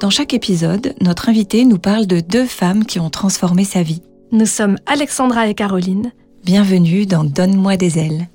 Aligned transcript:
Dans 0.00 0.10
chaque 0.10 0.34
épisode, 0.34 0.94
notre 1.00 1.28
invité 1.28 1.64
nous 1.64 1.78
parle 1.78 2.06
de 2.06 2.20
deux 2.20 2.46
femmes 2.46 2.84
qui 2.84 2.98
ont 2.98 3.10
transformé 3.10 3.64
sa 3.64 3.82
vie. 3.82 4.02
Nous 4.32 4.46
sommes 4.46 4.76
Alexandra 4.86 5.48
et 5.48 5.54
Caroline. 5.54 6.12
Bienvenue 6.44 7.06
dans 7.06 7.22
Donne-moi 7.22 7.76
des 7.76 7.98
ailes. 7.98 8.28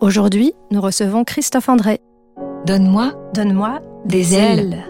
Aujourd'hui, 0.00 0.54
nous 0.70 0.80
recevons 0.80 1.24
Christophe 1.24 1.68
André. 1.68 2.00
Donne-moi 2.66 3.12
Donne-moi 3.34 3.80
des 4.06 4.34
ailes. 4.34 4.82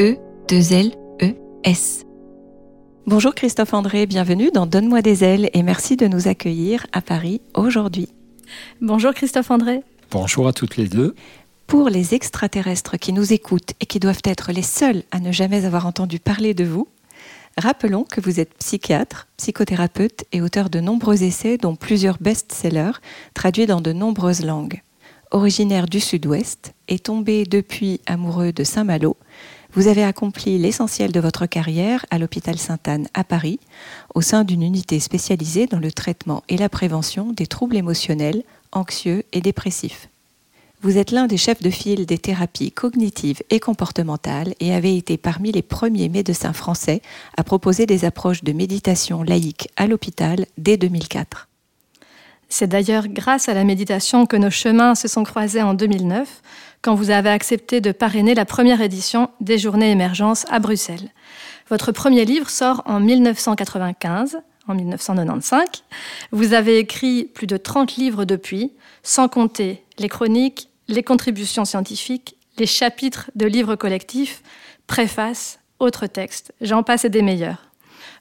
E, 0.00 0.16
deux 0.48 0.72
L, 0.72 0.90
E, 1.22 1.34
S. 1.62 2.04
Bonjour 3.06 3.34
Christophe 3.34 3.74
André, 3.74 4.06
bienvenue 4.06 4.50
dans 4.52 4.66
Donne-moi 4.66 5.02
des 5.02 5.22
ailes 5.24 5.50
et 5.52 5.62
merci 5.62 5.96
de 5.96 6.08
nous 6.08 6.26
accueillir 6.26 6.86
à 6.92 7.00
Paris 7.00 7.40
aujourd'hui. 7.54 8.08
Bonjour 8.80 9.14
Christophe 9.14 9.50
André. 9.50 9.82
Bonjour 10.10 10.48
à 10.48 10.52
toutes 10.52 10.76
les 10.76 10.88
deux. 10.88 11.14
Pour 11.66 11.88
les 11.88 12.14
extraterrestres 12.14 12.98
qui 12.98 13.12
nous 13.12 13.32
écoutent 13.32 13.72
et 13.80 13.86
qui 13.86 13.98
doivent 13.98 14.22
être 14.24 14.52
les 14.52 14.62
seuls 14.62 15.02
à 15.10 15.18
ne 15.18 15.32
jamais 15.32 15.64
avoir 15.64 15.86
entendu 15.86 16.18
parler 16.18 16.54
de 16.54 16.64
vous, 16.64 16.88
rappelons 17.58 18.04
que 18.04 18.20
vous 18.20 18.38
êtes 18.38 18.54
psychiatre, 18.58 19.26
psychothérapeute 19.36 20.24
et 20.32 20.40
auteur 20.40 20.70
de 20.70 20.80
nombreux 20.80 21.22
essais, 21.22 21.56
dont 21.56 21.74
plusieurs 21.74 22.18
best-sellers, 22.20 23.00
traduits 23.32 23.66
dans 23.66 23.80
de 23.80 23.92
nombreuses 23.92 24.44
langues. 24.44 24.82
Originaire 25.30 25.86
du 25.86 26.00
Sud-Ouest 26.00 26.74
et 26.86 26.98
tombé 26.98 27.44
depuis 27.44 28.00
amoureux 28.06 28.52
de 28.52 28.62
Saint-Malo, 28.62 29.16
vous 29.72 29.88
avez 29.88 30.04
accompli 30.04 30.56
l'essentiel 30.58 31.10
de 31.10 31.18
votre 31.18 31.46
carrière 31.46 32.06
à 32.10 32.18
l'hôpital 32.18 32.56
Sainte-Anne 32.58 33.08
à 33.14 33.24
Paris, 33.24 33.58
au 34.14 34.20
sein 34.20 34.44
d'une 34.44 34.62
unité 34.62 35.00
spécialisée 35.00 35.66
dans 35.66 35.80
le 35.80 35.90
traitement 35.90 36.44
et 36.48 36.56
la 36.56 36.68
prévention 36.68 37.32
des 37.32 37.48
troubles 37.48 37.76
émotionnels, 37.76 38.44
anxieux 38.70 39.24
et 39.32 39.40
dépressifs. 39.40 40.08
Vous 40.84 40.98
êtes 40.98 41.12
l'un 41.12 41.26
des 41.26 41.38
chefs 41.38 41.62
de 41.62 41.70
file 41.70 42.04
des 42.04 42.18
thérapies 42.18 42.70
cognitives 42.70 43.42
et 43.48 43.58
comportementales 43.58 44.52
et 44.60 44.74
avez 44.74 44.98
été 44.98 45.16
parmi 45.16 45.50
les 45.50 45.62
premiers 45.62 46.10
médecins 46.10 46.52
français 46.52 47.00
à 47.38 47.42
proposer 47.42 47.86
des 47.86 48.04
approches 48.04 48.44
de 48.44 48.52
méditation 48.52 49.22
laïque 49.22 49.70
à 49.78 49.86
l'hôpital 49.86 50.44
dès 50.58 50.76
2004. 50.76 51.48
C'est 52.50 52.66
d'ailleurs 52.66 53.08
grâce 53.08 53.48
à 53.48 53.54
la 53.54 53.64
méditation 53.64 54.26
que 54.26 54.36
nos 54.36 54.50
chemins 54.50 54.94
se 54.94 55.08
sont 55.08 55.24
croisés 55.24 55.62
en 55.62 55.72
2009, 55.72 56.42
quand 56.82 56.94
vous 56.94 57.08
avez 57.08 57.30
accepté 57.30 57.80
de 57.80 57.90
parrainer 57.90 58.34
la 58.34 58.44
première 58.44 58.82
édition 58.82 59.30
des 59.40 59.56
Journées 59.56 59.90
Émergence 59.90 60.44
à 60.50 60.58
Bruxelles. 60.58 61.08
Votre 61.70 61.92
premier 61.92 62.26
livre 62.26 62.50
sort 62.50 62.82
en 62.84 63.00
1995, 63.00 64.36
en 64.68 64.74
1995. 64.74 65.64
Vous 66.30 66.52
avez 66.52 66.76
écrit 66.76 67.24
plus 67.24 67.46
de 67.46 67.56
30 67.56 67.96
livres 67.96 68.26
depuis, 68.26 68.74
sans 69.02 69.28
compter 69.28 69.82
les 69.98 70.10
chroniques, 70.10 70.68
les 70.88 71.02
contributions 71.02 71.64
scientifiques, 71.64 72.36
les 72.58 72.66
chapitres 72.66 73.30
de 73.34 73.46
livres 73.46 73.76
collectifs, 73.76 74.42
préfaces, 74.86 75.58
autres 75.78 76.06
textes, 76.06 76.52
j'en 76.60 76.82
passe 76.82 77.06
des 77.06 77.22
meilleurs. 77.22 77.70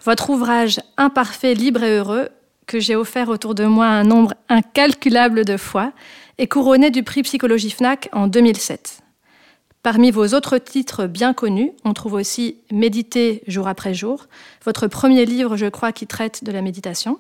Votre 0.04 0.30
ouvrage 0.30 0.80
Imparfait, 0.98 1.54
libre 1.54 1.84
et 1.84 1.98
heureux, 1.98 2.30
que 2.66 2.80
j'ai 2.80 2.96
offert 2.96 3.30
autour 3.30 3.56
de 3.56 3.66
moi 3.66 3.88
un 3.88 4.04
nombre 4.04 4.34
incalculable 4.50 5.46
de 5.46 5.58
fois, 5.58 5.92
est 6.38 6.48
couronné 6.48 6.90
du 6.90 7.04
prix 7.04 7.24
Psychologie 7.24 7.70
FNAC 7.70 8.10
en 8.12 8.28
2007. 8.28 9.02
Parmi 9.84 10.12
vos 10.12 10.28
autres 10.28 10.58
titres 10.58 11.08
bien 11.08 11.34
connus, 11.34 11.74
on 11.84 11.94
trouve 11.94 12.14
aussi 12.14 12.58
Méditer 12.72 13.44
jour 13.48 13.68
après 13.68 13.94
jour, 13.94 14.28
votre 14.64 14.88
premier 14.88 15.26
livre, 15.26 15.58
je 15.58 15.66
crois, 15.66 15.92
qui 15.92 16.08
traite 16.08 16.44
de 16.44 16.52
la 16.52 16.62
méditation. 16.62 17.20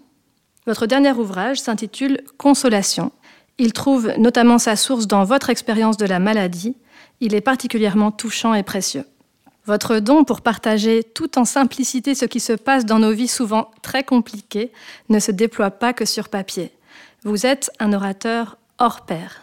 Votre 0.66 0.85
dernier 0.85 1.12
ouvrage 1.12 1.59
s'intitule 1.59 2.22
Consolation, 2.38 3.12
il 3.58 3.74
trouve 3.74 4.14
notamment 4.18 4.58
sa 4.58 4.75
source 4.75 5.08
dans 5.08 5.24
votre 5.24 5.50
expérience 5.50 5.97
de 5.97 6.06
la 6.06 6.19
maladie. 6.19 6.75
Il 7.19 7.36
est 7.36 7.41
particulièrement 7.41 8.12
touchant 8.12 8.53
et 8.53 8.64
précieux. 8.64 9.06
Votre 9.66 10.00
don 10.00 10.25
pour 10.25 10.41
partager 10.41 11.03
tout 11.03 11.38
en 11.38 11.46
simplicité 11.46 12.16
ce 12.16 12.25
qui 12.25 12.41
se 12.41 12.53
passe 12.53 12.86
dans 12.86 13.00
nos 13.00 13.14
vies 13.14 13.30
souvent 13.30 13.72
très 13.81 14.03
compliquées 14.03 14.72
ne 15.09 15.19
se 15.19 15.31
déploie 15.31 15.72
pas 15.72 15.94
que 15.94 16.03
sur 16.03 16.28
papier. 16.28 16.72
Vous 17.24 17.46
êtes 17.46 17.72
un 17.80 17.94
orateur 17.94 18.58
hors 18.78 19.06
pair. 19.06 19.41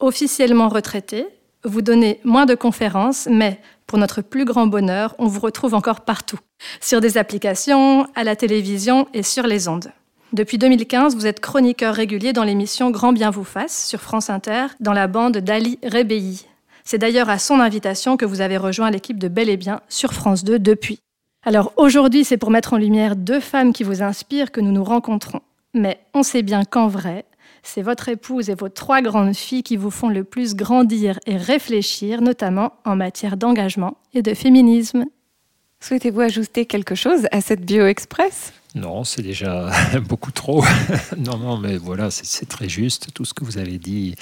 Officiellement 0.00 0.68
retraité, 0.68 1.26
vous 1.64 1.82
donnez 1.82 2.20
moins 2.24 2.46
de 2.46 2.56
conférences, 2.56 3.28
mais 3.30 3.60
pour 3.86 3.98
notre 3.98 4.22
plus 4.22 4.44
grand 4.44 4.66
bonheur, 4.66 5.14
on 5.18 5.26
vous 5.26 5.40
retrouve 5.40 5.74
encore 5.74 6.00
partout, 6.00 6.38
sur 6.80 7.00
des 7.00 7.16
applications, 7.16 8.06
à 8.14 8.24
la 8.24 8.36
télévision 8.36 9.06
et 9.14 9.22
sur 9.22 9.46
les 9.46 9.68
ondes. 9.68 9.92
Depuis 10.34 10.58
2015, 10.58 11.14
vous 11.14 11.26
êtes 11.26 11.40
chroniqueur 11.40 11.94
régulier 11.94 12.34
dans 12.34 12.44
l'émission 12.44 12.90
Grand 12.90 13.14
Bien 13.14 13.30
vous 13.30 13.44
fasse 13.44 13.86
sur 13.86 14.02
France 14.02 14.28
Inter, 14.28 14.66
dans 14.78 14.92
la 14.92 15.06
bande 15.06 15.38
d'Ali 15.38 15.78
Rebéi. 15.82 16.44
C'est 16.84 16.98
d'ailleurs 16.98 17.30
à 17.30 17.38
son 17.38 17.60
invitation 17.60 18.18
que 18.18 18.26
vous 18.26 18.42
avez 18.42 18.58
rejoint 18.58 18.90
l'équipe 18.90 19.18
de 19.18 19.28
Bel 19.28 19.48
et 19.48 19.56
Bien 19.56 19.80
sur 19.88 20.12
France 20.12 20.44
2 20.44 20.58
depuis. 20.58 21.00
Alors 21.46 21.72
aujourd'hui, 21.78 22.24
c'est 22.24 22.36
pour 22.36 22.50
mettre 22.50 22.74
en 22.74 22.76
lumière 22.76 23.16
deux 23.16 23.40
femmes 23.40 23.72
qui 23.72 23.84
vous 23.84 24.02
inspirent 24.02 24.52
que 24.52 24.60
nous 24.60 24.70
nous 24.70 24.84
rencontrons. 24.84 25.40
Mais 25.72 25.98
on 26.12 26.22
sait 26.22 26.42
bien 26.42 26.64
qu'en 26.64 26.88
vrai, 26.88 27.24
c'est 27.62 27.82
votre 27.82 28.10
épouse 28.10 28.50
et 28.50 28.54
vos 28.54 28.68
trois 28.68 29.00
grandes 29.00 29.34
filles 29.34 29.62
qui 29.62 29.78
vous 29.78 29.90
font 29.90 30.10
le 30.10 30.24
plus 30.24 30.54
grandir 30.54 31.18
et 31.24 31.38
réfléchir, 31.38 32.20
notamment 32.20 32.74
en 32.84 32.96
matière 32.96 33.38
d'engagement 33.38 33.96
et 34.12 34.20
de 34.20 34.34
féminisme. 34.34 35.06
Souhaitez-vous 35.80 36.20
ajouter 36.20 36.66
quelque 36.66 36.94
chose 36.94 37.26
à 37.32 37.40
cette 37.40 37.64
bio 37.64 37.86
express? 37.86 38.52
Non, 38.78 39.04
c'est 39.04 39.22
déjà 39.22 39.70
beaucoup 40.08 40.30
trop. 40.30 40.64
non, 41.16 41.38
non, 41.38 41.58
mais 41.58 41.76
voilà, 41.76 42.10
c'est 42.10 42.46
très 42.46 42.68
juste. 42.68 43.12
Tout 43.12 43.24
ce 43.24 43.34
que 43.34 43.44
vous 43.44 43.58
avez 43.58 43.78
dit 43.78 44.14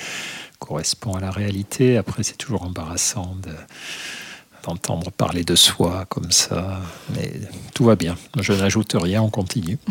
correspond 0.59 1.15
à 1.15 1.21
la 1.21 1.31
réalité. 1.31 1.97
Après, 1.97 2.23
c'est 2.23 2.37
toujours 2.37 2.63
embarrassant 2.63 3.37
d'entendre 4.65 5.11
parler 5.11 5.45
de 5.45 5.55
soi 5.55 6.07
comme 6.09 6.31
ça. 6.31 6.81
Mais 7.15 7.33
tout 7.75 7.85
va 7.85 7.97
bien. 7.97 8.17
Je 8.41 8.53
n'ajoute 8.53 8.97
rien, 9.01 9.23
on 9.23 9.31
continue. 9.31 9.79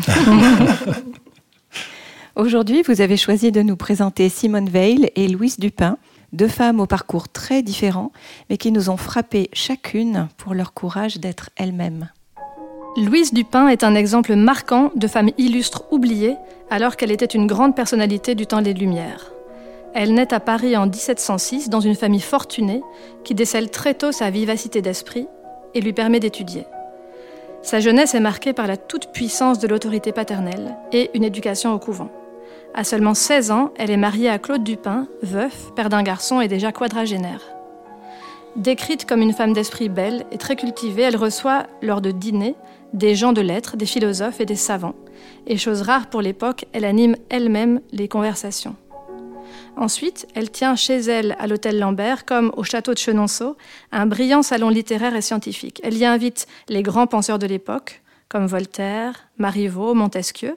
Aujourd'hui, 2.36 2.82
vous 2.82 3.00
avez 3.00 3.16
choisi 3.16 3.50
de 3.50 3.62
nous 3.62 3.76
présenter 3.76 4.28
Simone 4.28 4.68
Veil 4.68 5.10
et 5.16 5.26
Louise 5.26 5.58
Dupin, 5.58 5.96
deux 6.34 6.48
femmes 6.48 6.80
au 6.80 6.86
parcours 6.86 7.30
très 7.30 7.62
différents, 7.62 8.12
mais 8.50 8.58
qui 8.58 8.72
nous 8.72 8.90
ont 8.90 8.98
frappé 8.98 9.48
chacune 9.54 10.28
pour 10.36 10.52
leur 10.52 10.74
courage 10.74 11.16
d'être 11.16 11.48
elles-mêmes. 11.56 12.10
Louise 12.96 13.34
Dupin 13.34 13.68
est 13.68 13.84
un 13.84 13.94
exemple 13.94 14.34
marquant 14.36 14.90
de 14.94 15.06
femme 15.06 15.28
illustre 15.36 15.84
oubliée 15.90 16.34
alors 16.70 16.96
qu'elle 16.96 17.12
était 17.12 17.26
une 17.26 17.46
grande 17.46 17.76
personnalité 17.76 18.34
du 18.34 18.46
temps 18.46 18.62
des 18.62 18.72
Lumières. 18.72 19.32
Elle 19.92 20.14
naît 20.14 20.32
à 20.32 20.40
Paris 20.40 20.78
en 20.78 20.86
1706 20.86 21.68
dans 21.68 21.80
une 21.80 21.94
famille 21.94 22.22
fortunée 22.22 22.82
qui 23.22 23.34
décèle 23.34 23.70
très 23.70 23.92
tôt 23.92 24.12
sa 24.12 24.30
vivacité 24.30 24.80
d'esprit 24.80 25.28
et 25.74 25.82
lui 25.82 25.92
permet 25.92 26.20
d'étudier. 26.20 26.64
Sa 27.60 27.80
jeunesse 27.80 28.14
est 28.14 28.20
marquée 28.20 28.54
par 28.54 28.66
la 28.66 28.78
toute-puissance 28.78 29.58
de 29.58 29.68
l'autorité 29.68 30.12
paternelle 30.12 30.74
et 30.90 31.10
une 31.12 31.24
éducation 31.24 31.74
au 31.74 31.78
couvent. 31.78 32.08
À 32.72 32.82
seulement 32.82 33.14
16 33.14 33.50
ans, 33.50 33.72
elle 33.76 33.90
est 33.90 33.98
mariée 33.98 34.30
à 34.30 34.38
Claude 34.38 34.64
Dupin, 34.64 35.06
veuf, 35.22 35.70
père 35.74 35.90
d'un 35.90 36.02
garçon 36.02 36.40
et 36.40 36.48
déjà 36.48 36.72
quadragénaire. 36.72 37.42
Décrite 38.56 39.04
comme 39.04 39.20
une 39.20 39.34
femme 39.34 39.52
d'esprit 39.52 39.90
belle 39.90 40.24
et 40.32 40.38
très 40.38 40.56
cultivée, 40.56 41.02
elle 41.02 41.16
reçoit, 41.16 41.66
lors 41.82 42.00
de 42.00 42.10
dîners, 42.10 42.54
des 42.92 43.14
gens 43.14 43.32
de 43.32 43.40
lettres, 43.40 43.76
des 43.76 43.86
philosophes 43.86 44.40
et 44.40 44.46
des 44.46 44.56
savants. 44.56 44.94
Et 45.46 45.56
chose 45.56 45.82
rare 45.82 46.08
pour 46.08 46.22
l'époque, 46.22 46.66
elle 46.72 46.84
anime 46.84 47.16
elle-même 47.28 47.80
les 47.92 48.08
conversations. 48.08 48.76
Ensuite, 49.76 50.26
elle 50.34 50.50
tient 50.50 50.74
chez 50.74 50.96
elle, 50.96 51.36
à 51.38 51.46
l'hôtel 51.46 51.78
Lambert, 51.78 52.24
comme 52.24 52.50
au 52.56 52.64
château 52.64 52.94
de 52.94 52.98
Chenonceau, 52.98 53.56
un 53.92 54.06
brillant 54.06 54.42
salon 54.42 54.70
littéraire 54.70 55.14
et 55.14 55.20
scientifique. 55.20 55.80
Elle 55.84 55.96
y 55.96 56.04
invite 56.04 56.46
les 56.68 56.82
grands 56.82 57.06
penseurs 57.06 57.38
de 57.38 57.46
l'époque, 57.46 58.02
comme 58.28 58.46
Voltaire, 58.46 59.28
Marivaux, 59.38 59.94
Montesquieu, 59.94 60.56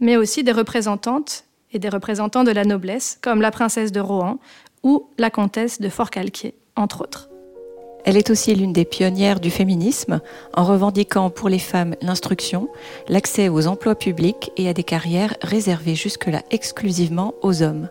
mais 0.00 0.16
aussi 0.16 0.42
des 0.42 0.52
représentantes 0.52 1.44
et 1.72 1.78
des 1.78 1.88
représentants 1.88 2.44
de 2.44 2.50
la 2.50 2.64
noblesse, 2.64 3.18
comme 3.22 3.40
la 3.40 3.50
princesse 3.50 3.92
de 3.92 4.00
Rohan 4.00 4.38
ou 4.82 5.08
la 5.18 5.30
comtesse 5.30 5.80
de 5.80 5.88
Forcalquier, 5.88 6.54
entre 6.74 7.02
autres. 7.02 7.31
Elle 8.04 8.16
est 8.16 8.30
aussi 8.30 8.54
l'une 8.54 8.72
des 8.72 8.84
pionnières 8.84 9.38
du 9.38 9.50
féminisme 9.50 10.20
en 10.54 10.64
revendiquant 10.64 11.30
pour 11.30 11.48
les 11.48 11.60
femmes 11.60 11.94
l'instruction, 12.02 12.68
l'accès 13.08 13.48
aux 13.48 13.68
emplois 13.68 13.94
publics 13.94 14.50
et 14.56 14.68
à 14.68 14.74
des 14.74 14.82
carrières 14.82 15.36
réservées 15.40 15.94
jusque-là 15.94 16.42
exclusivement 16.50 17.34
aux 17.42 17.62
hommes. 17.62 17.88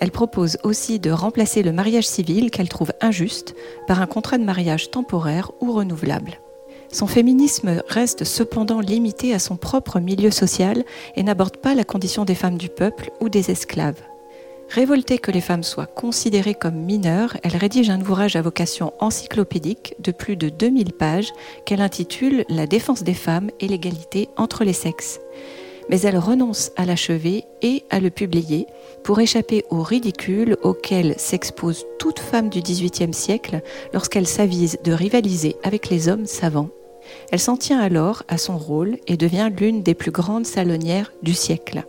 Elle 0.00 0.10
propose 0.10 0.58
aussi 0.62 0.98
de 0.98 1.10
remplacer 1.10 1.62
le 1.62 1.72
mariage 1.72 2.08
civil 2.08 2.50
qu'elle 2.50 2.68
trouve 2.68 2.92
injuste 3.00 3.54
par 3.86 4.00
un 4.00 4.06
contrat 4.06 4.38
de 4.38 4.44
mariage 4.44 4.90
temporaire 4.90 5.52
ou 5.60 5.72
renouvelable. 5.72 6.40
Son 6.92 7.06
féminisme 7.06 7.82
reste 7.86 8.24
cependant 8.24 8.80
limité 8.80 9.32
à 9.32 9.38
son 9.38 9.56
propre 9.56 10.00
milieu 10.00 10.30
social 10.30 10.84
et 11.14 11.22
n'aborde 11.22 11.58
pas 11.58 11.74
la 11.74 11.84
condition 11.84 12.24
des 12.24 12.34
femmes 12.34 12.58
du 12.58 12.68
peuple 12.68 13.10
ou 13.20 13.28
des 13.28 13.50
esclaves. 13.50 14.02
Révoltée 14.70 15.18
que 15.18 15.32
les 15.32 15.40
femmes 15.40 15.64
soient 15.64 15.86
considérées 15.86 16.54
comme 16.54 16.76
mineures, 16.76 17.36
elle 17.42 17.56
rédige 17.56 17.90
un 17.90 18.00
ouvrage 18.00 18.36
à 18.36 18.42
vocation 18.42 18.92
encyclopédique 19.00 19.96
de 19.98 20.12
plus 20.12 20.36
de 20.36 20.48
2000 20.48 20.92
pages 20.92 21.32
qu'elle 21.66 21.80
intitule 21.80 22.44
La 22.48 22.68
défense 22.68 23.02
des 23.02 23.14
femmes 23.14 23.50
et 23.58 23.66
l'égalité 23.66 24.28
entre 24.36 24.62
les 24.62 24.72
sexes. 24.72 25.18
Mais 25.88 26.00
elle 26.02 26.18
renonce 26.18 26.70
à 26.76 26.84
l'achever 26.84 27.46
et 27.62 27.82
à 27.90 27.98
le 27.98 28.10
publier 28.10 28.68
pour 29.02 29.18
échapper 29.18 29.64
au 29.70 29.82
ridicule 29.82 30.56
auquel 30.62 31.16
s'expose 31.18 31.84
toute 31.98 32.20
femme 32.20 32.48
du 32.48 32.60
XVIIIe 32.60 33.12
siècle 33.12 33.62
lorsqu'elle 33.92 34.28
s'avise 34.28 34.78
de 34.84 34.92
rivaliser 34.92 35.56
avec 35.64 35.88
les 35.88 36.08
hommes 36.08 36.26
savants. 36.26 36.70
Elle 37.32 37.40
s'en 37.40 37.56
tient 37.56 37.80
alors 37.80 38.22
à 38.28 38.38
son 38.38 38.56
rôle 38.56 38.98
et 39.08 39.16
devient 39.16 39.50
l'une 39.58 39.82
des 39.82 39.94
plus 39.94 40.12
grandes 40.12 40.46
salonnières 40.46 41.12
du 41.24 41.34
siècle. 41.34 41.84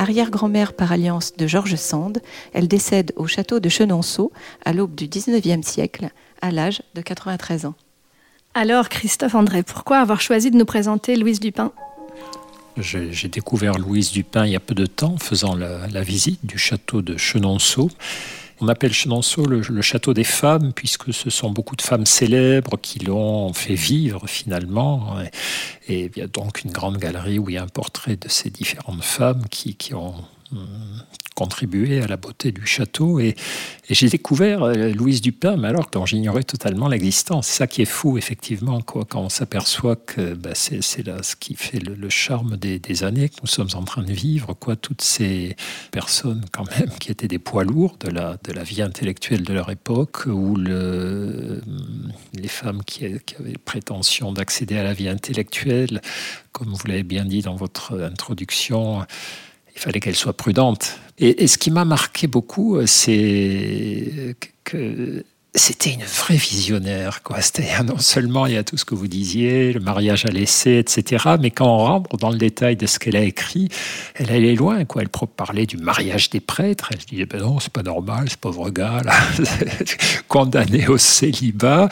Arrière-grand-mère 0.00 0.72
par 0.72 0.92
alliance 0.92 1.36
de 1.36 1.46
Georges 1.46 1.74
Sand, 1.74 2.22
elle 2.54 2.68
décède 2.68 3.12
au 3.16 3.26
château 3.26 3.60
de 3.60 3.68
Chenonceau 3.68 4.32
à 4.64 4.72
l'aube 4.72 4.94
du 4.94 5.08
XIXe 5.08 5.60
siècle, 5.60 6.08
à 6.40 6.50
l'âge 6.50 6.80
de 6.94 7.02
93 7.02 7.66
ans. 7.66 7.74
Alors, 8.54 8.88
Christophe 8.88 9.34
André, 9.34 9.62
pourquoi 9.62 9.98
avoir 9.98 10.22
choisi 10.22 10.50
de 10.50 10.56
nous 10.56 10.64
présenter 10.64 11.16
Louise 11.16 11.38
Dupin? 11.38 11.70
J'ai 12.78 13.28
découvert 13.28 13.74
Louise 13.78 14.10
Dupin 14.10 14.46
il 14.46 14.52
y 14.52 14.56
a 14.56 14.60
peu 14.60 14.74
de 14.74 14.86
temps, 14.86 15.18
faisant 15.18 15.54
la, 15.54 15.86
la 15.88 16.02
visite 16.02 16.46
du 16.46 16.56
château 16.56 17.02
de 17.02 17.18
Chenonceau. 17.18 17.90
On 18.62 18.68
appelle 18.68 18.92
Chenonceau 18.92 19.46
le, 19.46 19.62
château 19.80 20.12
des 20.12 20.24
femmes, 20.24 20.72
puisque 20.74 21.14
ce 21.14 21.30
sont 21.30 21.50
beaucoup 21.50 21.76
de 21.76 21.82
femmes 21.82 22.04
célèbres 22.04 22.78
qui 22.80 22.98
l'ont 22.98 23.52
fait 23.54 23.74
vivre 23.74 24.26
finalement. 24.26 25.16
Et 25.88 26.10
il 26.14 26.18
y 26.18 26.22
a 26.22 26.26
donc 26.26 26.62
une 26.62 26.70
grande 26.70 26.98
galerie 26.98 27.38
où 27.38 27.48
il 27.48 27.54
y 27.54 27.58
a 27.58 27.62
un 27.62 27.68
portrait 27.68 28.16
de 28.16 28.28
ces 28.28 28.50
différentes 28.50 29.02
femmes 29.02 29.44
qui, 29.50 29.76
qui 29.76 29.94
ont 29.94 30.14
hum, 30.52 30.66
contribué 31.40 32.02
à 32.02 32.06
la 32.06 32.18
beauté 32.18 32.52
du 32.52 32.66
château. 32.66 33.18
Et, 33.18 33.34
j'ai 33.88 34.08
découvert 34.08 34.62
euh, 34.62 34.92
Louise 34.92 35.20
Dupin, 35.22 35.56
mais 35.56 35.68
alors 35.68 35.88
dont 35.90 36.04
j'ignorais 36.06 36.44
totalement 36.44 36.86
l'existence. 36.86 37.46
C'est 37.48 37.56
ça 37.56 37.66
qui 37.66 37.80
est 37.82 37.86
fou, 37.86 38.18
effectivement, 38.18 38.82
quoi, 38.82 39.04
quand 39.08 39.22
on 39.22 39.30
s'aperçoit 39.30 39.96
que 39.96 40.34
bah, 40.34 40.50
c'est 40.54 41.06
là 41.06 41.22
ce 41.22 41.34
qui 41.34 41.54
fait 41.54 41.80
le, 41.80 42.08
charme 42.10 42.56
des, 42.58 43.04
années 43.04 43.30
que 43.30 43.36
nous 43.42 43.48
sommes 43.48 43.70
en 43.74 43.82
train 43.82 44.02
de 44.02 44.12
vivre. 44.12 44.52
Quoi, 44.52 44.76
toutes 44.76 45.00
ces 45.00 45.56
personnes, 45.90 46.44
quand 46.52 46.70
même, 46.78 46.90
qui 47.00 47.10
étaient 47.10 47.26
des 47.26 47.38
poids 47.38 47.64
lourds 47.64 47.96
de 47.98 48.10
la, 48.10 48.36
de 48.44 48.52
la 48.52 48.62
vie 48.62 48.82
intellectuelle 48.82 49.42
de 49.42 49.54
leur 49.54 49.70
époque, 49.70 50.26
ou 50.26 50.56
le, 50.56 51.62
les 52.34 52.48
femmes 52.48 52.84
qui, 52.84 53.06
qui 53.24 53.36
avaient 53.36 53.54
prétention 53.64 54.32
d'accéder 54.32 54.76
à 54.76 54.84
la 54.84 54.92
vie 54.92 55.08
intellectuelle, 55.08 56.02
comme 56.52 56.68
vous 56.68 56.86
l'avez 56.86 57.02
bien 57.02 57.24
dit 57.24 57.40
dans 57.40 57.56
votre 57.56 57.98
introduction 57.98 59.06
il 59.80 59.84
fallait 59.84 60.00
qu'elle 60.00 60.16
soit 60.16 60.34
prudente. 60.34 61.00
Et, 61.18 61.44
et 61.44 61.46
ce 61.46 61.56
qui 61.56 61.70
m'a 61.70 61.86
marqué 61.86 62.26
beaucoup, 62.26 62.76
euh, 62.76 62.84
c'est 62.84 64.36
que 64.64 65.24
c'était 65.56 65.90
une 65.90 66.04
vraie 66.04 66.36
visionnaire. 66.36 67.22
Quoi. 67.24 67.38
Non 67.84 67.98
seulement 67.98 68.46
il 68.46 68.54
y 68.54 68.56
a 68.56 68.62
tout 68.62 68.76
ce 68.76 68.84
que 68.84 68.94
vous 68.94 69.08
disiez, 69.08 69.72
le 69.72 69.80
mariage 69.80 70.24
à 70.24 70.28
l'essai, 70.28 70.78
etc., 70.78 71.24
mais 71.40 71.50
quand 71.50 71.66
on 71.66 71.78
rentre 71.78 72.16
dans 72.16 72.30
le 72.30 72.38
détail 72.38 72.76
de 72.76 72.86
ce 72.86 73.00
qu'elle 73.00 73.16
a 73.16 73.22
écrit, 73.22 73.68
elle 74.14 74.30
allait 74.30 74.54
loin. 74.54 74.84
Quoi. 74.84 75.02
Elle 75.02 75.08
parlait 75.08 75.66
du 75.66 75.76
mariage 75.76 76.30
des 76.30 76.38
prêtres. 76.38 76.90
Elle 76.92 76.98
disait 76.98 77.26
ben 77.26 77.40
non, 77.40 77.58
c'est 77.58 77.72
pas 77.72 77.82
normal, 77.82 78.30
ce 78.30 78.36
pauvre 78.36 78.70
gars, 78.70 79.02
condamné 80.28 80.86
au 80.86 80.98
célibat. 80.98 81.88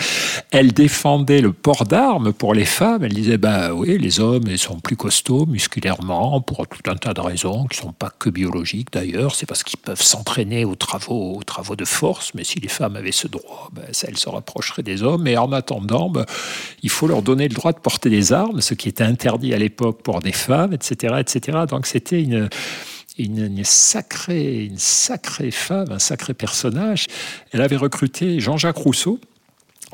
Elle 0.52 0.72
défendait 0.72 1.40
le 1.40 1.52
port 1.52 1.84
d'armes 1.84 2.32
pour 2.32 2.54
les 2.54 2.64
femmes. 2.64 3.02
Elle 3.02 3.14
disait 3.14 3.38
ben 3.38 3.72
oui, 3.72 3.98
les 3.98 4.20
hommes 4.20 4.44
ils 4.46 4.58
sont 4.58 4.78
plus 4.78 4.96
costauds 4.96 5.46
musculairement 5.46 6.40
pour 6.40 6.66
tout 6.68 6.90
un 6.90 6.96
tas 6.96 7.12
de 7.12 7.20
raisons 7.20 7.66
qui 7.66 7.78
sont 7.78 7.92
pas 7.92 8.12
que 8.16 8.30
biologiques 8.30 8.92
d'ailleurs. 8.92 9.34
C'est 9.34 9.46
parce 9.46 9.64
qu'ils 9.64 9.80
peuvent 9.80 10.02
s'entraîner 10.02 10.64
aux 10.64 10.76
travaux, 10.76 11.38
aux 11.38 11.42
travaux 11.42 11.74
de 11.74 11.84
force, 11.84 12.32
mais 12.34 12.44
si 12.44 12.60
les 12.60 12.68
femmes 12.68 12.94
avaient 12.94 13.10
ce 13.10 13.26
droit, 13.26 13.47
ben, 13.72 13.84
elles 14.06 14.16
se 14.16 14.28
rapprocheraient 14.28 14.82
des 14.82 15.02
hommes. 15.02 15.26
Et 15.26 15.36
en 15.36 15.52
attendant, 15.52 16.08
ben, 16.08 16.24
il 16.82 16.90
faut 16.90 17.06
leur 17.06 17.22
donner 17.22 17.48
le 17.48 17.54
droit 17.54 17.72
de 17.72 17.78
porter 17.78 18.10
des 18.10 18.32
armes, 18.32 18.60
ce 18.60 18.74
qui 18.74 18.88
était 18.88 19.04
interdit 19.04 19.54
à 19.54 19.58
l'époque 19.58 20.02
pour 20.02 20.20
des 20.20 20.32
femmes, 20.32 20.72
etc. 20.72 21.16
etc. 21.18 21.58
Donc 21.68 21.86
c'était 21.86 22.22
une, 22.22 22.48
sacrée, 23.64 24.64
une 24.64 24.78
sacrée 24.78 25.50
femme, 25.50 25.90
un 25.90 25.98
sacré 25.98 26.34
personnage. 26.34 27.06
Elle 27.52 27.62
avait 27.62 27.76
recruté 27.76 28.40
Jean-Jacques 28.40 28.76
Rousseau, 28.76 29.18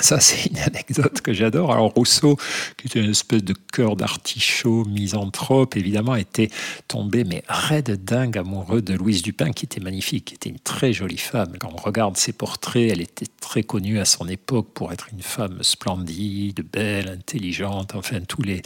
ça, 0.01 0.19
c'est 0.19 0.51
une 0.51 0.59
anecdote 0.59 1.21
que 1.21 1.33
j'adore. 1.33 1.73
Alors, 1.73 1.93
Rousseau, 1.95 2.37
qui 2.77 2.89
était 2.89 3.01
une 3.01 3.11
espèce 3.11 3.45
de 3.45 3.55
cœur 3.73 3.95
d'artichaut, 3.95 4.85
misanthrope, 4.87 5.77
évidemment, 5.77 6.17
était 6.17 6.51
tombé, 6.89 7.23
mais 7.23 7.45
raide 7.49 8.05
dingue, 8.05 8.37
amoureux 8.37 8.83
de 8.83 8.95
Louise 8.95 9.23
Dupin, 9.23 9.53
qui 9.53 9.67
était 9.67 9.81
magnifique, 9.81 10.25
qui 10.27 10.35
était 10.35 10.51
une 10.51 10.59
très 10.59 10.93
jolie 10.93 11.17
femme. 11.17 11.53
Quand 11.61 11.71
on 11.73 11.77
regarde 11.77 12.17
ses 12.17 12.33
portraits, 12.33 12.91
elle 12.91 13.01
était 13.01 13.27
très 13.41 13.63
connue 13.63 14.01
à 14.01 14.05
son 14.05 14.29
époque 14.29 14.69
pour 14.75 14.93
être 14.93 15.09
une 15.13 15.23
femme 15.23 15.59
splendide, 15.63 16.65
belle, 16.73 17.09
intelligente. 17.09 17.95
Enfin, 17.95 18.21
tous 18.21 18.43
les, 18.43 18.63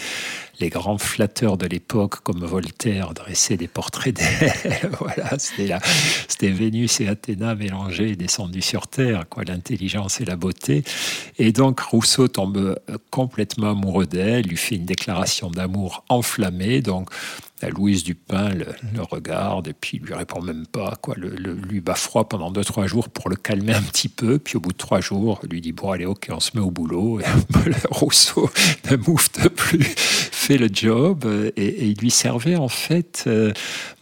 les 0.60 0.70
grands 0.70 0.98
flatteurs 0.98 1.58
de 1.58 1.66
l'époque, 1.66 2.20
comme 2.20 2.44
Voltaire, 2.44 3.12
dressaient 3.12 3.58
des 3.58 3.69
portraits 3.69 4.16
d'elle. 4.16 4.90
voilà, 4.98 5.36
c'était 5.38 6.50
Vénus 6.50 7.00
et 7.00 7.08
Athéna 7.08 7.54
mélangées 7.54 8.10
et 8.10 8.16
descendues 8.16 8.62
sur 8.62 8.88
Terre, 8.88 9.28
quoi, 9.28 9.44
l'intelligence 9.44 10.22
et 10.22 10.25
la 10.25 10.36
beauté. 10.36 10.84
Et 11.38 11.53
donc 11.53 11.81
Rousseau 11.81 12.29
tombe 12.29 12.79
complètement 13.11 13.70
amoureux 13.70 14.06
d'elle, 14.06 14.47
lui 14.47 14.56
fait 14.56 14.76
une 14.76 14.85
déclaration 14.85 15.50
d'amour 15.50 16.05
enflammée. 16.09 16.81
Donc 16.82 17.11
la 17.62 17.70
Louise 17.70 18.05
Dupin 18.05 18.50
le, 18.50 18.66
regarde 19.02 19.69
et 19.69 19.72
puis 19.72 19.99
lui 19.99 20.14
répond 20.14 20.40
même 20.43 20.66
pas, 20.66 20.96
quoi, 21.00 21.14
le, 21.16 21.28
lui 21.28 21.81
bat 21.81 21.94
froid 21.94 22.28
pendant 22.28 22.50
deux 22.50 22.64
trois 22.64 22.87
jours 22.87 23.08
pour 23.08 23.28
le 23.28 23.37
calmer 23.37 23.75
un 23.75 23.82
petit 23.82 24.08
peu. 24.08 24.38
Puis 24.38 24.56
au 24.56 24.60
bout 24.60 24.72
de 24.72 24.76
trois 24.76 25.00
jours, 25.00 25.40
lui 25.50 25.60
dit 25.60 25.72
bon 25.72 25.90
allez 25.90 26.06
ok 26.06 26.28
on 26.31 26.40
se 26.40 26.50
met 26.55 26.62
au 26.62 26.70
boulot. 26.70 27.20
Et 27.20 27.25
Rousseau 27.90 28.50
ne 28.90 28.96
moufte 28.96 29.49
plus, 29.49 29.82
fait 30.38 30.58
le 30.58 30.69
job 30.72 31.25
et, 31.56 31.87
il 31.88 31.99
lui 31.99 32.10
servait 32.10 32.56
en 32.56 32.69
fait, 32.69 33.25
euh, 33.26 33.52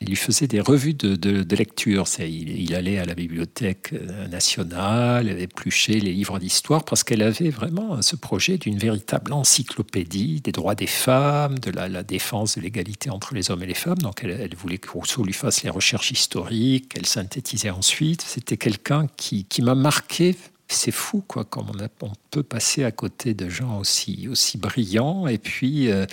il 0.00 0.08
lui 0.08 0.16
faisait 0.16 0.46
des 0.46 0.60
revues 0.60 0.94
de, 0.94 1.14
de, 1.16 1.56
lecture. 1.56 2.04
Il, 2.18 2.60
il, 2.60 2.74
allait 2.74 2.98
à 2.98 3.04
la 3.04 3.14
bibliothèque 3.14 3.90
euh, 3.92 4.28
nationale, 4.28 5.28
épluchait 5.28 6.00
les 6.00 6.12
livres 6.12 6.38
d'histoire 6.38 6.84
parce 6.84 7.04
qu'elle 7.04 7.22
avait 7.22 7.50
vraiment 7.50 8.02
ce 8.02 8.16
projet 8.16 8.58
d'une 8.58 8.78
véritable 8.78 9.32
encyclopédie 9.32 10.40
des 10.40 10.52
droits 10.52 10.74
des 10.74 10.86
femmes, 10.86 11.58
de 11.58 11.70
la, 11.70 11.88
la 11.88 12.02
défense 12.02 12.56
de 12.56 12.62
l'égalité 12.62 13.10
entre 13.10 13.34
les 13.34 13.45
hommes 13.50 13.62
et 13.62 13.66
les 13.66 13.74
femmes. 13.74 13.98
Donc 13.98 14.22
elle, 14.22 14.54
voulait 14.54 14.78
que 14.78 14.90
Rousseau 14.90 15.24
lui 15.24 15.32
fasse 15.32 15.62
les 15.62 15.70
recherches 15.70 16.10
historiques, 16.10 16.90
qu'elle 16.90 17.06
synthétisait 17.06 17.70
ensuite. 17.70 18.22
C'était 18.22 18.56
quelqu'un 18.56 19.06
qui, 19.16 19.44
qui 19.44 19.62
m'a 19.62 19.74
marqué 19.74 20.36
c'est 20.68 20.90
fou, 20.90 21.22
quoi, 21.26 21.44
comme 21.44 21.70
on, 22.02 22.12
peut 22.30 22.42
passer 22.42 22.84
à 22.84 22.90
côté 22.90 23.34
de 23.34 23.48
gens 23.48 23.78
aussi, 23.78 24.26
aussi 24.28 24.58
brillants. 24.58 25.26
Et 25.26 25.38
puis, 25.38 25.90
euh, 25.90 26.06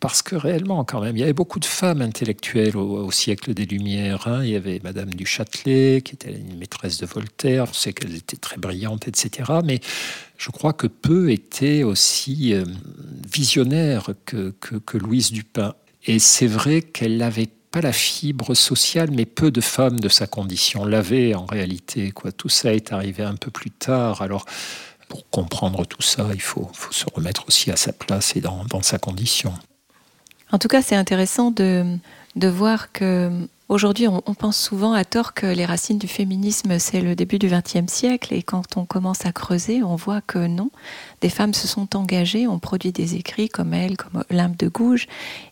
parce 0.00 0.22
que 0.22 0.36
réellement, 0.36 0.84
quand 0.84 1.00
même, 1.00 1.16
il 1.16 1.20
y 1.20 1.22
avait 1.22 1.32
beaucoup 1.32 1.58
de 1.58 1.64
femmes 1.64 2.02
intellectuelles 2.02 2.76
au, 2.76 3.10
siècle 3.10 3.52
des 3.52 3.66
Lumières. 3.66 4.28
Hein. 4.28 4.44
Il 4.44 4.50
y 4.50 4.56
avait 4.56 4.80
Madame 4.84 5.12
du 5.12 5.26
Châtelet, 5.26 6.02
qui 6.02 6.14
était 6.14 6.32
une 6.32 6.56
maîtresse 6.56 6.98
de 6.98 7.06
Voltaire. 7.06 7.66
On 7.68 7.72
sait 7.72 7.92
qu'elle 7.92 8.14
était 8.14 8.36
très 8.36 8.58
brillante, 8.58 9.08
etc. 9.08 9.52
Mais 9.64 9.80
je 10.38 10.50
crois 10.50 10.72
que 10.72 10.86
peu 10.86 11.30
étaient 11.32 11.82
aussi 11.82 12.54
euh, 12.54 12.64
visionnaires 13.32 14.10
que, 14.24 14.54
que 14.60 14.98
Louise 14.98 15.32
Dupin. 15.32 15.74
Et 16.06 16.18
c'est 16.18 16.46
vrai 16.46 16.82
qu'elle 16.82 17.16
n'avait 17.16 17.48
pas 17.70 17.80
la 17.80 17.92
fibre 17.92 18.54
sociale, 18.54 19.10
mais 19.10 19.26
peu 19.26 19.50
de 19.50 19.60
femmes 19.60 20.00
de 20.00 20.08
sa 20.08 20.26
condition 20.26 20.84
l'avaient 20.84 21.34
en 21.34 21.46
réalité. 21.46 22.12
Tout 22.36 22.48
ça 22.48 22.72
est 22.72 22.92
arrivé 22.92 23.22
un 23.22 23.34
peu 23.34 23.50
plus 23.50 23.70
tard. 23.70 24.22
Alors, 24.22 24.46
pour 25.08 25.28
comprendre 25.30 25.84
tout 25.84 26.02
ça, 26.02 26.28
il 26.32 26.40
faut, 26.40 26.70
faut 26.72 26.92
se 26.92 27.04
remettre 27.12 27.46
aussi 27.48 27.70
à 27.70 27.76
sa 27.76 27.92
place 27.92 28.36
et 28.36 28.40
dans, 28.40 28.64
dans 28.64 28.82
sa 28.82 28.98
condition. 28.98 29.52
En 30.52 30.58
tout 30.58 30.68
cas, 30.68 30.80
c'est 30.80 30.96
intéressant 30.96 31.50
de, 31.50 31.84
de 32.36 32.48
voir 32.48 32.92
que 32.92 33.30
Aujourd'hui, 33.68 34.06
on, 34.06 34.20
pense 34.20 34.56
souvent 34.56 34.92
à 34.92 35.04
tort 35.04 35.34
que 35.34 35.46
les 35.46 35.64
racines 35.64 35.98
du 35.98 36.06
féminisme, 36.06 36.78
c'est 36.78 37.00
le 37.00 37.16
début 37.16 37.40
du 37.40 37.48
XXe 37.48 37.92
siècle, 37.92 38.32
et 38.32 38.44
quand 38.44 38.76
on 38.76 38.84
commence 38.84 39.26
à 39.26 39.32
creuser, 39.32 39.82
on 39.82 39.96
voit 39.96 40.20
que 40.20 40.46
non. 40.46 40.70
Des 41.20 41.30
femmes 41.30 41.52
se 41.52 41.66
sont 41.66 41.96
engagées, 41.96 42.46
ont 42.46 42.60
produit 42.60 42.92
des 42.92 43.16
écrits 43.16 43.48
comme 43.48 43.74
elle, 43.74 43.96
comme 43.96 44.22
Olympe 44.30 44.56
de 44.56 44.68
Gouges. 44.68 45.08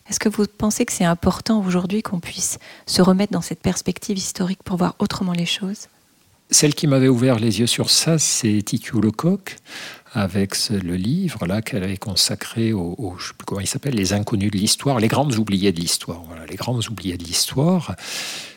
Est-ce 0.09 0.21
que 0.21 0.28
vous 0.28 0.44
pensez 0.47 0.87
que 0.87 0.92
c'est 0.92 1.04
important 1.04 1.61
aujourd'hui 1.61 2.02
qu'on 2.02 2.21
puisse 2.21 2.61
se 2.87 3.02
remettre 3.02 3.33
dans 3.33 3.40
cette 3.40 3.61
perspective 3.61 4.16
historique 4.16 4.62
pour 4.62 4.76
voir 4.76 4.94
autrement 5.00 5.33
les 5.33 5.47
choses? 5.47 5.88
Celle 6.50 6.75
qui 6.76 6.87
m'avait 6.87 7.09
ouvert 7.09 7.40
les 7.40 7.59
yeux 7.59 7.66
sur 7.66 7.90
ça, 7.90 8.21
c'est 8.21 8.62
Titu 8.62 9.00
Lecoq, 9.00 9.56
avec 10.14 10.56
le 10.71 10.94
livre 10.94 11.47
là 11.47 11.61
qu'elle 11.61 11.83
avait 11.83 11.97
consacré 11.97 12.73
aux, 12.73 13.16
je 13.18 13.28
sais 13.28 13.35
plus 13.37 13.44
comment 13.44 13.61
il 13.61 13.66
s'appelle, 13.66 13.94
les 13.94 14.12
inconnus 14.12 14.50
de 14.50 14.56
l'histoire, 14.56 15.00
les 15.00 15.09
grandes 15.09 15.35
oubliées 15.35 15.73
de 15.73 15.80
l'histoire. 15.80 16.23
Voilà, 16.26 16.47
les 16.47 16.56
grandes 16.56 16.87
oubliées 16.88 17.16
de 17.16 17.25
l'histoire. 17.25 17.94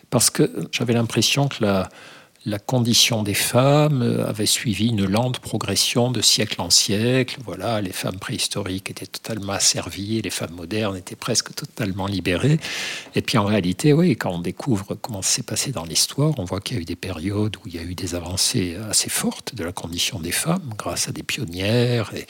parce 0.10 0.30
que 0.30 0.50
j'avais 0.72 0.94
l'impression 0.94 1.48
que 1.48 1.64
la, 1.64 1.90
la 2.46 2.60
condition 2.60 3.24
des 3.24 3.34
femmes 3.34 4.24
avait 4.26 4.46
suivi 4.46 4.88
une 4.88 5.06
lente 5.06 5.40
progression 5.40 6.12
de 6.12 6.22
siècle 6.22 6.62
en 6.62 6.70
siècle. 6.70 7.40
Voilà, 7.44 7.82
les 7.82 7.92
femmes 7.92 8.20
préhistoriques 8.20 8.90
étaient 8.90 9.06
totalement 9.06 9.54
asservies, 9.54 10.22
les 10.22 10.30
femmes 10.30 10.56
modernes 10.56 10.96
étaient 10.96 11.16
presque 11.16 11.54
totalement 11.54 12.08
libérées. 12.08 12.60
Et 13.16 13.22
puis 13.22 13.38
en 13.38 13.46
réalité, 13.46 13.92
oui, 13.92 14.16
quand 14.16 14.32
on 14.32 14.40
découvre 14.40 14.96
comment 14.96 15.22
ça 15.22 15.30
s'est 15.30 15.44
passé 15.44 15.72
dans 15.72 15.84
l'histoire, 15.84 16.34
on 16.38 16.46
voit 16.46 16.62
qu'il 16.62 16.78
y 16.78 16.80
a 16.80 16.82
eu 16.82 16.86
des 16.86 16.96
périodes 16.96 17.58
où 17.58 17.68
il 17.68 17.76
y 17.76 17.80
a 17.80 17.84
eu 17.84 17.96
des 17.96 18.16
avancées 18.16 18.78
assez 18.90 19.10
fortes 19.10 19.56
de 19.56 19.64
la 19.64 19.72
condition 19.72 20.20
des 20.20 20.32
femmes 20.32 20.74
grâce 20.78 21.10
à 21.10 21.12
des 21.12 21.24
pionnières 21.24 22.14
et, 22.16 22.28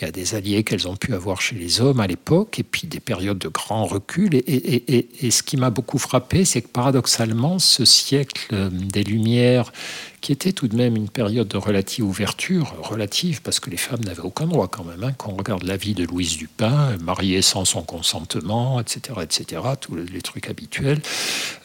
et 0.00 0.06
à 0.06 0.10
des 0.10 0.34
alliés 0.34 0.64
qu'elles 0.64 0.88
ont 0.88 0.96
pu 0.96 1.14
avoir 1.14 1.40
chez 1.40 1.56
les 1.56 1.80
hommes 1.80 2.00
à 2.00 2.06
l'époque, 2.06 2.58
et 2.58 2.62
puis 2.62 2.86
des 2.86 3.00
périodes 3.00 3.38
de 3.38 3.48
grand 3.48 3.84
recul. 3.84 4.34
Et, 4.34 5.26
et 5.26 5.30
ce 5.30 5.42
qui 5.42 5.56
m'a 5.56 5.70
beaucoup 5.70 5.98
frappé, 5.98 6.44
c'est 6.44 6.62
que 6.62 6.68
paradoxalement, 6.68 7.58
ce 7.58 7.84
siècle 7.84 8.70
des 8.70 9.04
Lumières 9.04 9.72
qui 10.20 10.32
était 10.32 10.52
tout 10.52 10.68
de 10.68 10.76
même 10.76 10.96
une 10.96 11.08
période 11.08 11.48
de 11.48 11.56
relative 11.56 12.04
ouverture, 12.04 12.74
relative, 12.82 13.42
parce 13.42 13.60
que 13.60 13.70
les 13.70 13.76
femmes 13.76 14.04
n'avaient 14.04 14.20
aucun 14.20 14.46
droit 14.46 14.68
quand 14.68 14.84
même. 14.84 15.02
Hein. 15.02 15.12
Quand 15.16 15.30
on 15.32 15.36
regarde 15.36 15.62
la 15.64 15.76
vie 15.76 15.94
de 15.94 16.04
Louise 16.04 16.36
Dupin, 16.36 16.96
mariée 16.98 17.42
sans 17.42 17.64
son 17.64 17.82
consentement, 17.82 18.80
etc., 18.80 19.20
etc., 19.22 19.62
tous 19.80 19.96
les 19.96 20.22
trucs 20.22 20.48
habituels, 20.48 21.00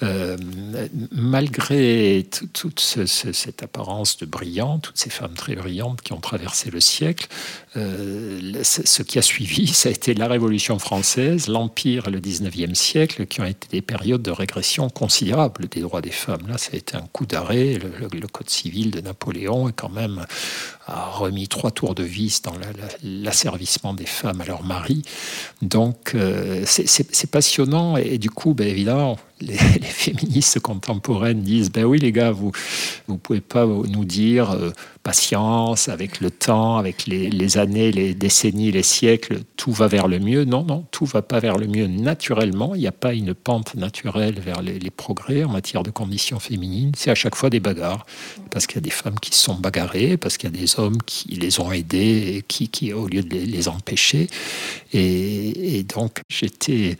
euh, 0.03 0.37
malgré 1.11 2.25
toute 2.53 2.79
cette 2.79 3.63
apparence 3.63 4.17
de 4.17 4.25
brillante, 4.25 4.83
toutes 4.83 4.97
ces 4.97 5.09
femmes 5.09 5.33
très 5.33 5.55
brillantes 5.55 6.01
qui 6.01 6.13
ont 6.13 6.21
traversé 6.21 6.69
le 6.71 6.79
siècle, 6.79 7.27
euh, 7.77 8.63
ce 8.63 9.03
qui 9.03 9.19
a 9.19 9.21
suivi, 9.21 9.67
ça 9.73 9.89
a 9.89 9.91
été 9.91 10.13
la 10.13 10.27
Révolution 10.27 10.79
française, 10.79 11.47
l'Empire 11.47 12.07
et 12.07 12.11
le 12.11 12.19
19e 12.19 12.75
siècle, 12.75 13.25
qui 13.25 13.41
ont 13.41 13.45
été 13.45 13.67
des 13.69 13.81
périodes 13.81 14.21
de 14.21 14.31
régression 14.31 14.89
considérable 14.89 15.67
des 15.67 15.81
droits 15.81 16.01
des 16.01 16.11
femmes. 16.11 16.47
Là, 16.47 16.57
ça 16.57 16.71
a 16.73 16.77
été 16.77 16.95
un 16.95 17.07
coup 17.11 17.25
d'arrêt. 17.25 17.79
Le, 17.79 18.07
le, 18.19 18.27
civil 18.49 18.91
de 18.91 19.01
Napoléon 19.01 19.69
est 19.69 19.73
quand 19.73 19.89
même 19.89 20.25
a 20.87 21.09
remis 21.09 21.47
trois 21.47 21.71
tours 21.71 21.95
de 21.95 22.03
vis 22.03 22.41
dans 22.41 22.53
l'asservissement 23.03 23.93
des 23.93 24.05
femmes 24.05 24.41
à 24.41 24.45
leur 24.45 24.63
mari. 24.63 25.01
Donc 25.61 26.13
euh, 26.13 26.63
c'est 26.65 27.31
passionnant 27.31 27.97
et, 27.97 28.17
du 28.17 28.29
coup, 28.29 28.53
ben, 28.53 28.67
évidemment, 28.67 29.17
les, 29.41 29.57
féministes 29.57 30.59
contemporaines 30.59 31.41
disent 31.41 31.71
ben 31.71 31.83
oui 31.83 31.99
les 31.99 32.11
gars, 32.11 32.31
vous 32.31 32.51
vous 33.07 33.17
pouvez 33.17 33.41
pas 33.41 33.65
nous 33.65 34.05
dire 34.05 34.51
euh, 34.51 34.71
patience 35.05 35.87
avec 35.87 36.19
le 36.19 36.31
temps, 36.31 36.77
avec 36.77 37.05
les, 37.05 37.57
années, 37.59 37.91
les 37.91 38.15
décennies, 38.15 38.71
les 38.71 38.81
siècles, 38.81 39.41
tout 39.55 39.71
va 39.71 39.87
vers 39.87 40.07
le 40.07 40.19
mieux. 40.19 40.45
Non, 40.45 40.63
non, 40.63 40.83
tout 40.89 41.05
va 41.05 41.21
pas 41.21 41.39
vers 41.39 41.57
le 41.57 41.67
mieux 41.67 41.85
naturellement. 41.85 42.73
Il 42.73 42.81
n'y 42.81 42.87
a 42.87 42.91
pas 42.91 43.13
une 43.13 43.35
pente 43.35 43.75
naturelle 43.75 44.39
vers 44.39 44.63
les, 44.63 44.79
progrès 44.89 45.43
en 45.43 45.51
matière 45.51 45.83
de 45.83 45.91
conditions 45.91 46.39
féminines. 46.39 46.93
C'est 46.97 47.11
à 47.11 47.15
chaque 47.15 47.35
fois 47.35 47.51
des 47.51 47.59
bagarres 47.59 48.05
parce 48.49 48.65
qu'il 48.65 48.77
y 48.77 48.79
a 48.79 48.81
des 48.81 48.89
femmes 48.89 49.19
qui 49.19 49.37
sont 49.37 49.55
bagarrées, 49.55 50.17
parce 50.17 50.37
qu'il 50.37 50.49
y 50.49 50.55
a 50.55 50.59
des 50.59 50.74
qui 51.05 51.29
les 51.35 51.59
ont 51.59 51.71
aidés, 51.71 52.43
qui, 52.47 52.69
qui 52.69 52.93
au 52.93 53.07
lieu 53.07 53.23
de 53.23 53.37
les, 53.37 53.67
empêcher. 53.67 54.27
Et, 54.93 55.77
et 55.77 55.83
donc, 55.83 56.21
j'étais 56.29 56.97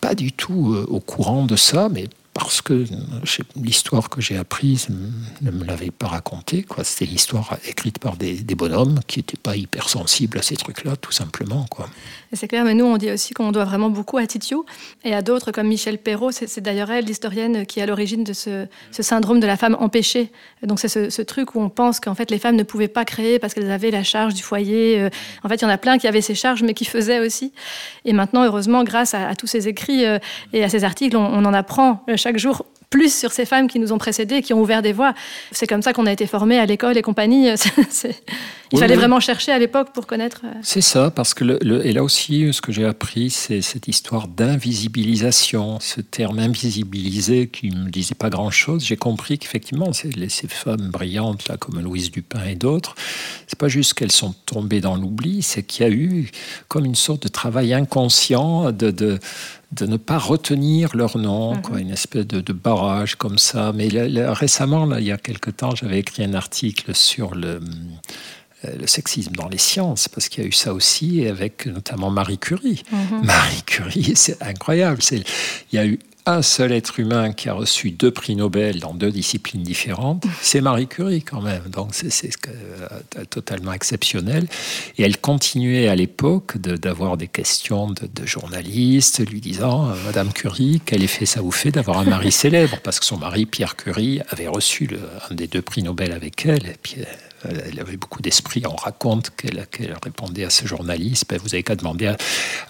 pas 0.00 0.14
du 0.14 0.32
tout 0.32 0.74
euh, 0.74 0.86
au 0.88 1.00
courant 1.00 1.46
de 1.46 1.56
ça, 1.56 1.88
mais 1.90 2.08
parce 2.36 2.60
que 2.60 2.84
l'histoire 3.56 4.10
que 4.10 4.20
j'ai 4.20 4.36
apprise 4.36 4.88
ne 5.40 5.50
me 5.50 5.64
l'avait 5.64 5.90
pas 5.90 6.06
racontée. 6.06 6.66
C'était 6.82 7.06
l'histoire 7.06 7.56
écrite 7.66 7.98
par 7.98 8.18
des, 8.18 8.34
bonhommes 8.54 9.00
qui 9.06 9.20
n'étaient 9.20 9.38
pas 9.38 9.56
hypersensibles 9.56 10.38
à 10.38 10.42
ces 10.42 10.56
trucs-là, 10.56 10.96
tout 10.96 11.12
simplement. 11.12 11.64
C'est 12.34 12.46
clair, 12.46 12.64
mais 12.64 12.74
nous, 12.74 12.84
on 12.84 12.98
dit 12.98 13.10
aussi 13.10 13.32
qu'on 13.32 13.52
doit 13.52 13.64
vraiment 13.64 13.88
beaucoup 13.88 14.18
à 14.18 14.26
Titiou 14.26 14.66
et 15.02 15.14
à 15.14 15.22
d'autres 15.22 15.50
comme 15.50 15.68
Michel 15.68 15.96
Perrault. 15.96 16.30
C'est 16.30 16.60
d'ailleurs 16.60 16.90
elle, 16.90 17.06
l'historienne, 17.06 17.64
qui 17.64 17.80
est 17.80 17.84
à 17.84 17.86
l'origine 17.86 18.22
de 18.22 18.34
ce, 18.34 18.66
syndrome 18.90 19.40
de 19.40 19.46
la 19.46 19.56
femme 19.56 19.74
empêchée. 19.80 20.30
Donc 20.62 20.78
c'est 20.78 20.88
ce, 20.88 21.22
truc 21.22 21.54
où 21.54 21.60
on 21.62 21.70
pense 21.70 22.00
qu'en 22.00 22.14
fait 22.14 22.30
les 22.30 22.38
femmes 22.38 22.56
ne 22.56 22.64
pouvaient 22.64 22.86
pas 22.86 23.06
créer 23.06 23.38
parce 23.38 23.54
qu'elles 23.54 23.70
avaient 23.70 23.90
la 23.90 24.02
charge 24.02 24.34
du 24.34 24.42
foyer. 24.42 25.00
Euh, 25.00 25.08
en 25.42 25.48
fait, 25.48 25.56
il 25.56 25.62
y 25.62 25.64
en 25.64 25.70
a 25.70 25.78
plein 25.78 25.96
qui 25.96 26.06
avaient 26.06 26.20
ces 26.20 26.34
charges, 26.34 26.62
mais 26.62 26.74
qui 26.74 26.84
faisaient 26.84 27.20
aussi. 27.20 27.52
Et 28.04 28.12
maintenant, 28.12 28.44
heureusement, 28.44 28.84
grâce 28.84 29.14
à, 29.14 29.34
tous 29.34 29.46
ces 29.46 29.68
écrits 29.68 30.04
euh, 30.04 30.18
et 30.52 30.62
à 30.62 30.68
ces 30.68 30.84
articles, 30.84 31.16
on, 31.16 31.24
on 31.24 31.44
en 31.46 31.54
apprend 31.54 32.04
euh, 32.08 32.16
chaque 32.26 32.38
jour 32.38 32.66
plus 32.90 33.16
sur 33.16 33.30
ces 33.30 33.44
femmes 33.44 33.68
qui 33.68 33.78
nous 33.78 33.92
ont 33.92 33.98
précédés, 33.98 34.42
qui 34.42 34.52
ont 34.52 34.60
ouvert 34.60 34.82
des 34.82 34.92
voies. 34.92 35.14
C'est 35.52 35.66
comme 35.68 35.82
ça 35.82 35.92
qu'on 35.92 36.06
a 36.06 36.12
été 36.12 36.26
formés 36.26 36.58
à 36.58 36.66
l'école 36.66 36.96
et 36.98 37.02
compagnie. 37.02 37.48
Il 38.72 38.80
fallait 38.80 38.96
vraiment 38.96 39.20
chercher 39.20 39.52
à 39.52 39.60
l'époque 39.60 39.92
pour 39.92 40.08
connaître. 40.08 40.40
Euh, 40.44 40.52
c'est 40.62 40.80
ça, 40.80 41.12
parce 41.12 41.34
que 41.34 41.44
le, 41.44 41.86
et 41.86 41.92
là 41.92 42.02
aussi, 42.02 42.52
ce 42.52 42.60
que 42.60 42.72
j'ai 42.72 42.84
appris, 42.84 43.30
c'est 43.30 43.60
cette 43.60 43.86
histoire 43.86 44.26
d'invisibilisation, 44.26 45.78
ce 45.78 46.00
terme 46.00 46.40
invisibilisé 46.40 47.46
qui 47.46 47.70
me 47.70 47.90
disait 47.90 48.16
pas 48.16 48.28
grand-chose. 48.28 48.84
J'ai 48.84 48.96
compris 48.96 49.38
qu'effectivement, 49.38 49.92
ces, 49.92 50.10
ces 50.28 50.48
femmes 50.48 50.90
brillantes 50.90 51.46
là, 51.46 51.56
comme 51.56 51.80
Louise 51.80 52.10
Dupin 52.10 52.44
et 52.44 52.56
d'autres, 52.56 52.96
c'est 53.46 53.58
pas 53.58 53.68
juste 53.68 53.94
qu'elles 53.94 54.10
sont 54.10 54.34
tombées 54.46 54.80
dans 54.80 54.96
l'oubli, 54.96 55.42
c'est 55.42 55.62
qu'il 55.62 55.86
y 55.86 55.88
a 55.88 55.92
eu 55.92 56.30
comme 56.66 56.86
une 56.86 56.96
sorte 56.96 57.22
de 57.22 57.28
travail 57.28 57.72
inconscient 57.72 58.72
de, 58.72 58.90
de 58.90 59.20
de 59.72 59.86
ne 59.86 59.96
pas 59.96 60.18
retenir 60.18 60.96
leur 60.96 61.18
nom, 61.18 61.54
mhm. 61.54 61.62
quoi, 61.62 61.80
une 61.80 61.90
espèce 61.90 62.26
de, 62.26 62.52
barrage 62.52 63.16
comme 63.16 63.38
ça. 63.38 63.72
Mais 63.74 63.88
récemment, 64.28 64.86
là, 64.86 65.00
il 65.00 65.06
y 65.06 65.12
a 65.12 65.18
quelque 65.18 65.50
temps, 65.50 65.74
j'avais 65.74 65.98
écrit 65.98 66.24
un 66.24 66.34
article 66.34 66.94
sur 66.94 67.34
le, 67.34 67.60
euh, 68.64 68.76
le 68.78 68.86
sexisme 68.86 69.32
dans 69.32 69.48
les 69.48 69.58
sciences, 69.58 70.08
parce 70.08 70.28
qu'il 70.28 70.44
y 70.44 70.46
a 70.46 70.48
eu 70.48 70.52
ça 70.52 70.72
aussi, 70.72 71.26
avec 71.26 71.66
notamment 71.66 72.10
Marie 72.10 72.38
Curie. 72.38 72.82
Mhm. 72.92 73.24
Marie 73.24 73.62
Curie, 73.66 74.12
c'est 74.14 74.40
incroyable. 74.42 75.00
Il 75.10 75.24
y 75.72 75.78
a 75.78 75.86
eu 75.86 75.98
un 76.26 76.42
seul 76.42 76.72
être 76.72 76.98
humain 76.98 77.32
qui 77.32 77.48
a 77.48 77.54
reçu 77.54 77.92
deux 77.92 78.10
prix 78.10 78.34
Nobel 78.34 78.80
dans 78.80 78.94
deux 78.94 79.12
disciplines 79.12 79.62
différentes, 79.62 80.24
c'est 80.42 80.60
Marie 80.60 80.88
Curie 80.88 81.22
quand 81.22 81.40
même. 81.40 81.62
Donc 81.70 81.90
c'est 81.92 82.10
euh, 82.48 83.24
totalement 83.30 83.72
exceptionnel. 83.72 84.48
Et 84.98 85.04
elle 85.04 85.18
continuait 85.18 85.86
à 85.86 85.94
l'époque 85.94 86.58
d'avoir 86.58 87.16
des 87.16 87.28
questions 87.28 87.90
de, 87.90 88.26
journalistes 88.26 89.24
lui 89.28 89.40
disant 89.40 89.88
euh, 89.88 89.94
Madame 90.04 90.32
Curie, 90.32 90.82
quel 90.84 91.04
effet 91.04 91.26
ça 91.26 91.40
vous 91.40 91.52
fait 91.52 91.70
d'avoir 91.70 91.98
un 91.98 92.04
mari 92.04 92.32
célèbre? 92.32 92.78
Parce 92.82 92.98
que 92.98 93.06
son 93.06 93.18
mari, 93.18 93.46
Pierre 93.46 93.76
Curie, 93.76 94.20
avait 94.30 94.48
reçu 94.48 94.90
un 95.30 95.34
des 95.34 95.46
deux 95.46 95.62
prix 95.62 95.84
Nobel 95.84 96.10
avec 96.10 96.44
elle. 96.44 96.66
Et 96.66 96.76
puis 96.82 96.96
elle 97.48 97.80
avait 97.80 97.96
beaucoup 97.96 98.22
d'esprit. 98.22 98.62
On 98.66 98.76
raconte 98.76 99.30
qu'elle 99.30 99.66
répondait 100.02 100.44
à 100.44 100.50
ce 100.50 100.66
journaliste 100.66 101.24
ben, 101.28 101.38
Vous 101.42 101.54
avez 101.54 101.62
qu'à 101.62 101.76
demander 101.76 102.06
à. 102.06 102.16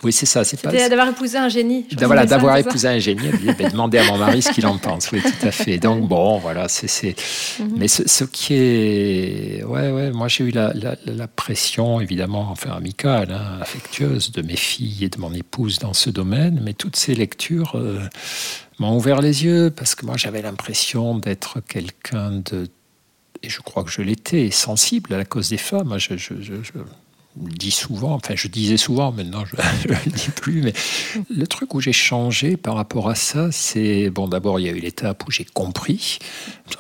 Oui, 0.03 0.13
c'est 0.13 0.27
ça. 0.27 0.45
C'est 0.45 0.63
d'avoir 0.65 1.09
épousé 1.09 1.39
un 1.39 1.49
génie. 1.49 1.87
Voilà, 2.01 2.27
d'avoir 2.27 2.57
épousé 2.57 2.89
un 2.89 2.99
génie. 2.99 3.31
Ben, 3.59 3.71
demander 3.71 3.99
à 3.99 4.05
mon 4.05 4.19
mari 4.19 4.43
ce 4.43 4.51
qu'il 4.51 4.67
en 4.67 4.79
pense. 4.79 5.11
Oui, 5.13 5.21
tout 5.21 5.47
à 5.47 5.51
fait. 5.51 5.79
Donc, 5.79 6.09
bon, 6.09 6.39
voilà. 6.39 6.69
c'est 6.69 7.17
mhm. 7.59 7.75
Mais 7.77 7.89
ce, 7.89 8.25
qui 8.25 8.55
est. 8.55 9.65
Ouais, 9.65 9.91
ouais. 9.91 10.11
Moi, 10.11 10.29
j'ai 10.29 10.45
eu 10.45 10.51
la, 10.51 10.73
la, 10.75 11.29
pression, 11.29 12.01
évidemment, 12.01 12.49
enfin, 12.51 12.71
amicale, 12.71 13.33
hein, 13.33 13.59
affectueuse 13.61 14.33
de 14.33 14.43
mes 14.43 14.57
filles 14.57 15.05
et 15.05 15.09
de 15.09 15.19
mon 15.19 15.33
épouse 15.33 15.79
dans 15.79 15.95
ce 15.95 16.11
domaine. 16.11 16.61
Mais 16.63 16.73
toutes 16.73 16.97
ces 16.97 17.15
lectures. 17.15 17.77
Euh, 17.77 18.01
m'ont 18.79 18.97
ouvert 18.97 19.21
les 19.21 19.45
yeux 19.45 19.71
parce 19.75 19.95
que 19.95 20.05
moi 20.05 20.17
j'avais 20.17 20.43
l'impression 20.43 21.19
d'être 21.19 21.61
quelqu'un 21.61 22.43
de 22.45 22.69
et 23.43 23.49
je 23.49 23.61
crois 23.61 23.85
que 23.85 23.91
je 23.91 24.03
l'étais, 24.03 24.51
sensible 24.51 25.15
à 25.15 25.19
la 25.19 25.25
cause 25.25 25.51
des 25.51 25.59
femmes. 25.59 25.97
Je, 25.99 26.15
dis 27.37 27.71
souvent, 27.71 28.15
enfin 28.15 28.35
je 28.35 28.49
disais 28.49 28.77
souvent, 28.77 29.13
maintenant 29.13 29.45
je 29.45 29.57
ne 29.89 29.95
le 29.95 30.11
dis 30.11 30.31
plus, 30.31 30.63
mais 30.63 30.73
le 31.29 31.47
truc 31.47 31.75
où 31.75 31.81
j'ai 31.81 31.93
changé 31.93 32.57
par 32.57 32.75
rapport 32.75 33.09
à 33.09 33.15
ça, 33.15 33.53
c'est, 33.53 34.11
bon 34.11 34.27
d'abord 34.27 34.59
il 34.59 34.67
y 34.67 34.69
a 34.69 34.73
eu 34.73 34.81
l'étape 34.81 35.27
où 35.27 35.31
j'ai 35.31 35.45
compris, 35.45 36.19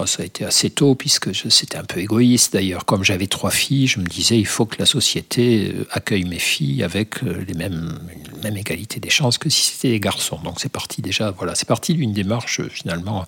ça, 0.06 0.22
a 0.22 0.24
été 0.24 0.44
assez 0.44 0.70
tôt 0.70 0.94
puisque 0.94 1.34
c'était 1.34 1.76
un 1.76 1.84
peu 1.84 2.00
égoïste 2.00 2.54
d'ailleurs, 2.54 2.84
comme 2.86 3.04
j'avais 3.04 3.26
trois 3.26 3.50
filles, 3.50 3.86
je 3.86 4.00
me 4.00 4.06
disais 4.06 4.38
il 4.38 4.46
faut 4.46 4.66
que 4.66 4.76
la 4.78 4.86
société 4.86 5.74
euh, 5.74 5.86
accueille 5.90 6.24
mes 6.24 6.38
filles 6.38 6.82
avec 6.82 7.22
euh, 7.22 7.44
les 7.46 7.54
mêmes, 7.54 7.98
la 8.34 8.50
même 8.50 8.56
égalité 8.56 8.98
des 8.98 9.10
chances 9.10 9.38
que 9.38 9.50
si 9.50 9.72
c'était 9.72 9.90
des 9.90 10.00
garçons. 10.00 10.40
Donc 10.42 10.60
c'est 10.60 10.72
parti 10.72 11.02
déjà, 11.02 11.30
voilà, 11.32 11.54
c'est 11.54 11.68
parti 11.68 11.94
d'une 11.94 12.12
démarche 12.12 12.62
finalement 12.68 13.26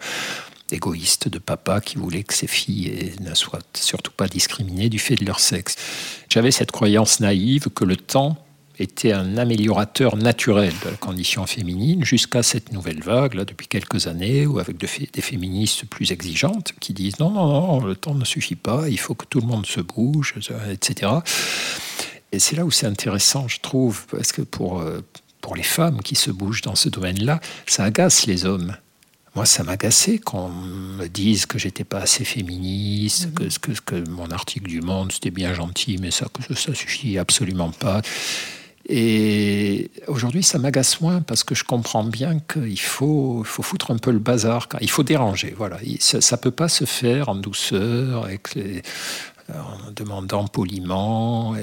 égoïste 0.71 1.29
de 1.29 1.39
papa 1.39 1.81
qui 1.81 1.97
voulait 1.97 2.23
que 2.23 2.35
ses 2.35 2.47
filles 2.47 3.15
ne 3.21 3.35
soient 3.35 3.63
surtout 3.75 4.13
pas 4.13 4.29
discriminées 4.29 4.89
du 4.89 4.99
fait 4.99 5.15
de 5.15 5.25
leur 5.25 5.41
sexe. 5.41 5.77
J'avais 6.29 6.51
cette 6.51 6.73
croyance 6.73 7.21
naïve 7.21 7.69
que 7.71 7.85
le 7.85 7.97
temps 7.97 8.37
était 8.79 9.13
un 9.13 9.37
améliorateur 9.39 10.17
naturel 10.17 10.73
de 10.85 10.91
la 10.91 10.97
condition 10.97 11.47
féminine 11.47 12.05
jusqu'à 12.05 12.43
cette 12.43 12.73
nouvelle 12.73 13.03
vague, 13.03 13.35
là, 13.35 13.45
depuis 13.45 13.67
quelques 13.67 14.07
années, 14.07 14.47
ou 14.47 14.59
avec 14.59 14.77
des 14.77 15.21
féministes 15.21 15.85
plus 15.87 16.13
exigeantes 16.13 16.73
qui 16.81 16.93
disent 16.93 17.19
non, 17.19 17.31
non, 17.31 17.47
non, 17.49 17.85
le 17.85 17.97
temps 17.97 18.15
ne 18.15 18.25
suffit 18.25 18.55
pas, 18.55 18.89
il 18.89 18.99
faut 18.99 19.15
que 19.15 19.27
tout 19.27 19.41
le 19.41 19.47
monde 19.47 19.67
se 19.67 19.81
bouge, 19.81 20.35
etc. 20.71 21.13
Et 22.31 22.39
c'est 22.39 22.57
là 22.57 22.65
où 22.65 22.71
c'est 22.71 22.87
intéressant, 22.87 23.49
je 23.49 23.61
trouve, 23.61 24.07
parce 24.07 24.33
que 24.33 24.43
pour, 24.43 24.81
euh, 24.81 25.01
pour 25.41 25.57
les 25.57 25.63
femmes 25.63 26.03
qui 26.03 26.15
se 26.15 26.31
bougent 26.31 26.63
dans 26.63 26.75
ce 26.75 26.89
domaine-là, 26.89 27.41
ça 27.67 27.85
agace 27.85 28.27
les 28.27 28.45
hommes. 28.45 28.77
Moi, 29.38 29.47
ça 29.47 29.62
m'agaçait 29.62 30.18
qu'on 30.18 30.49
me 30.49 31.07
dise 31.07 31.47
que 31.47 31.61
j'étais 31.61 31.85
pas 31.85 32.00
assez 32.00 32.25
féministe, 32.25 33.28
mhm. 33.28 33.50
que, 33.61 33.80
que, 33.85 34.11
mon 34.11 34.33
article 34.33 34.66
du 34.66 34.80
Monde, 34.80 35.12
c'était 35.12 35.30
bien 35.30 35.54
gentil, 35.54 35.97
mais 36.00 36.11
ça, 36.11 36.26
ça 36.57 36.75
suffit 36.75 37.18
absolument 37.18 37.71
pas. 37.71 38.02
Et 38.88 39.92
aujourd'hui, 40.09 40.42
ça 40.42 40.59
m'agace 40.59 41.00
moins 41.00 41.21
parce 41.21 41.45
que 41.45 41.54
je 41.54 41.62
comprends 41.62 42.02
bien 42.02 42.40
qu'il 42.52 42.80
faut, 42.80 43.45
faut 43.45 43.62
foutre 43.62 43.92
un 43.92 43.99
peu 43.99 44.11
le 44.11 44.18
bazar. 44.18 44.66
Il 44.80 44.90
faut 44.90 45.04
déranger. 45.04 45.54
Voilà. 45.57 45.78
Ça 46.00 46.18
ne 46.18 46.40
peut 46.40 46.50
pas 46.50 46.68
se 46.68 46.85
faire 46.85 47.28
en 47.28 47.37
douceur, 47.37 48.25
avec 48.25 48.57
les, 48.57 48.83
en 49.55 49.90
demandant 49.93 50.47
poliment 50.47 51.55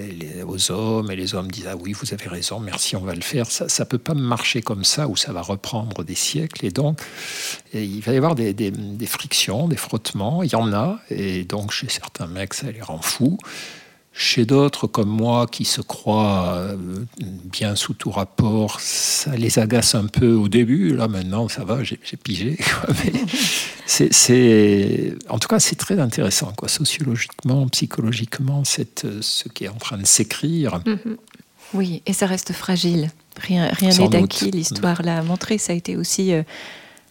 aux 0.47 0.71
hommes, 0.71 1.11
et 1.11 1.15
les 1.15 1.35
hommes 1.35 1.51
disent 1.51 1.67
Ah 1.69 1.75
oui, 1.75 1.93
vous 1.93 2.13
avez 2.13 2.27
raison, 2.27 2.59
merci, 2.59 2.95
on 2.95 3.01
va 3.01 3.13
le 3.13 3.21
faire. 3.21 3.45
Ça 3.49 3.65
ne 3.65 3.85
peut 3.85 3.97
pas 3.97 4.13
marcher 4.13 4.61
comme 4.61 4.83
ça, 4.83 5.07
ou 5.07 5.15
ça 5.15 5.31
va 5.33 5.41
reprendre 5.41 6.03
des 6.03 6.15
siècles. 6.15 6.65
Et 6.65 6.71
donc, 6.71 6.99
il 7.73 8.01
va 8.01 8.13
y 8.13 8.17
avoir 8.17 8.35
des, 8.35 8.53
des, 8.53 9.05
frictions, 9.05 9.67
des 9.67 9.77
frottements, 9.77 10.41
il 10.43 10.51
y 10.51 10.55
en 10.55 10.73
a, 10.73 10.99
et 11.09 11.43
donc 11.43 11.71
chez 11.71 11.89
certains 11.89 12.27
mecs, 12.27 12.53
ça 12.53 12.71
les 12.71 12.81
rend 12.81 13.01
fous. 13.01 13.37
Chez 14.17 14.45
d'autres, 14.45 14.87
comme 14.87 15.09
moi, 15.09 15.45
qui 15.45 15.65
se 15.65 15.81
croient 15.81 16.53
euh, 16.55 16.77
bien 17.19 17.75
sous 17.75 17.93
tout 17.93 18.11
rapport, 18.11 18.79
ça 18.79 19.35
les 19.35 19.59
agace 19.59 19.93
un 19.93 20.05
peu 20.05 20.33
au 20.33 20.47
début. 20.47 20.95
Là, 20.95 21.09
maintenant, 21.09 21.49
ça 21.49 21.65
va, 21.65 21.83
j'ai 21.83 21.97
pigé. 22.23 22.57
c'est, 23.85 25.13
en 25.27 25.37
tout 25.37 25.49
cas, 25.49 25.59
c'est 25.59 25.75
très 25.75 25.99
intéressant, 25.99 26.53
quoi, 26.55 26.69
sociologiquement, 26.69 27.67
psychologiquement, 27.67 28.63
cette, 28.63 29.05
ce 29.19 29.49
qui 29.49 29.65
est 29.65 29.69
en 29.69 29.75
train 29.75 29.97
de 29.97 30.05
s'écrire. 30.05 30.79
Mm-hmm. 30.85 31.17
Oui, 31.73 32.01
et 32.05 32.13
ça 32.13 32.25
reste 32.25 32.53
fragile. 32.53 33.09
Rien 33.41 33.69
n'est 33.81 34.15
acquis. 34.15 34.51
L'histoire 34.51 35.01
l'a 35.01 35.21
montré. 35.23 35.57
Ça 35.57 35.73
a 35.73 35.75
été 35.75 35.97
aussi 35.97 36.31
euh, 36.31 36.43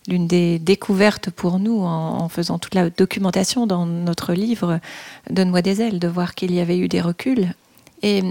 l'une 0.09 0.27
des 0.27 0.59
découvertes 0.59 1.31
pour 1.31 1.59
nous 1.59 1.81
en, 1.83 2.29
faisant 2.29 2.59
toute 2.59 2.75
la 2.75 2.91
documentation 2.91 3.67
dans 3.67 3.87
notre 3.87 4.33
livre 4.33 4.81
Donne-moi 5.31 5.63
des 5.63 5.81
ailes, 5.81 5.99
de 5.99 6.09
voir 6.09 6.35
qu'il 6.35 6.53
y 6.53 6.61
avait 6.61 6.79
eu 6.79 6.89
des 6.89 7.01
reculs. 7.01 7.55
Et 8.03 8.23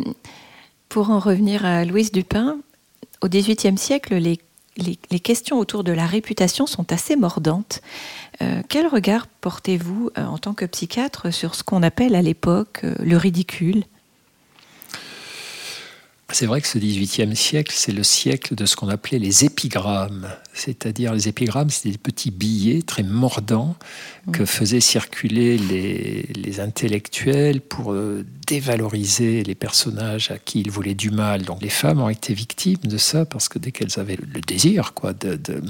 pour 0.89 1.10
en 1.10 1.20
revenir 1.20 1.65
à 1.65 1.86
Louise 1.86 2.12
Dupin, 2.12 2.58
au 3.22 3.27
XVIIIe 3.27 3.77
siècle, 3.77 4.15
les, 4.15 4.39
questions 5.20 5.58
autour 5.58 5.84
de 5.84 5.92
la 5.92 6.06
réputation 6.06 6.68
sont 6.68 6.92
assez 6.92 7.15
mordantes. 7.15 7.82
Euh, 8.42 8.62
quel 8.70 8.88
regard 8.88 9.27
portez-vous 9.27 10.12
euh, 10.18 10.25
en 10.25 10.38
tant 10.38 10.53
que 10.53 10.65
psychiatre 10.65 11.34
sur 11.34 11.56
ce 11.56 11.63
qu'on 11.63 11.84
appelle 11.84 12.15
à 12.15 12.22
l'époque 12.22 12.82
euh, 12.84 12.96
le 13.00 13.18
ridicule? 13.18 13.86
C'est 16.33 16.47
vrai 16.47 16.61
que 16.61 16.67
ce 16.67 16.79
XVIIIe 16.79 17.35
siècle, 17.35 17.73
c'est 17.75 17.91
le 17.91 18.03
siècle 18.03 18.55
de 18.55 18.65
ce 18.65 18.75
qu'on 18.75 18.89
appelait 18.89 19.19
les 19.19 19.45
épigrammes. 19.45 20.29
C'est-à-dire, 20.53 21.13
les 21.13 21.27
épigrammes, 21.27 21.69
c'était 21.69 21.91
des 21.91 21.97
petits 21.97 22.31
billets 22.31 22.81
très 22.81 23.03
mordants 23.03 23.75
que 24.31 24.45
faisaient 24.45 24.79
circuler 24.79 25.57
les, 25.57 26.59
intellectuels 26.59 27.61
pour 27.61 27.93
euh, 27.93 28.23
dévaloriser 28.47 29.43
les 29.43 29.55
personnages 29.55 30.29
à 30.31 30.37
qui 30.37 30.61
ils 30.61 30.71
voulaient 30.71 30.93
du 30.93 31.09
mal. 31.09 31.43
Donc 31.43 31.61
les 31.61 31.69
femmes 31.69 31.99
ont 31.99 32.09
été 32.09 32.33
victimes 32.33 32.77
de 32.83 32.97
ça 32.97 33.25
parce 33.25 33.49
que 33.49 33.57
dès 33.59 33.71
qu'elles 33.71 33.99
avaient 33.99 34.17
le 34.17 34.39
désir 34.39 34.93
quoi, 34.93 35.13
de, 35.13 35.35
de, 35.35 35.61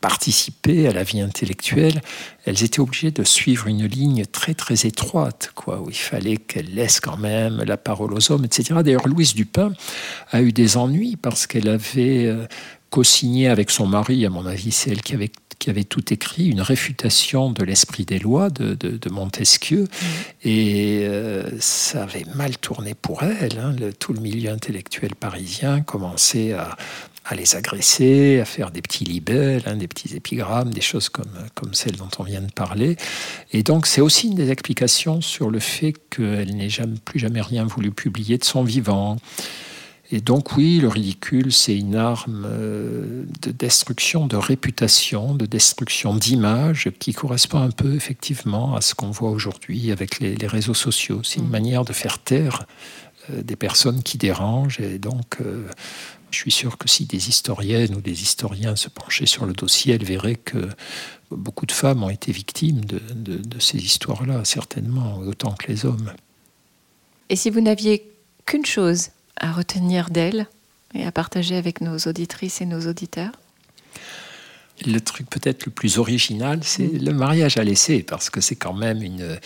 participer 0.00 0.88
à 0.88 0.92
la 0.92 1.04
vie 1.04 1.20
intellectuelle, 1.20 2.00
elles 2.46 2.62
étaient 2.62 2.80
obligées 2.80 3.10
de 3.10 3.24
suivre 3.24 3.66
une 3.66 3.86
ligne 3.86 4.24
très 4.26 4.54
très 4.54 4.86
étroite, 4.86 5.52
quoi, 5.54 5.80
où 5.80 5.90
il 5.90 5.96
fallait 5.96 6.36
qu'elles 6.36 6.74
laissent 6.74 7.00
quand 7.00 7.16
même 7.16 7.62
la 7.62 7.76
parole 7.76 8.12
aux 8.12 8.32
hommes, 8.32 8.44
etc. 8.44 8.80
D'ailleurs, 8.84 9.08
Louise 9.08 9.34
Dupin 9.34 9.72
a 10.30 10.42
eu 10.42 10.52
des 10.52 10.76
ennuis 10.76 11.16
parce 11.16 11.46
qu'elle 11.46 11.68
avait 11.68 12.26
euh, 12.26 12.46
co-signé 12.90 13.48
avec 13.48 13.70
son 13.70 13.86
mari, 13.86 14.24
à 14.26 14.30
mon 14.30 14.46
avis, 14.46 14.72
c'est 14.72 14.90
elle 14.90 15.02
qui 15.02 15.14
avait 15.14 15.30
qui 15.58 15.70
avait 15.70 15.84
tout 15.84 16.12
écrit, 16.12 16.48
une 16.48 16.60
réfutation 16.60 17.50
de 17.50 17.64
l'esprit 17.64 18.04
des 18.04 18.18
lois 18.18 18.50
de, 18.50 18.76
Montesquieu. 19.10 19.84
Mmh. 19.84 20.06
Et 20.44 21.06
euh, 21.06 21.48
ça 21.58 22.02
avait 22.02 22.26
mal 22.34 22.58
tourné 22.58 22.94
pour 22.94 23.22
elle. 23.22 23.58
Hein. 23.58 23.74
tout 23.98 24.12
le 24.12 24.20
milieu 24.20 24.50
intellectuel 24.50 25.14
parisien 25.14 25.80
commençait 25.80 26.52
à, 26.52 26.76
les 27.32 27.56
agresser, 27.56 28.40
à 28.40 28.44
faire 28.44 28.70
des 28.70 28.82
petits 28.82 29.04
libelles, 29.04 29.62
hein, 29.64 29.76
des 29.76 29.88
petits 29.88 30.14
épigrammes, 30.14 30.74
des 30.74 30.82
choses 30.82 31.08
comme, 31.08 31.32
comme 31.54 31.72
celles 31.72 31.96
dont 31.96 32.10
on 32.18 32.22
vient 32.22 32.42
de 32.42 32.52
parler. 32.52 32.96
Et 33.52 33.62
donc 33.62 33.86
c'est 33.86 34.02
aussi 34.02 34.28
une 34.28 34.34
des 34.34 34.50
explications 34.50 35.22
sur 35.22 35.50
le 35.50 35.58
fait 35.58 35.94
qu'elle 36.10 36.54
n'ait 36.54 36.68
jamais, 36.68 36.98
plus 37.02 37.18
jamais 37.18 37.40
rien 37.40 37.64
voulu 37.64 37.90
publier 37.90 38.36
de 38.36 38.44
son 38.44 38.62
vivant. 38.62 39.16
Et 40.12 40.20
donc 40.20 40.56
oui, 40.56 40.80
le 40.80 40.88
ridicule, 40.88 41.50
c'est 41.50 41.76
une 41.76 41.96
arme 41.96 42.46
euh, 42.46 43.24
de 43.40 43.50
destruction 43.50 44.26
de 44.26 44.36
réputation, 44.36 45.34
de 45.34 45.46
destruction 45.46 46.14
d'image, 46.14 46.90
qui 46.98 47.14
correspond 47.14 47.58
un 47.58 47.70
peu 47.70 47.94
effectivement 47.94 48.76
à 48.76 48.82
ce 48.82 48.94
qu'on 48.94 49.10
voit 49.10 49.30
aujourd'hui 49.30 49.90
avec 49.90 50.20
les, 50.20 50.36
réseaux 50.46 50.74
sociaux. 50.74 51.22
C'est 51.24 51.40
une 51.40 51.48
mm. 51.48 51.50
manière 51.50 51.84
de 51.84 51.94
faire 51.94 52.18
taire 52.18 52.66
euh, 53.30 53.42
des 53.42 53.56
personnes 53.56 54.02
qui 54.02 54.18
dérangent. 54.18 54.78
Et 54.80 54.98
donc, 54.98 55.38
euh, 55.40 55.66
je 56.34 56.40
suis 56.40 56.50
sûr 56.50 56.76
que 56.76 56.88
si 56.88 57.06
des 57.06 57.28
historiennes 57.28 57.94
ou 57.94 58.00
des 58.00 58.22
historiens 58.22 58.76
se 58.76 58.88
penchaient 58.88 59.26
sur 59.26 59.46
le 59.46 59.52
dossier, 59.52 59.94
elles 59.94 60.04
verraient 60.04 60.34
que 60.34 60.68
beaucoup 61.30 61.64
de 61.64 61.72
femmes 61.72 62.02
ont 62.02 62.10
été 62.10 62.32
victimes 62.32 62.84
de, 62.84 62.98
de 62.98 63.60
ces 63.60 63.78
histoires-là, 63.78 64.44
certainement, 64.44 65.18
autant 65.18 65.54
que 65.54 65.68
les 65.68 65.86
hommes. 65.86 66.12
Et 67.28 67.36
si 67.36 67.50
vous 67.50 67.60
n'aviez 67.60 68.10
qu'une 68.46 68.66
chose 68.66 69.08
à 69.36 69.52
retenir 69.52 70.10
d'elle 70.10 70.46
et 70.94 71.04
à 71.04 71.12
partager 71.12 71.56
avec 71.56 71.80
nos 71.80 71.96
auditrices 71.98 72.60
et 72.60 72.66
nos 72.66 72.86
auditeurs? 72.88 73.32
Le 74.84 74.98
truc 74.98 75.30
peut-être 75.30 75.66
le 75.66 75.72
plus 75.72 75.98
original, 75.98 76.60
c'est 76.62 76.84
mm. 76.84 77.04
le 77.04 77.12
mariage 77.12 77.56
à 77.56 77.64
l'essai, 77.64 78.02
parce 78.02 78.28
que 78.28 78.40
c'est 78.40 78.56
quand 78.56 78.74
même 78.74 79.02
une... 79.02 79.38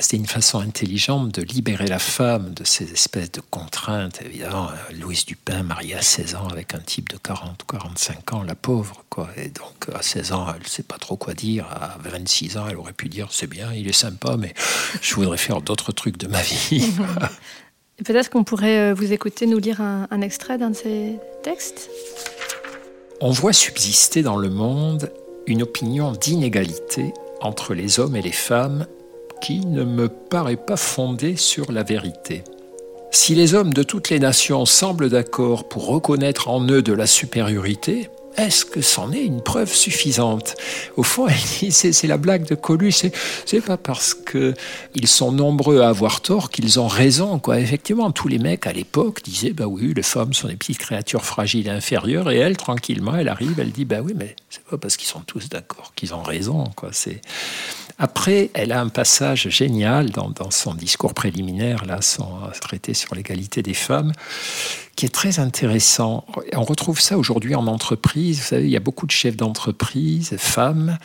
C'est 0.00 0.16
une 0.16 0.26
façon 0.26 0.58
intelligente 0.58 1.32
de 1.36 1.42
libérer 1.42 1.86
la 1.86 2.00
femme 2.00 2.52
de 2.52 2.64
ces 2.64 2.90
espèces 2.92 3.30
de 3.30 3.40
contraintes. 3.40 4.20
Évidemment, 4.24 4.68
Louise 5.00 5.24
Dupin, 5.24 5.62
mariée 5.62 5.94
à 5.94 6.02
16 6.02 6.34
ans 6.34 6.48
avec 6.48 6.74
un 6.74 6.80
type 6.80 7.08
de 7.10 7.16
40 7.16 7.62
ou 7.62 7.66
45 7.66 8.32
ans, 8.32 8.42
la 8.42 8.56
pauvre. 8.56 9.04
Quoi. 9.08 9.28
Et 9.36 9.50
donc, 9.50 9.88
à 9.94 10.02
16 10.02 10.32
ans, 10.32 10.46
elle 10.52 10.62
ne 10.62 10.66
sait 10.66 10.82
pas 10.82 10.98
trop 10.98 11.16
quoi 11.16 11.34
dire. 11.34 11.66
À 11.66 11.96
26 12.02 12.56
ans, 12.56 12.64
elle 12.68 12.76
aurait 12.76 12.92
pu 12.92 13.08
dire 13.08 13.28
C'est 13.30 13.46
bien, 13.46 13.72
il 13.72 13.88
est 13.88 13.92
sympa, 13.92 14.36
mais 14.36 14.52
je 15.00 15.14
voudrais 15.14 15.38
faire 15.38 15.62
d'autres 15.62 15.92
trucs 15.92 16.18
de 16.18 16.26
ma 16.26 16.42
vie. 16.42 16.92
Peut-être 18.04 18.30
qu'on 18.30 18.42
pourrait 18.42 18.90
euh, 18.90 18.94
vous 18.94 19.12
écouter 19.12 19.46
nous 19.46 19.58
lire 19.58 19.80
un, 19.80 20.20
extrait 20.20 20.58
d'un 20.58 20.70
de 20.70 20.76
ces 20.76 21.20
textes 21.44 21.88
On 23.20 23.30
voit 23.30 23.52
subsister 23.52 24.22
dans 24.22 24.36
le 24.36 24.50
monde 24.50 25.12
une 25.46 25.62
opinion 25.62 26.10
d'inégalité 26.10 27.14
entre 27.40 27.74
les 27.74 28.00
hommes 28.00 28.16
et 28.16 28.22
les 28.22 28.32
femmes 28.32 28.88
qui 29.40 29.64
ne 29.66 29.84
me 29.84 30.08
paraît 30.08 30.56
pas 30.56 30.76
fondée 30.76 31.36
sur 31.36 31.72
la 31.72 31.82
vérité. 31.82 32.44
Si 33.10 33.34
les 33.34 33.54
hommes 33.54 33.72
de 33.72 33.82
toutes 33.82 34.10
les 34.10 34.18
nations 34.18 34.66
semblent 34.66 35.08
d'accord 35.08 35.68
pour 35.68 35.86
reconnaître 35.86 36.48
en 36.48 36.66
eux 36.68 36.82
de 36.82 36.92
la 36.92 37.06
supériorité, 37.06 38.10
est-ce 38.36 38.64
que 38.64 38.80
c'en 38.80 39.12
est 39.12 39.24
une 39.24 39.40
preuve 39.40 39.72
suffisante? 39.72 40.56
Au 40.96 41.04
fond, 41.04 41.28
c'est 41.70 42.06
la 42.06 42.16
blague 42.16 42.46
de 42.46 42.56
Coluche. 42.56 43.04
C'est 43.46 43.60
pas 43.60 43.76
parce 43.76 44.14
qu'ils 44.14 45.06
sont 45.06 45.30
nombreux 45.30 45.80
à 45.80 45.88
avoir 45.88 46.20
tort 46.20 46.50
qu'ils 46.50 46.80
ont 46.80 46.88
raison. 46.88 47.38
Quoi. 47.38 47.60
Effectivement, 47.60 48.10
tous 48.10 48.26
les 48.26 48.40
mecs 48.40 48.66
à 48.66 48.72
l'époque 48.72 49.22
disaient 49.22 49.52
bah 49.52 49.66
oui, 49.66 49.92
les 49.94 50.02
femmes 50.02 50.32
sont 50.32 50.48
des 50.48 50.56
petites 50.56 50.78
créatures 50.78 51.24
fragiles 51.24 51.68
et 51.68 51.70
inférieures. 51.70 52.30
Et 52.32 52.38
elle, 52.38 52.56
tranquillement, 52.56 53.14
elle 53.14 53.28
arrive, 53.28 53.60
elle 53.60 53.70
dit 53.70 53.84
bah 53.84 54.00
oui, 54.02 54.14
mais 54.16 54.34
c'est 54.50 54.64
pas 54.64 54.78
parce 54.78 54.96
qu'ils 54.96 55.08
sont 55.08 55.20
tous 55.20 55.48
d'accord 55.48 55.92
qu'ils 55.94 56.14
ont 56.14 56.22
raison. 56.22 56.64
C'est 56.90 57.20
après, 57.98 58.50
elle 58.54 58.72
a 58.72 58.80
un 58.80 58.88
passage 58.88 59.48
génial 59.50 60.10
dans, 60.10 60.32
son 60.50 60.74
discours 60.74 61.14
préliminaire, 61.14 61.84
là, 61.84 62.02
son 62.02 62.28
traité 62.60 62.92
sur 62.92 63.14
l'égalité 63.14 63.62
des 63.62 63.74
femmes, 63.74 64.12
qui 64.96 65.06
est 65.06 65.14
très 65.14 65.38
intéressant. 65.38 66.26
On 66.54 66.64
retrouve 66.64 67.00
ça 67.00 67.16
aujourd'hui 67.16 67.54
en 67.54 67.66
entreprise. 67.66 68.38
Vous 68.40 68.46
savez, 68.46 68.64
il 68.64 68.70
y 68.70 68.76
a 68.76 68.80
beaucoup 68.80 69.06
de 69.06 69.12
chefs 69.12 69.36
d'entreprise, 69.36 70.36
femmes, 70.38 70.98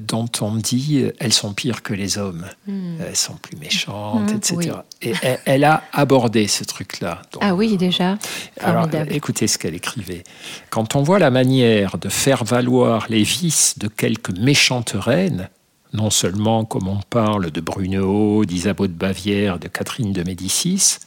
dont 0.00 0.28
on 0.40 0.56
dit 0.56 1.04
elles 1.20 1.32
sont 1.32 1.52
pires 1.52 1.82
que 1.82 1.94
les 1.94 2.18
hommes, 2.18 2.46
hmm. 2.66 2.96
elles 3.06 3.16
sont 3.16 3.34
plus 3.34 3.56
méchantes, 3.56 4.32
hmm, 4.32 4.36
etc. 4.36 4.72
Et 5.02 5.12
elle, 5.44 5.64
a 5.64 5.82
abordé 5.92 6.48
ce 6.48 6.64
truc-là. 6.64 7.22
Ah 7.40 7.54
oui, 7.54 7.76
déjà. 7.76 8.18
Alors, 8.60 8.88
écoutez 9.10 9.46
ce 9.46 9.58
qu'elle 9.58 9.74
écrivait. 9.74 10.24
Quand 10.70 10.96
on 10.96 11.02
voit 11.02 11.18
la 11.18 11.30
manière 11.30 11.98
de 11.98 12.08
faire 12.08 12.42
valoir 12.44 13.06
les 13.10 13.22
vices 13.22 13.78
de 13.78 13.88
quelques 13.88 14.36
méchantes 14.36 14.94
reines, 14.96 15.50
non 15.92 16.10
seulement 16.10 16.64
comme 16.64 16.88
on 16.88 17.00
parle 17.10 17.50
de 17.50 17.60
Brunehaut, 17.60 18.44
d'Isabeau 18.44 18.86
de 18.86 18.92
Bavière, 18.92 19.58
de 19.58 19.68
Catherine 19.68 20.12
de 20.12 20.22
Médicis, 20.22 20.98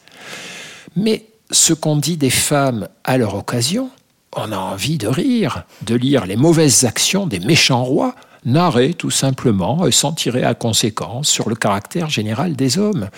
mais 0.96 1.26
ce 1.50 1.72
qu'on 1.72 1.96
dit 1.96 2.16
des 2.16 2.30
femmes 2.30 2.88
à 3.04 3.18
leur 3.18 3.34
occasion, 3.34 3.90
on 4.36 4.52
a 4.52 4.56
envie 4.56 4.98
de 4.98 5.08
rire, 5.08 5.64
de 5.82 5.94
lire 5.94 6.26
les 6.26 6.36
mauvaises 6.36 6.84
actions 6.84 7.26
des 7.26 7.40
méchants 7.40 7.84
rois, 7.84 8.14
narrées 8.44 8.94
tout 8.94 9.10
simplement 9.10 9.86
et 9.86 9.92
sans 9.92 10.12
tirer 10.12 10.44
à 10.44 10.54
conséquence 10.54 11.28
sur 11.28 11.48
le 11.48 11.56
caractère 11.56 12.08
général 12.08 12.56
des 12.56 12.78
hommes. 12.78 13.08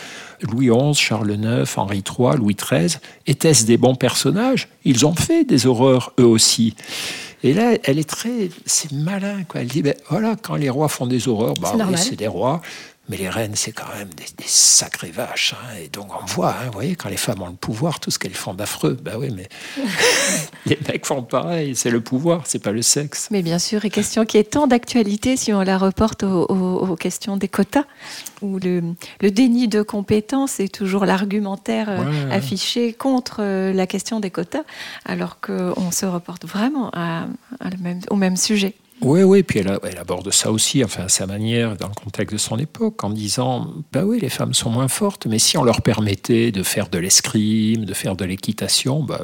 Louis 0.41 0.69
XI, 0.69 0.95
Charles 0.95 1.33
IX, 1.33 1.71
Henri 1.77 2.03
III, 2.03 2.37
Louis 2.37 2.57
XIII, 2.57 2.99
étaient-ce 3.27 3.65
des 3.65 3.77
bons 3.77 3.95
personnages? 3.95 4.69
Ils 4.85 5.07
ont 5.07 5.15
fait 5.15 5.45
des 5.45 5.67
horreurs 5.67 6.13
eux 6.19 6.27
aussi. 6.27 6.75
Et 7.45 7.53
là, 7.55 7.75
elle 7.85 7.99
est 7.99 8.09
très, 8.09 8.51
c'est 8.67 8.93
malin, 8.93 9.43
quoi. 9.45 9.63
Elle 9.63 9.69
dit, 9.69 9.83
ben 9.83 9.95
voilà, 10.09 10.37
quand 10.41 10.55
les 10.55 10.71
rois 10.71 10.89
font 10.89 11.07
des 11.07 11.29
horreurs, 11.29 11.55
bah, 11.55 11.73
c'est 11.97 12.17
des 12.17 12.29
rois. 12.29 12.63
Mais 13.09 13.17
les 13.17 13.29
reines, 13.29 13.57
c'est 13.57 13.73
quand 13.73 13.93
même 13.99 14.11
des, 14.15 14.25
sacrées 14.47 15.11
vaches. 15.11 15.55
Hein. 15.55 15.77
Et 15.83 15.89
donc 15.89 16.11
on 16.21 16.25
voit, 16.25 16.51
hein, 16.51 16.67
vous 16.67 16.73
voyez, 16.73 16.95
quand 16.95 17.09
les 17.09 17.17
femmes 17.17 17.43
ont 17.43 17.49
le 17.49 17.55
pouvoir, 17.55 17.99
tout 17.99 18.13
ce 18.13 18.19
qu'elles 18.19 18.33
font 18.35 18.55
d'affreux. 18.55 18.97
Ben 19.03 19.15
oui, 19.19 19.31
mais 19.35 19.49
les 20.67 20.79
mecs 20.89 21.05
font 21.05 21.23
pareil. 21.23 21.75
C'est 21.75 21.91
le 21.91 22.01
pouvoir, 22.01 22.47
c'est 22.47 22.61
pas 22.61 22.71
le 22.71 22.83
sexe. 22.83 23.29
Mais 23.33 23.43
bien 23.43 23.59
sûr, 23.59 23.85
et 23.85 23.91
question 23.91 24.25
qui 24.25 24.39
est 24.39 24.53
tant 24.53 24.69
d'actualité 24.69 25.37
si 25.37 25.53
on 25.53 25.63
la 25.63 25.79
reporte 25.79 26.23
aux, 26.23 26.97
questions 26.97 27.37
des 27.37 27.49
quotas, 27.49 27.85
où 28.41 28.59
le, 28.59 28.95
déni 29.21 29.67
de 29.67 29.83
compétence 29.83 30.61
est 30.61 30.73
toujours 30.73 31.05
l'argumentaire 31.05 31.89
euh, 31.89 32.31
affiché 32.31 32.93
contre 32.93 33.39
euh, 33.41 33.73
la 33.73 33.87
question 33.89 34.21
des 34.21 34.31
quotas, 34.31 34.63
alors 35.05 35.41
qu'on 35.41 35.91
se 35.91 36.07
reporte 36.07 36.47
vraiment 36.47 36.91
à, 36.93 37.27
même, 37.81 38.01
au 38.11 38.17
même 38.17 38.37
sujet. 38.37 38.75
Oui, 39.05 39.25
oui, 39.25 39.43
puis 39.43 39.59
elle, 39.59 39.99
aborde 39.99 40.31
ça 40.31 40.53
aussi, 40.53 40.85
enfin 40.85 41.05
à 41.05 41.09
sa 41.09 41.27
manière, 41.27 41.77
dans 41.77 41.89
le 41.89 41.95
contexte 41.95 42.33
de 42.35 42.39
son 42.39 42.57
époque, 42.59 43.03
en 43.03 43.11
disant, 43.11 43.73
bah 43.93 44.05
oui, 44.05 44.21
les 44.21 44.29
femmes 44.29 44.55
sont 44.55 44.71
moins 44.71 44.87
fortes, 44.87 45.27
mais 45.27 45.41
si 45.41 45.59
on 45.59 45.65
leur 45.65 45.83
permettait 45.83 46.53
de 46.53 46.63
faire 46.63 46.89
de 46.89 46.99
l'escrime, 46.99 47.85
de 47.85 47.95
faire 47.95 48.15
de 48.15 48.25
l'équitation, 48.25 49.03
bah, 49.03 49.23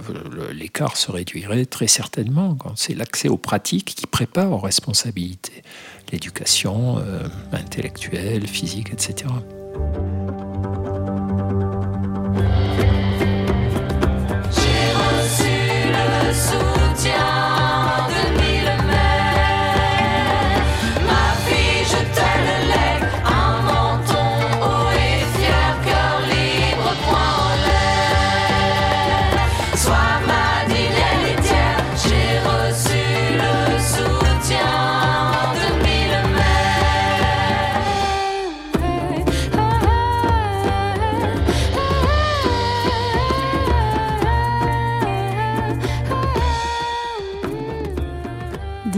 l'écart 0.53 0.97
se 0.97 1.13
réduirait 1.13 1.65
très 1.65 1.87
certainement. 1.87 2.59
C'est 2.75 2.95
l'accès 2.95 3.29
aux 3.29 3.37
pratiques 3.37 3.95
qui 3.95 4.07
prépare 4.09 4.51
aux 4.51 4.59
responsabilités, 4.59 5.63
l'éducation 6.11 6.99
euh, 6.99 7.29
intellectuelle, 7.53 8.49
physique, 8.49 8.93
etc. 8.93 9.27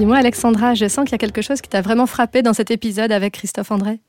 Dis-moi, 0.01 0.17
Alexandra, 0.17 0.73
je 0.73 0.89
sens 0.89 1.05
qu'il 1.05 1.13
y 1.13 1.17
a 1.17 1.19
quelque 1.19 1.43
chose 1.43 1.61
qui 1.61 1.69
t'a 1.69 1.83
vraiment 1.83 2.07
frappé 2.07 2.41
dans 2.41 2.55
cet 2.55 2.71
épisode 2.71 3.13
avec 3.13 3.35
Christophe 3.35 3.71
André. 3.71 4.01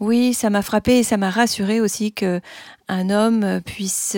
Oui, 0.00 0.32
ça 0.32 0.48
m'a 0.48 0.62
frappé 0.62 1.00
et 1.00 1.02
ça 1.02 1.18
m'a 1.18 1.28
rassuré 1.28 1.82
aussi 1.82 2.14
que 2.14 2.40
un 2.88 3.10
homme 3.10 3.60
puisse 3.60 4.16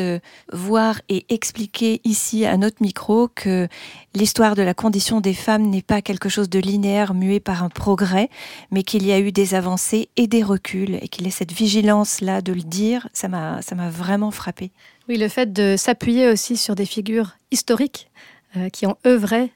voir 0.53 1.01
et 1.09 1.27
expliquer 1.29 2.01
ici 2.05 2.47
à 2.47 2.57
notre 2.57 2.81
micro 2.81 3.27
que 3.27 3.67
l'histoire 4.15 4.55
de 4.55 4.62
la 4.62 4.73
condition 4.73 5.21
des 5.21 5.35
femmes 5.35 5.69
n'est 5.69 5.83
pas 5.83 6.01
quelque 6.01 6.29
chose 6.29 6.49
de 6.49 6.61
linéaire 6.61 7.12
mué 7.12 7.41
par 7.41 7.65
un 7.65 7.71
progrès, 7.71 8.31
mais 8.71 8.85
qu'il 8.85 9.05
y 9.05 9.11
a 9.11 9.19
eu 9.19 9.33
des 9.33 9.57
avancées 9.57 10.11
et 10.17 10.29
des 10.29 10.45
reculs 10.45 10.95
et 11.03 11.09
qu'il 11.09 11.27
ait 11.27 11.31
cette 11.31 11.51
vigilance 11.51 12.21
là 12.21 12.41
de 12.41 12.53
le 12.53 12.62
dire, 12.62 13.09
ça 13.12 13.27
m'a 13.27 13.62
ça 13.62 13.75
m'a 13.75 13.91
vraiment 13.91 14.31
frappé. 14.31 14.71
Oui, 15.09 15.17
le 15.17 15.27
fait 15.27 15.53
de 15.53 15.75
s'appuyer 15.77 16.29
aussi 16.29 16.57
sur 16.57 16.77
des 16.77 16.87
figures 16.87 17.33
historiques 17.51 18.12
euh, 18.57 18.69
qui 18.69 18.87
ont 18.87 18.97
œuvré 19.05 19.51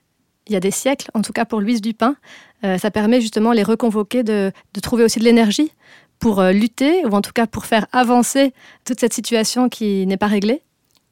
il 0.51 0.55
y 0.55 0.57
a 0.57 0.61
des 0.61 0.73
siècles, 0.73 1.11
en 1.15 1.23
tout 1.23 1.33
cas 1.33 1.45
pour 1.45 1.61
Louise 1.61 1.81
Dupin. 1.81 2.17
Euh, 2.65 2.77
ça 2.77 2.91
permet 2.91 3.21
justement 3.21 3.53
les 3.53 3.63
reconvoquer, 3.63 4.23
de, 4.25 4.53
trouver 4.83 5.05
aussi 5.05 5.21
de 5.21 5.25
l'énergie 5.25 5.73
pour 6.19 6.41
euh, 6.41 6.53
lutter, 6.53 7.07
ou 7.07 7.11
en 7.11 7.23
tout 7.23 7.33
cas 7.33 7.47
pour 7.47 7.65
faire 7.65 7.87
avancer 7.93 8.53
toute 8.85 9.01
cette 9.01 9.15
situation 9.15 9.69
qui 9.69 10.07
n'est 10.07 10.17
pas 10.17 10.27
réglée. 10.27 10.63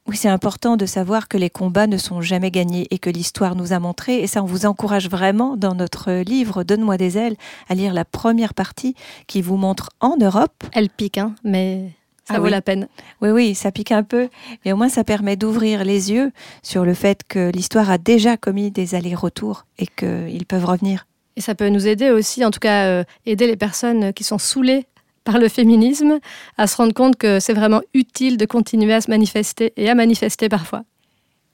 Oui, 0.07 0.17
c'est 0.17 0.29
important 0.29 0.75
de 0.75 0.85
savoir 0.85 1.27
que 1.27 1.37
les 1.37 1.49
combats 1.49 1.87
ne 1.87 1.97
sont 1.97 2.19
jamais 2.19 2.51
gagnés 2.51 2.87
et 2.91 2.99
que 2.99 3.09
l'histoire 3.09 3.55
nous 3.55 3.73
a 3.73 3.79
montré, 3.79 4.21
et 4.21 4.27
ça 4.27 4.43
on 4.43 4.45
vous 4.45 4.65
encourage 4.65 5.09
vraiment 5.09 5.55
dans 5.55 5.75
notre 5.75 6.11
livre 6.11 6.63
Donne-moi 6.63 6.97
des 6.97 7.17
ailes 7.17 7.35
à 7.69 7.75
lire 7.75 7.93
la 7.93 8.05
première 8.05 8.53
partie 8.53 8.95
qui 9.27 9.41
vous 9.41 9.55
montre 9.55 9.91
en 10.01 10.17
Europe. 10.17 10.63
Elle 10.73 10.89
pique, 10.89 11.17
hein, 11.17 11.33
mais 11.43 11.91
ça 12.29 12.35
ah 12.37 12.39
vaut 12.39 12.47
la 12.47 12.61
peine. 12.61 12.87
Oui, 13.21 13.29
oui, 13.31 13.55
ça 13.55 13.71
pique 13.71 13.91
un 13.91 14.03
peu, 14.03 14.29
mais 14.63 14.71
au 14.71 14.77
moins 14.77 14.87
ça 14.87 15.03
permet 15.03 15.35
d'ouvrir 15.35 15.83
les 15.83 16.11
yeux 16.11 16.31
sur 16.61 16.85
le 16.85 16.93
fait 16.93 17.23
que 17.27 17.51
l'histoire 17.51 17.89
a 17.89 17.97
déjà 17.97 18.37
commis 18.37 18.69
des 18.69 18.93
allers-retours 18.93 19.65
et 19.79 19.87
qu'ils 19.87 20.45
peuvent 20.45 20.65
revenir. 20.65 21.07
Et 21.37 21.41
ça 21.41 21.55
peut 21.55 21.69
nous 21.69 21.87
aider 21.87 22.11
aussi, 22.11 22.45
en 22.45 22.51
tout 22.51 22.59
cas, 22.59 22.85
euh, 22.85 23.03
aider 23.25 23.47
les 23.47 23.55
personnes 23.55 24.13
qui 24.13 24.23
sont 24.23 24.37
saoulées 24.37 24.85
par 25.23 25.39
le 25.39 25.49
féminisme 25.49 26.19
à 26.59 26.67
se 26.67 26.77
rendre 26.77 26.93
compte 26.93 27.15
que 27.15 27.39
c'est 27.39 27.53
vraiment 27.53 27.81
utile 27.95 28.37
de 28.37 28.45
continuer 28.45 28.93
à 28.93 29.01
se 29.01 29.09
manifester 29.09 29.73
et 29.75 29.89
à 29.89 29.95
manifester 29.95 30.49
parfois. 30.49 30.83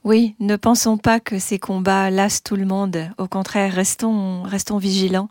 Oui, 0.04 0.36
ne 0.42 0.58
pensons 0.58 0.98
pas 0.98 1.22
que 1.22 1.40
ces 1.40 1.58
combats 1.58 2.10
lassent 2.10 2.44
tout 2.44 2.58
le 2.58 2.66
monde. 2.66 3.10
Au 3.18 3.28
contraire, 3.28 3.72
restons, 3.72 4.44
restons 4.44 4.78
vigilants 4.78 5.30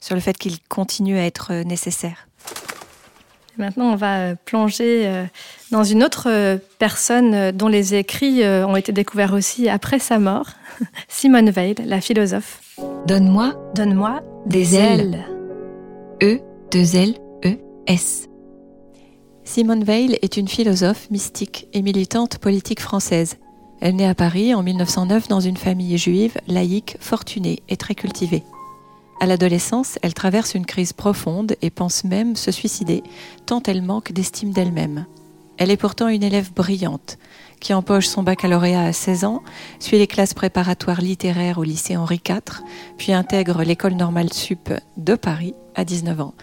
sur 0.00 0.16
le 0.16 0.20
fait 0.20 0.36
qu'ils 0.36 0.58
continuent 0.68 1.18
à 1.18 1.26
être 1.26 1.52
nécessaires. 1.62 2.26
Maintenant, 3.58 3.92
on 3.92 3.96
va 3.96 4.18
euh, 4.18 4.34
plonger 4.44 5.06
euh, 5.06 5.24
dans 5.70 5.84
une 5.84 6.02
autre 6.02 6.28
euh, 6.28 6.58
personne 6.78 7.50
dont 7.52 7.68
les 7.68 7.94
écrits 7.94 8.44
ont 8.44 8.76
été 8.76 8.92
découverts 8.92 9.34
aussi 9.34 9.68
après 9.68 9.98
sa 9.98 10.18
mort, 10.18 10.48
Simone 11.08 11.50
Weil, 11.50 11.76
la 11.84 12.00
philosophe. 12.00 12.60
Donne-moi, 13.06 13.54
donne-moi 13.74 14.22
des, 14.46 14.76
ailes. 14.76 15.24
E, 16.22 16.38
deux 16.72 16.96
L, 16.96 17.14
E, 17.44 17.58
S. 17.86 18.28
Simone 19.44 19.84
Weil 19.84 20.16
est 20.22 20.36
une 20.36 20.48
philosophe 20.48 21.10
mystique 21.10 21.68
et 21.72 21.82
militante 21.82 22.38
politique 22.38 22.80
française. 22.80 23.36
Elle 23.80 23.96
naît 23.96 24.06
à 24.06 24.14
Paris 24.14 24.54
en 24.54 24.62
1909 24.62 25.28
dans 25.28 25.40
une 25.40 25.56
famille 25.56 25.96
juive, 25.96 26.34
laïque, 26.46 26.96
fortunée 27.00 27.62
et 27.68 27.76
très 27.76 27.94
cultivée. 27.94 28.42
À 29.20 29.26
l'adolescence, 29.26 29.98
elle 30.00 30.14
traverse 30.14 30.54
une 30.54 30.64
crise 30.64 30.94
profonde 30.94 31.54
et 31.60 31.68
pense 31.68 32.04
même 32.04 32.36
se 32.36 32.50
suicider, 32.50 33.02
tant 33.44 33.62
elle 33.62 33.82
manque 33.82 34.12
d'estime 34.12 34.50
d'elle-même. 34.50 35.04
Elle 35.58 35.70
est 35.70 35.76
pourtant 35.76 36.08
une 36.08 36.22
élève 36.22 36.54
brillante, 36.54 37.18
qui 37.60 37.74
empoche 37.74 38.06
son 38.06 38.22
baccalauréat 38.22 38.82
à 38.82 38.94
16 38.94 39.24
ans, 39.24 39.42
suit 39.78 39.98
les 39.98 40.06
classes 40.06 40.32
préparatoires 40.32 41.02
littéraires 41.02 41.58
au 41.58 41.64
lycée 41.64 41.98
Henri 41.98 42.18
IV, 42.26 42.62
puis 42.96 43.12
intègre 43.12 43.62
l'école 43.62 43.92
normale 43.92 44.32
sup 44.32 44.72
de 44.96 45.14
Paris 45.14 45.54
à 45.74 45.84
19 45.84 46.18
ans. 46.22 46.34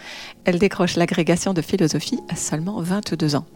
Elle 0.44 0.60
décroche 0.60 0.94
l'agrégation 0.94 1.54
de 1.54 1.62
philosophie 1.62 2.20
à 2.28 2.36
seulement 2.36 2.80
22 2.80 3.34
ans. 3.34 3.46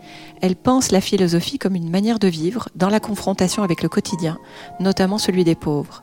Elle 0.41 0.57
pense 0.57 0.91
la 0.91 1.01
philosophie 1.01 1.61
comme 1.61 1.77
une 1.77 1.91
manière 1.91 2.19
de 2.19 2.27
vivre 2.27 2.69
dans 2.75 2.89
la 2.89 2.99
confrontation 2.99 3.63
avec 3.63 3.85
le 3.85 3.89
quotidien, 3.89 4.39
notamment 4.81 5.19
celui 5.19 5.45
des 5.45 5.55
pauvres. 5.55 6.03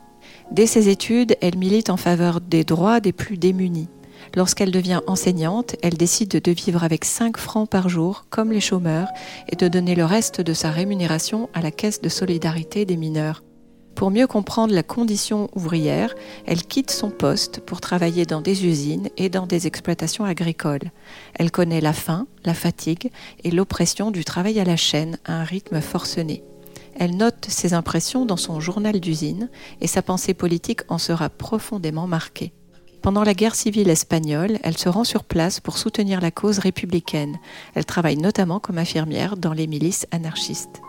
Dès 0.52 0.66
ses 0.66 0.88
études, 0.88 1.36
elle 1.40 1.56
milite 1.56 1.90
en 1.90 1.96
faveur 1.96 2.40
des 2.40 2.64
droits 2.64 2.98
des 3.00 3.12
plus 3.12 3.38
démunis. 3.38 3.88
Lorsqu'elle 4.34 4.72
devient 4.72 5.00
enseignante, 5.06 5.76
elle 5.82 5.96
décide 5.96 6.30
de 6.30 6.50
vivre 6.50 6.82
avec 6.82 7.04
5 7.04 7.36
francs 7.36 7.68
par 7.68 7.88
jour, 7.88 8.26
comme 8.30 8.50
les 8.50 8.60
chômeurs, 8.60 9.08
et 9.48 9.56
de 9.56 9.68
donner 9.68 9.94
le 9.94 10.04
reste 10.04 10.40
de 10.40 10.52
sa 10.52 10.70
rémunération 10.70 11.48
à 11.54 11.60
la 11.60 11.70
caisse 11.70 12.00
de 12.00 12.08
solidarité 12.08 12.84
des 12.84 12.96
mineurs. 12.96 13.42
Pour 13.94 14.10
mieux 14.10 14.26
comprendre 14.26 14.74
la 14.74 14.82
condition 14.82 15.48
ouvrière, 15.54 16.14
elle 16.46 16.62
quitte 16.62 16.90
son 16.90 17.10
poste 17.10 17.60
pour 17.60 17.80
travailler 17.80 18.24
dans 18.24 18.40
des 18.40 18.66
usines 18.66 19.08
et 19.16 19.28
dans 19.28 19.46
des 19.46 19.66
exploitations 19.66 20.24
agricoles. 20.24 20.90
Elle 21.34 21.50
connaît 21.50 21.80
la 21.80 21.92
faim, 21.92 22.26
la 22.44 22.54
fatigue 22.54 23.10
et 23.44 23.50
l'oppression 23.50 24.10
du 24.10 24.24
travail 24.24 24.58
à 24.58 24.64
la 24.64 24.76
chaîne 24.76 25.18
à 25.24 25.34
un 25.34 25.44
rythme 25.44 25.80
forcené. 25.80 26.42
Elle 27.00 27.16
note 27.16 27.46
ses 27.48 27.72
impressions 27.72 28.26
dans 28.26 28.36
son 28.36 28.60
journal 28.60 29.00
d'usine 29.00 29.48
et 29.80 29.86
sa 29.86 30.02
pensée 30.02 30.34
politique 30.34 30.82
en 30.90 30.98
sera 30.98 31.30
profondément 31.30 32.06
marquée. 32.06 32.52
Pendant 33.00 33.24
la 33.24 33.32
guerre 33.32 33.54
civile 33.54 33.88
espagnole, 33.88 34.58
elle 34.62 34.76
se 34.76 34.90
rend 34.90 35.04
sur 35.04 35.24
place 35.24 35.60
pour 35.60 35.78
soutenir 35.78 36.20
la 36.20 36.30
cause 36.30 36.58
républicaine. 36.58 37.38
Elle 37.74 37.86
travaille 37.86 38.18
notamment 38.18 38.60
comme 38.60 38.76
infirmière 38.76 39.38
dans 39.38 39.54
les 39.54 39.66
milices 39.66 40.06
anarchistes. 40.10 40.82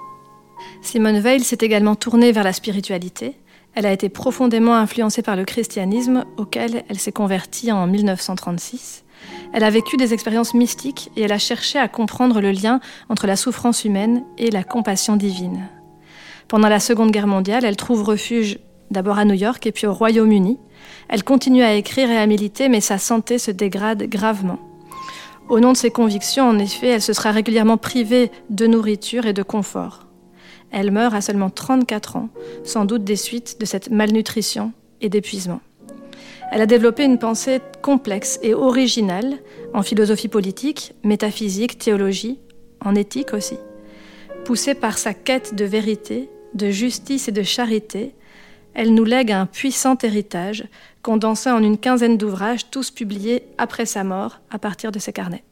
Simone 0.82 1.22
Weil 1.22 1.46
s'est 1.46 1.60
également 1.62 1.96
tournée 1.96 2.34
vers 2.34 2.44
la 2.44 2.52
spiritualité. 2.52 3.38
Elle 3.74 3.86
a 3.86 3.94
été 3.94 4.10
profondément 4.10 4.76
influencée 4.76 5.22
par 5.22 5.38
le 5.38 5.46
christianisme 5.46 6.26
auquel 6.36 6.84
elle 6.90 7.00
s'est 7.00 7.14
convertie 7.14 7.72
en 7.72 7.88
1936. 7.88 9.06
Elle 9.54 9.64
a 9.64 9.70
vécu 9.70 9.96
des 9.96 10.14
expériences 10.14 10.54
mystiques 10.54 11.10
et 11.16 11.22
elle 11.22 11.32
a 11.32 11.40
cherché 11.40 11.80
à 11.80 11.88
comprendre 11.88 12.42
le 12.42 12.52
lien 12.52 12.82
entre 13.08 13.28
la 13.28 13.38
souffrance 13.38 13.86
humaine 13.86 14.26
et 14.38 14.52
la 14.52 14.66
compassion 14.66 15.16
divine. 15.16 15.70
Pendant 16.52 16.68
la 16.68 16.82
Seconde 16.82 17.12
Guerre 17.12 17.28
mondiale, 17.28 17.64
elle 17.64 17.78
trouve 17.78 18.04
refuge 18.04 18.60
d'abord 18.90 19.18
à 19.18 19.24
New 19.24 19.36
York 19.36 19.66
et 19.66 19.72
puis 19.72 19.88
au 19.88 19.94
Royaume-Uni. 19.94 20.58
Elle 21.08 21.24
continue 21.24 21.64
à 21.64 21.76
écrire 21.76 22.12
et 22.12 22.18
à 22.18 22.28
militer, 22.28 22.68
mais 22.68 22.82
sa 22.82 22.98
santé 22.98 23.38
se 23.38 23.52
dégrade 23.52 24.04
gravement. 24.10 24.60
Au 25.48 25.62
nom 25.62 25.72
de 25.72 25.78
ses 25.78 25.92
convictions, 25.92 26.50
en 26.50 26.60
effet, 26.60 26.88
elle 26.90 27.02
se 27.02 27.14
sera 27.14 27.32
régulièrement 27.32 27.78
privée 27.78 28.32
de 28.50 28.68
nourriture 28.68 29.28
et 29.28 29.32
de 29.32 29.44
confort. 29.44 30.08
Elle 30.72 30.92
meurt 30.92 31.14
à 31.14 31.22
seulement 31.22 31.50
34 31.50 32.18
ans, 32.18 32.28
sans 32.66 32.84
doute 32.84 33.06
des 33.06 33.16
suites 33.16 33.58
de 33.62 33.66
cette 33.66 33.90
malnutrition 33.90 34.74
et 35.00 35.08
d'épuisement. 35.08 35.62
Elle 36.52 36.60
a 36.60 36.66
développé 36.66 37.06
une 37.06 37.18
pensée 37.18 37.62
complexe 37.82 38.42
et 38.44 38.54
originale 38.54 39.38
en 39.74 39.84
philosophie 39.84 40.28
politique, 40.28 40.96
métaphysique, 41.06 41.78
théologie, 41.78 42.40
en 42.84 42.94
éthique 42.94 43.34
aussi. 43.34 43.56
Poussée 44.44 44.74
par 44.74 44.98
sa 44.98 45.14
quête 45.14 45.56
de 45.56 45.64
vérité, 45.64 46.28
de 46.54 46.70
justice 46.70 47.28
et 47.28 47.32
de 47.32 47.44
charité, 47.44 48.14
elle 48.74 48.94
nous 48.94 49.04
lègue 49.04 49.32
un 49.32 49.46
puissant 49.46 49.98
héritage 50.02 50.66
condensé 51.02 51.50
en 51.50 51.62
une 51.62 51.78
quinzaine 51.78 52.18
d'ouvrages, 52.18 52.70
tous 52.70 52.92
publiés 52.92 53.44
après 53.58 53.86
sa 53.86 54.04
mort 54.04 54.40
à 54.50 54.60
partir 54.60 54.92
de 54.92 55.00
ses 55.00 55.14
carnets. 55.14 55.44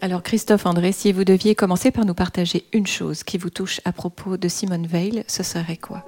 Alors 0.00 0.22
Christophe 0.22 0.64
André, 0.64 0.92
si 0.92 1.12
vous 1.12 1.24
deviez 1.24 1.54
commencer 1.54 1.90
par 1.90 2.04
nous 2.04 2.14
partager 2.14 2.64
une 2.72 2.86
chose 2.86 3.24
qui 3.24 3.36
vous 3.36 3.50
touche 3.50 3.80
à 3.84 3.92
propos 3.92 4.36
de 4.36 4.48
Simone 4.48 4.86
Veil, 4.86 5.24
ce 5.26 5.42
serait 5.42 5.76
quoi? 5.76 6.04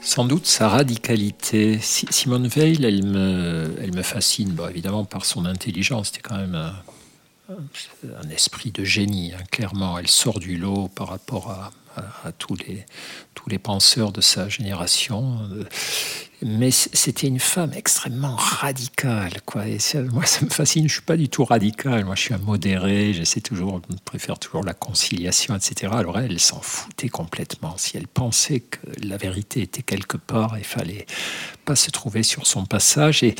Sans 0.00 0.24
doute 0.24 0.46
sa 0.46 0.68
radicalité. 0.68 1.78
Simone 1.80 2.48
Veil, 2.48 2.84
elle 2.84 3.04
me, 3.04 3.76
elle 3.80 3.94
me 3.94 4.02
fascine, 4.02 4.50
bon, 4.50 4.68
évidemment 4.68 5.04
par 5.04 5.26
son 5.26 5.44
intelligence. 5.44 6.06
C'était 6.06 6.22
quand 6.22 6.38
même 6.38 6.56
un, 6.56 6.72
un, 7.50 8.28
esprit 8.30 8.72
de 8.72 8.82
génie, 8.82 9.32
hein, 9.32 9.44
clairement. 9.50 9.98
Elle 9.98 10.08
sort 10.08 10.40
du 10.40 10.56
lot 10.56 10.88
par 10.88 11.08
rapport 11.08 11.50
à, 11.50 11.70
à, 11.96 12.32
tous, 12.32 12.54
les, 12.56 12.84
tous 13.34 13.48
les 13.48 13.58
penseurs 13.58 14.12
de 14.12 14.20
sa 14.20 14.48
génération. 14.48 15.40
Mais 16.44 16.72
c'était 16.72 17.28
une 17.28 17.38
femme 17.38 17.72
extrêmement 17.72 18.34
radicale. 18.34 19.40
Quoi. 19.46 19.68
Et 19.68 19.78
moi, 20.10 20.26
ça 20.26 20.44
me 20.44 20.50
fascine. 20.50 20.82
Je 20.82 20.86
ne 20.86 20.92
suis 20.94 21.02
pas 21.02 21.16
du 21.16 21.28
tout 21.28 21.44
radical. 21.44 22.04
Moi, 22.04 22.16
je 22.16 22.22
suis 22.22 22.34
un 22.34 22.38
modéré. 22.38 23.14
J'essaie 23.14 23.40
toujours, 23.40 23.80
je 23.88 23.96
préfère 24.04 24.40
toujours 24.40 24.64
la 24.64 24.74
conciliation, 24.74 25.54
etc. 25.54 25.92
Alors 25.94 26.18
elle, 26.18 26.32
elle 26.32 26.40
s'en 26.40 26.60
foutait 26.60 27.08
complètement. 27.08 27.76
Si 27.78 27.96
elle 27.96 28.08
pensait 28.08 28.58
que 28.60 28.78
la 29.04 29.16
vérité 29.18 29.62
était 29.62 29.82
quelque 29.82 30.16
part, 30.16 30.58
il 30.58 30.64
fallait 30.64 31.06
pas 31.64 31.76
se 31.76 31.92
trouver 31.92 32.24
sur 32.24 32.44
son 32.44 32.66
passage. 32.66 33.22
Et, 33.22 33.36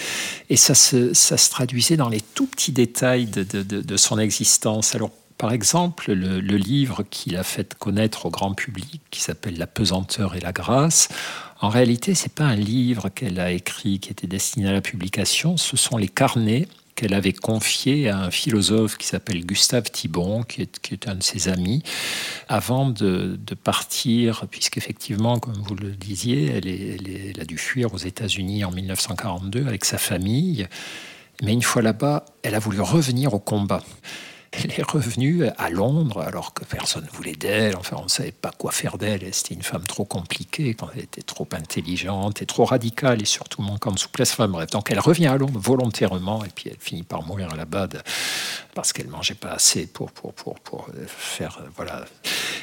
ça, 0.56 0.76
se, 0.76 1.12
ça 1.12 1.36
se 1.36 1.50
traduisait 1.50 1.96
dans 1.96 2.08
les 2.08 2.20
tout 2.20 2.46
petits 2.46 2.72
détails 2.72 3.26
de, 3.26 3.42
de, 3.42 3.64
de, 3.64 3.80
de 3.80 3.96
son 3.96 4.20
existence. 4.20 4.94
Alors 4.94 5.10
par 5.42 5.52
exemple, 5.52 6.12
le, 6.12 6.56
livre 6.56 7.02
qu'il 7.02 7.36
a 7.36 7.42
fait 7.42 7.74
connaître 7.74 8.26
au 8.26 8.30
grand 8.30 8.54
public, 8.54 9.02
qui 9.10 9.20
s'appelle 9.20 9.58
La 9.58 9.66
pesanteur 9.66 10.36
et 10.36 10.40
la 10.40 10.52
grâce, 10.52 11.08
en 11.60 11.68
réalité, 11.68 12.14
ce 12.14 12.26
n'est 12.26 12.32
pas 12.32 12.44
un 12.44 12.54
livre 12.54 13.08
qu'elle 13.08 13.40
a 13.40 13.50
écrit 13.50 13.98
qui 13.98 14.10
était 14.10 14.28
destiné 14.28 14.68
à 14.68 14.72
la 14.72 14.80
publication, 14.80 15.56
ce 15.56 15.76
sont 15.76 15.96
les 15.96 16.06
carnets 16.06 16.68
qu'elle 16.94 17.12
avait 17.12 17.32
confiés 17.32 18.08
à 18.08 18.18
un 18.18 18.30
philosophe 18.30 18.96
qui 18.96 19.08
s'appelle 19.08 19.44
Gustave 19.44 19.90
Thibon, 19.90 20.44
qui 20.44 20.62
est, 20.62 21.08
un 21.08 21.16
de 21.16 21.24
ses 21.24 21.48
amis, 21.48 21.82
avant 22.48 22.88
de, 22.88 23.36
partir, 23.64 24.46
puisqu'effectivement, 24.48 25.40
comme 25.40 25.60
vous 25.60 25.74
le 25.74 25.90
disiez, 25.90 26.52
elle 26.52 27.40
a 27.40 27.44
dû 27.44 27.58
fuir 27.58 27.92
aux 27.92 27.98
États-Unis 27.98 28.64
en 28.64 28.70
1942 28.70 29.66
avec 29.66 29.86
sa 29.86 29.98
famille. 29.98 30.68
Mais 31.42 31.52
une 31.52 31.62
fois 31.62 31.82
là-bas, 31.82 32.26
elle 32.44 32.54
a 32.54 32.60
voulu 32.60 32.80
revenir 32.80 33.34
au 33.34 33.40
combat. 33.40 33.82
Elle 34.64 34.72
est 34.78 34.82
revenue 34.82 35.46
à 35.56 35.70
Londres 35.70 36.20
alors 36.20 36.52
que 36.52 36.64
personne 36.64 37.04
ne 37.04 37.10
voulait 37.10 37.32
d'elle. 37.32 37.74
Enfin, 37.76 37.96
on 37.98 38.04
ne 38.04 38.08
savait 38.08 38.32
pas 38.32 38.50
quoi 38.50 38.70
faire 38.70 38.98
d'elle. 38.98 39.26
C'était 39.32 39.54
une 39.54 39.62
femme 39.62 39.84
trop 39.84 40.04
compliquée, 40.04 40.74
quand 40.74 40.88
elle 40.94 41.04
était 41.04 41.22
trop 41.22 41.48
intelligente 41.52 42.42
et 42.42 42.46
trop 42.46 42.64
radicale 42.64 43.22
et 43.22 43.24
surtout 43.24 43.62
manquant 43.62 43.92
de 43.92 43.98
souplesse. 43.98 44.36
Bref, 44.36 44.70
donc 44.70 44.90
elle 44.90 45.00
revient 45.00 45.28
à 45.28 45.36
Londres 45.38 45.58
volontairement 45.58 46.44
et 46.44 46.50
puis 46.54 46.68
elle 46.70 46.78
finit 46.78 47.02
par 47.02 47.22
mourir 47.22 47.54
là-bas 47.56 47.88
parce 48.74 48.92
qu'elle 48.92 49.08
mangeait 49.08 49.34
pas 49.34 49.52
assez 49.52 49.86
pour, 49.86 50.12
pour, 50.12 50.34
pour, 50.34 50.60
pour 50.60 50.88
faire. 51.06 51.60
Voilà. 51.76 52.04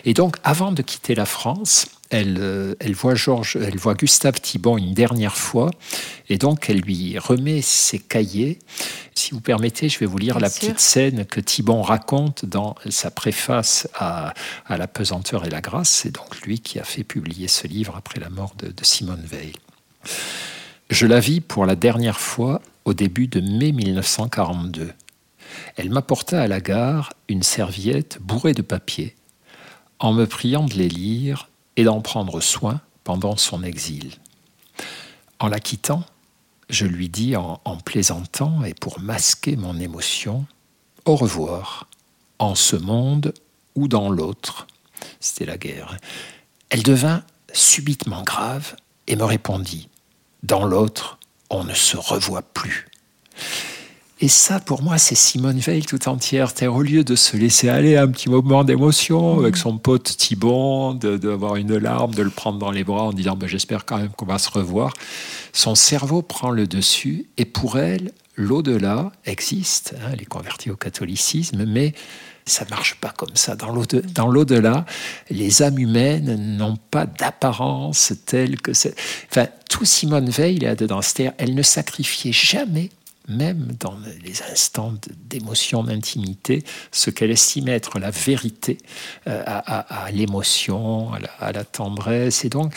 Et 0.05 0.13
donc, 0.13 0.37
avant 0.43 0.71
de 0.71 0.81
quitter 0.81 1.15
la 1.15 1.25
France, 1.25 1.87
elle, 2.09 2.37
euh, 2.39 2.75
elle, 2.79 2.93
voit 2.93 3.15
Georges, 3.15 3.55
elle 3.55 3.77
voit 3.77 3.93
Gustave 3.93 4.41
Thibon 4.41 4.77
une 4.77 4.93
dernière 4.93 5.35
fois, 5.35 5.69
et 6.27 6.37
donc 6.37 6.69
elle 6.69 6.81
lui 6.81 7.17
remet 7.19 7.61
ses 7.61 7.99
cahiers. 7.99 8.59
Si 9.13 9.31
vous 9.31 9.41
permettez, 9.41 9.89
je 9.89 9.99
vais 9.99 10.05
vous 10.05 10.17
lire 10.17 10.39
la 10.39 10.49
petite 10.49 10.79
scène 10.79 11.25
que 11.25 11.39
Thibon 11.39 11.81
raconte 11.81 12.45
dans 12.45 12.75
sa 12.89 13.11
préface 13.11 13.87
à, 13.93 14.33
à, 14.65 14.77
La 14.77 14.87
pesanteur 14.87 15.45
et 15.45 15.49
la 15.49 15.61
grâce. 15.61 15.89
C'est 15.89 16.11
donc 16.11 16.41
lui 16.41 16.59
qui 16.59 16.79
a 16.79 16.83
fait 16.83 17.03
publier 17.03 17.47
ce 17.47 17.67
livre 17.67 17.95
après 17.95 18.19
la 18.19 18.29
mort 18.29 18.53
de, 18.57 18.69
de 18.69 18.83
Simone 18.83 19.23
Veil. 19.23 19.53
Je 20.89 21.05
la 21.05 21.19
vis 21.19 21.41
pour 21.41 21.65
la 21.65 21.75
dernière 21.75 22.19
fois 22.19 22.61
au 22.85 22.93
début 22.93 23.27
de 23.27 23.41
mai 23.41 23.71
1942. 23.71 24.93
Elle 25.75 25.89
m'apporta 25.89 26.41
à 26.41 26.47
la 26.47 26.59
gare 26.59 27.13
une 27.27 27.43
serviette 27.43 28.17
bourrée 28.21 28.53
de 28.53 28.61
papier, 28.61 29.15
en 29.99 30.13
me 30.13 30.25
priant 30.25 30.65
de 30.65 30.73
les 30.73 30.89
lire 30.89 31.49
et 31.75 31.83
d'en 31.83 32.01
prendre 32.01 32.41
soin 32.41 32.81
pendant 33.03 33.37
son 33.37 33.63
exil. 33.63 34.15
En 35.39 35.47
la 35.47 35.59
quittant, 35.59 36.03
je 36.69 36.85
lui 36.85 37.09
dis 37.09 37.35
en, 37.35 37.59
plaisantant 37.83 38.63
et 38.63 38.73
pour 38.73 38.99
masquer 38.99 39.55
mon 39.55 39.79
émotion, 39.79 40.45
Au 41.05 41.15
revoir, 41.15 41.87
en 42.37 42.55
ce 42.55 42.75
monde 42.75 43.33
ou 43.75 43.87
dans 43.87 44.09
l'autre. 44.09 44.67
C'était 45.19 45.45
la 45.45 45.57
guerre. 45.57 45.97
Elle 46.69 46.83
devint 46.83 47.23
subitement 47.53 48.21
grave 48.21 48.75
et 49.07 49.15
me 49.15 49.23
répondit, 49.23 49.89
Dans 50.43 50.65
l'autre, 50.65 51.17
on 51.49 51.63
ne 51.63 51.73
se 51.73 51.97
revoit 51.97 52.43
plus. 52.43 52.88
Et 54.21 54.27
ça, 54.27 54.59
pour 54.59 54.83
moi, 54.83 54.97
c'est 54.97 55.15
Simone 55.15 55.59
Veil 55.59 55.83
tout 55.83 56.09
entière. 56.09 56.51
Au 56.63 56.81
lieu 56.81 57.05
de 57.05 57.15
se 57.15 57.37
laisser 57.37 57.69
aller 57.69 57.95
à 57.95 58.01
un 58.01 58.09
petit 58.09 58.29
moment 58.29 58.65
d'émotion 58.65 59.39
avec 59.39 59.55
son 59.55 59.77
pote 59.77 60.17
Thibon, 60.17 60.93
d'avoir 60.93 61.55
une 61.55 61.77
larme, 61.77 62.13
de 62.13 62.23
le 62.23 62.29
prendre 62.29 62.59
dans 62.59 62.71
les 62.71 62.83
bras 62.83 63.03
en 63.03 63.13
disant 63.13 63.37
ben, 63.37 63.47
J'espère 63.47 63.85
quand 63.85 63.97
même 63.97 64.09
qu'on 64.09 64.25
va 64.25 64.37
se 64.37 64.49
revoir, 64.49 64.91
son 65.53 65.73
cerveau 65.73 66.21
prend 66.21 66.51
le 66.51 66.67
dessus 66.67 67.27
et 67.37 67.45
pour 67.45 67.79
elle, 67.79 68.11
l'au-delà 68.35 69.13
existe. 69.23 69.95
Hein, 69.97 70.09
elle 70.11 70.21
est 70.21 70.25
convertie 70.25 70.69
au 70.69 70.75
catholicisme, 70.75 71.63
mais 71.65 71.93
ça 72.45 72.65
marche 72.69 72.95
pas 72.95 73.13
comme 73.15 73.35
ça. 73.35 73.55
Dans 73.55 74.27
l'au-delà, 74.27 74.85
les 75.29 75.61
âmes 75.61 75.79
humaines 75.79 76.57
n'ont 76.57 76.77
pas 76.91 77.05
d'apparence 77.05 78.11
telle 78.25 78.59
que 78.59 78.73
c'est. 78.73 78.95
Enfin, 79.31 79.47
tout 79.69 79.85
Simone 79.85 80.29
Veil 80.29 80.65
est 80.65 80.75
dedans. 80.75 81.01
C'est-à-dire, 81.01 81.33
elle 81.37 81.55
ne 81.55 81.61
sacrifiait 81.61 82.33
jamais 82.33 82.89
même 83.29 83.73
dans 83.79 83.97
les 84.23 84.41
instants 84.43 84.93
d'émotion, 85.25 85.83
d'intimité, 85.83 86.63
ce 86.91 87.09
qu'elle 87.09 87.31
estimait 87.31 87.73
être 87.73 87.99
la 87.99 88.11
vérité 88.11 88.77
euh, 89.27 89.43
à, 89.45 90.09
l'émotion, 90.11 91.11
à, 91.39 91.51
la 91.51 91.63
tendresse. 91.63 92.43
Et 92.45 92.49
donc, 92.49 92.73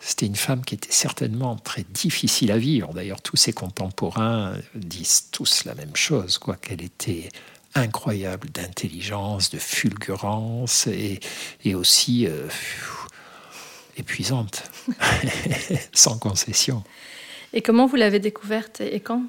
c'était 0.00 0.26
une 0.26 0.36
femme 0.36 0.64
qui 0.64 0.74
était 0.74 0.92
certainement 0.92 1.56
très 1.56 1.84
difficile 1.88 2.50
à 2.50 2.58
vivre. 2.58 2.92
D'ailleurs, 2.92 3.22
tous 3.22 3.36
ses 3.36 3.52
contemporains 3.52 4.56
disent 4.74 5.28
tous 5.30 5.64
la 5.64 5.74
même 5.74 5.94
chose, 5.94 6.38
quoi, 6.38 6.56
qu'elle 6.56 6.82
était 6.82 7.28
incroyable 7.74 8.50
d'intelligence, 8.50 9.50
de 9.50 9.58
fulgurance 9.58 10.88
et, 10.88 11.20
aussi 11.74 12.26
euh, 12.26 12.48
épuisante, 13.96 14.64
sans 15.92 16.18
concession. 16.18 16.82
Et 17.54 17.60
comment 17.60 17.86
vous 17.86 17.96
l'avez 17.96 18.18
découverte 18.18 18.80
et 18.80 19.00
quand? 19.00 19.22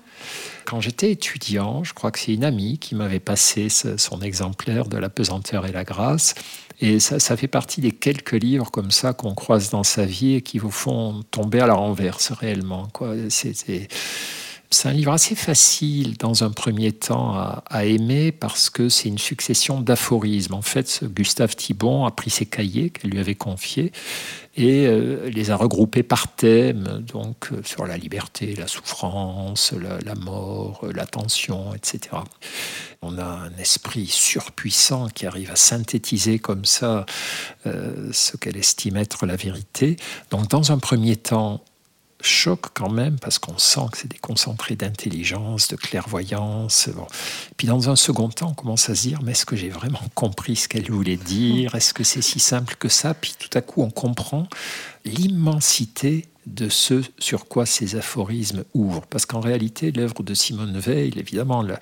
Quand 0.65 0.79
j'étais 0.79 1.11
étudiant, 1.11 1.83
je 1.83 1.93
crois 1.93 2.09
que 2.11 2.19
c'est 2.19 2.33
une 2.33 2.45
amie 2.45 2.77
qui 2.77 2.95
m'avait 2.95 3.19
passé 3.19 3.67
son 3.69 4.21
exemplaire 4.21 4.87
de 4.87 4.97
La 4.97 5.09
pesanteur 5.09 5.65
et 5.65 5.71
la 5.71 5.83
grâce. 5.83 6.35
Et 6.79 6.99
ça, 6.99 7.19
ça 7.19 7.37
fait 7.37 7.47
partie 7.47 7.81
des 7.81 7.91
quelques 7.91 8.31
livres 8.31 8.71
comme 8.71 8.91
ça 8.91 9.13
qu'on 9.13 9.35
croise 9.35 9.69
dans 9.69 9.83
sa 9.83 10.05
vie 10.05 10.35
et 10.35 10.41
qui 10.41 10.57
vous 10.57 10.71
font 10.71 11.23
tomber 11.31 11.59
à 11.59 11.67
la 11.67 11.73
renverse 11.73 12.31
réellement. 12.31 12.87
C'est 13.29 13.87
c'est 14.73 14.89
un 14.89 14.93
livre 14.93 15.13
assez 15.13 15.35
facile 15.35 16.17
dans 16.17 16.43
un 16.43 16.49
premier 16.49 16.91
temps 16.91 17.33
à, 17.35 17.85
aimer 17.85 18.31
parce 18.31 18.69
que 18.69 18.89
c'est 18.89 19.07
une 19.07 19.17
succession 19.17 19.79
d'aphorismes. 19.79 20.53
En 20.53 20.61
fait, 20.61 21.03
Gustave 21.03 21.55
Thibon 21.55 22.05
a 22.05 22.11
pris 22.11 22.29
ses 22.29 22.45
cahiers 22.45 22.89
qu'elle 22.89 23.11
lui 23.11 23.19
avait 23.19 23.35
confiés 23.35 23.91
et 24.55 24.85
euh, 24.85 25.29
les 25.29 25.51
a 25.51 25.55
regroupés 25.55 26.03
par 26.03 26.27
thème, 26.35 27.03
donc 27.07 27.49
euh, 27.51 27.61
sur 27.63 27.87
la 27.87 27.97
liberté, 27.97 28.55
la 28.55 28.67
souffrance, 28.67 29.73
la, 29.73 30.15
mort, 30.15 30.81
euh, 30.83 30.93
la 30.93 31.05
tension, 31.05 31.73
etc. 31.73 32.17
On 33.01 33.17
a 33.17 33.25
un 33.25 33.55
esprit 33.57 34.07
surpuissant 34.07 35.07
qui 35.07 35.25
arrive 35.25 35.51
à 35.51 35.55
synthétiser 35.55 36.39
comme 36.39 36.65
ça 36.65 37.05
ce 37.65 38.37
qu'elle 38.37 38.55
estime 38.55 38.95
être 38.95 39.25
la 39.25 39.35
vérité. 39.35 39.97
Donc, 40.29 40.47
dans 40.47 40.71
un 40.71 40.77
premier 40.77 41.17
temps, 41.17 41.61
choc 42.23 42.67
quand 42.73 42.89
même, 42.89 43.19
parce 43.19 43.39
qu'on 43.39 43.57
sent 43.57 43.87
que 43.91 43.97
c'est 43.97 44.11
des 44.11 44.17
concentrés 44.17 44.75
d'intelligence, 44.75 45.67
de 45.67 45.75
clairvoyance. 45.75 46.89
Puis 47.57 47.67
dans 47.67 47.89
un 47.89 47.95
second 47.95 48.29
temps, 48.29 48.49
on 48.51 48.53
commence 48.53 48.89
à 48.89 48.95
se 48.95 49.01
dire, 49.01 49.21
mais 49.23 49.31
est-ce 49.31 49.45
que 49.45 49.55
j'ai 49.55 49.69
vraiment 49.69 50.01
compris 50.15 50.55
ce 50.55 50.67
qu'elle 50.67 50.89
voulait 50.89 51.17
dire? 51.17 51.75
Est-ce 51.75 51.93
que 51.93 52.03
c'est 52.03 52.21
si 52.21 52.39
simple 52.39 52.75
que 52.75 52.89
ça? 52.89 53.13
Puis 53.13 53.35
tout 53.37 53.55
à 53.57 53.61
coup, 53.61 53.81
on 53.81 53.91
comprend 53.91 54.47
l'immensité 55.05 56.25
de 56.45 56.69
ce 56.69 57.01
sur 57.19 57.47
quoi 57.47 57.65
ces 57.65 57.95
aphorismes 57.95 58.63
ouvrent. 58.73 59.05
Parce 59.07 59.25
qu'en 59.25 59.39
réalité, 59.39 59.91
l'œuvre 59.91 60.23
de 60.23 60.33
Simone 60.33 60.77
Veil, 60.77 61.13
évidemment, 61.17 61.61
la, 61.61 61.79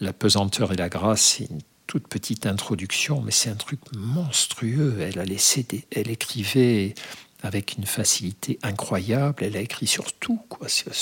la 0.00 0.12
pesanteur 0.12 0.72
et 0.72 0.76
la 0.76 0.88
grâce, 0.88 1.22
c'est 1.22 1.44
une 1.44 1.60
toute 1.86 2.06
petite 2.06 2.46
introduction, 2.46 3.20
mais 3.20 3.32
c'est 3.32 3.50
un 3.50 3.56
truc 3.56 3.80
monstrueux. 3.96 4.98
Elle 5.00 5.18
a 5.18 5.24
laissé 5.24 5.64
des, 5.64 5.84
elle 5.90 6.08
écrivait 6.08 6.94
avec 7.42 7.76
une 7.76 7.86
facilité 7.86 8.58
incroyable. 8.62 9.44
Elle 9.44 9.56
a 9.56 9.60
écrit 9.60 9.86
sur 9.86 10.12
tout, 10.12 10.40
quoi, 10.48 10.68
sur, 10.68 10.92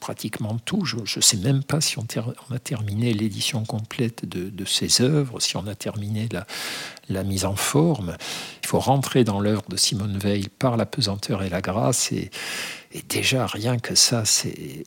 pratiquement 0.00 0.58
tout. 0.58 0.84
Je 0.84 0.96
ne 0.96 1.22
sais 1.22 1.36
même 1.36 1.62
pas 1.62 1.80
si 1.80 1.98
on, 1.98 2.06
a 2.50 2.58
terminé 2.58 3.12
l'édition 3.12 3.64
complète 3.64 4.24
de, 4.26 4.64
ses 4.64 5.00
œuvres, 5.00 5.40
si 5.40 5.56
on 5.56 5.66
a 5.66 5.74
terminé 5.74 6.28
la, 7.08 7.24
mise 7.24 7.44
en 7.44 7.56
forme. 7.56 8.16
Il 8.62 8.66
faut 8.66 8.80
rentrer 8.80 9.24
dans 9.24 9.40
l'œuvre 9.40 9.64
de 9.68 9.76
Simone 9.76 10.18
Veil 10.18 10.48
par 10.48 10.76
la 10.76 10.86
pesanteur 10.86 11.42
et 11.42 11.48
la 11.48 11.60
grâce. 11.60 12.12
Et, 12.12 12.30
et 12.92 13.02
déjà, 13.02 13.46
rien 13.46 13.78
que 13.78 13.94
ça, 13.94 14.24
c'est 14.24 14.84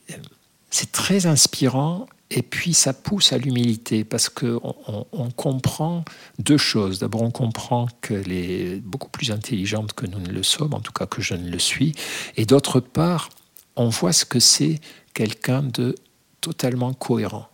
très 0.90 1.26
inspirant 1.26 2.06
et 2.34 2.42
puis 2.42 2.72
ça 2.72 2.94
pousse 2.94 3.32
à 3.32 3.38
l'humilité 3.38 4.04
parce 4.04 4.30
qu'on 4.30 4.74
on, 5.12 5.30
comprend 5.30 6.02
deux 6.38 6.56
choses. 6.56 6.98
D'abord, 6.98 7.22
on 7.22 7.30
comprend 7.30 7.88
qu'elle 8.00 8.32
est 8.32 8.80
beaucoup 8.80 9.10
plus 9.10 9.30
intelligente 9.30 9.92
que 9.92 10.06
nous 10.06 10.18
ne 10.18 10.30
le 10.30 10.42
sommes, 10.42 10.72
en 10.72 10.80
tout 10.80 10.92
cas 10.92 11.04
que 11.04 11.20
je 11.20 11.34
ne 11.34 11.50
le 11.50 11.58
suis. 11.58 11.94
Et 12.36 12.46
d'autre 12.46 12.80
part, 12.80 13.28
on 13.76 13.90
voit 13.90 14.14
ce 14.14 14.24
que 14.24 14.40
c'est 14.40 14.80
quelqu'un 15.12 15.62
de 15.62 15.94
totalement 16.40 16.94
cohérent. 16.94 17.48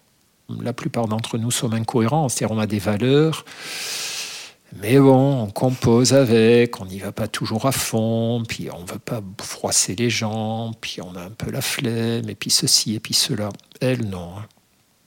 La 0.61 0.73
plupart 0.73 1.09
d'entre 1.09 1.39
nous 1.39 1.51
sommes 1.51 1.75
incohérents, 1.75 2.29
c'est-à-dire 2.29 2.57
on 2.57 2.61
a 2.61 2.67
des 2.67 2.79
valeurs, 2.79 3.45
mais 4.77 4.99
bon, 4.99 5.43
on 5.43 5.51
compose 5.51 6.13
avec, 6.13 6.81
on 6.81 6.87
n'y 6.87 6.99
va 6.99 7.11
pas 7.11 7.27
toujours 7.27 7.67
à 7.67 7.73
fond, 7.73 8.43
puis 8.47 8.69
on 8.71 8.83
ne 8.83 8.87
veut 8.87 8.99
pas 8.99 9.23
froisser 9.41 9.97
les 9.97 10.11
gens, 10.11 10.73
puis 10.81 11.01
on 11.01 11.15
a 11.17 11.23
un 11.23 11.31
peu 11.31 11.51
la 11.51 11.63
flemme, 11.63 12.29
et 12.29 12.35
puis 12.35 12.51
ceci, 12.51 12.95
et 12.95 13.01
puis 13.01 13.15
cela. 13.15 13.49
Elle, 13.81 14.05
non. 14.05 14.35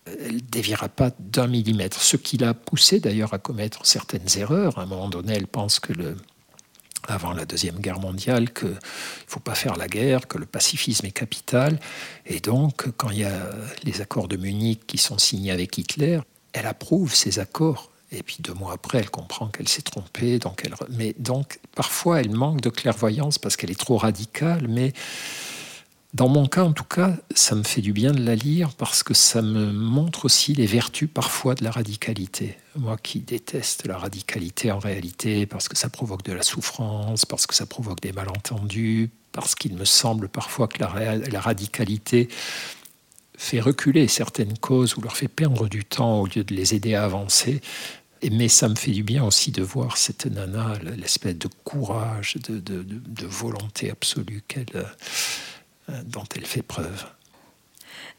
Elle 0.07 0.35
ne 0.35 0.39
déviera 0.39 0.89
pas 0.89 1.11
d'un 1.19 1.45
millimètre. 1.45 2.01
Ce 2.01 2.17
qui 2.17 2.37
l'a 2.37 2.55
poussé 2.55 2.99
d'ailleurs 2.99 3.35
à 3.35 3.37
commettre 3.37 3.85
certaines 3.85 4.27
erreurs. 4.35 4.79
À 4.79 4.83
un 4.83 4.85
moment 4.87 5.09
donné, 5.09 5.33
elle 5.33 5.47
pense 5.47 5.79
que 5.79 5.93
avant 7.07 7.33
la 7.33 7.45
Deuxième 7.45 7.79
Guerre 7.79 7.99
mondiale 7.99 8.51
qu'il 8.53 8.69
ne 8.69 8.75
faut 9.27 9.39
pas 9.39 9.55
faire 9.55 9.75
la 9.75 9.87
guerre, 9.87 10.27
que 10.27 10.37
le 10.37 10.45
pacifisme 10.45 11.05
est 11.05 11.11
capital. 11.11 11.79
Et 12.25 12.39
donc, 12.39 12.89
quand 12.97 13.11
il 13.11 13.19
y 13.19 13.25
a 13.25 13.49
les 13.83 14.01
accords 14.01 14.27
de 14.27 14.37
Munich 14.37 14.81
qui 14.87 14.97
sont 14.97 15.17
signés 15.17 15.51
avec 15.51 15.77
Hitler, 15.77 16.19
elle 16.53 16.65
approuve 16.65 17.13
ces 17.13 17.39
accords. 17.39 17.90
Et 18.11 18.23
puis 18.23 18.37
deux 18.39 18.53
mois 18.53 18.73
après, 18.73 18.99
elle 18.99 19.09
comprend 19.09 19.47
qu'elle 19.47 19.69
s'est 19.69 19.81
trompée. 19.81 20.39
Donc 20.39 20.61
elle... 20.65 20.75
Mais 20.89 21.15
donc, 21.17 21.59
parfois, 21.75 22.19
elle 22.19 22.31
manque 22.31 22.61
de 22.61 22.69
clairvoyance 22.69 23.37
parce 23.37 23.55
qu'elle 23.55 23.71
est 23.71 23.79
trop 23.79 23.97
radicale. 23.97 24.67
Mais 24.67 24.93
dans 26.13 26.27
mon 26.27 26.45
cas, 26.45 26.63
en 26.63 26.73
tout 26.73 26.83
cas, 26.83 27.15
ça 27.33 27.55
me 27.55 27.63
fait 27.63 27.79
du 27.79 27.93
bien 27.93 28.11
de 28.11 28.21
la 28.21 28.35
lire 28.35 28.71
parce 28.77 29.01
que 29.01 29.13
ça 29.13 29.41
me 29.41 29.71
montre 29.71 30.25
aussi 30.25 30.53
les 30.53 30.65
vertus 30.65 31.09
parfois 31.11 31.55
de 31.55 31.63
la 31.63 31.71
radicalité. 31.71 32.57
Moi 32.75 32.97
qui 32.97 33.19
déteste 33.19 33.87
la 33.87 33.97
radicalité 33.97 34.71
en 34.73 34.79
réalité 34.79 35.45
parce 35.45 35.69
que 35.69 35.77
ça 35.77 35.89
provoque 35.89 36.23
de 36.23 36.33
la 36.33 36.43
souffrance, 36.43 37.25
parce 37.25 37.47
que 37.47 37.55
ça 37.55 37.65
provoque 37.65 38.01
des 38.01 38.11
malentendus, 38.11 39.09
parce 39.31 39.55
qu'il 39.55 39.73
me 39.75 39.85
semble 39.85 40.27
parfois 40.27 40.67
que 40.67 40.79
la, 40.79 41.39
radicalité 41.39 42.27
fait 43.37 43.61
reculer 43.61 44.09
certaines 44.09 44.57
causes 44.57 44.97
ou 44.97 45.01
leur 45.01 45.15
fait 45.15 45.29
perdre 45.29 45.69
du 45.69 45.85
temps 45.85 46.19
au 46.19 46.25
lieu 46.27 46.43
de 46.43 46.53
les 46.53 46.75
aider 46.75 46.93
à 46.93 47.05
avancer. 47.05 47.61
Mais 48.29 48.49
ça 48.49 48.69
me 48.69 48.75
fait 48.75 48.91
du 48.91 49.03
bien 49.03 49.23
aussi 49.23 49.51
de 49.51 49.63
voir 49.63 49.97
cette 49.97 50.27
nana, 50.27 50.73
l'espèce 50.97 51.37
de 51.37 51.49
courage, 51.63 52.37
de, 52.47 52.59
de 52.59 53.25
volonté 53.25 53.89
absolue 53.89 54.43
qu'elle 54.47 54.65
euh, 55.89 56.01
dont 56.05 56.23
elle 56.35 56.45
fait 56.45 56.61
preuve. 56.61 57.05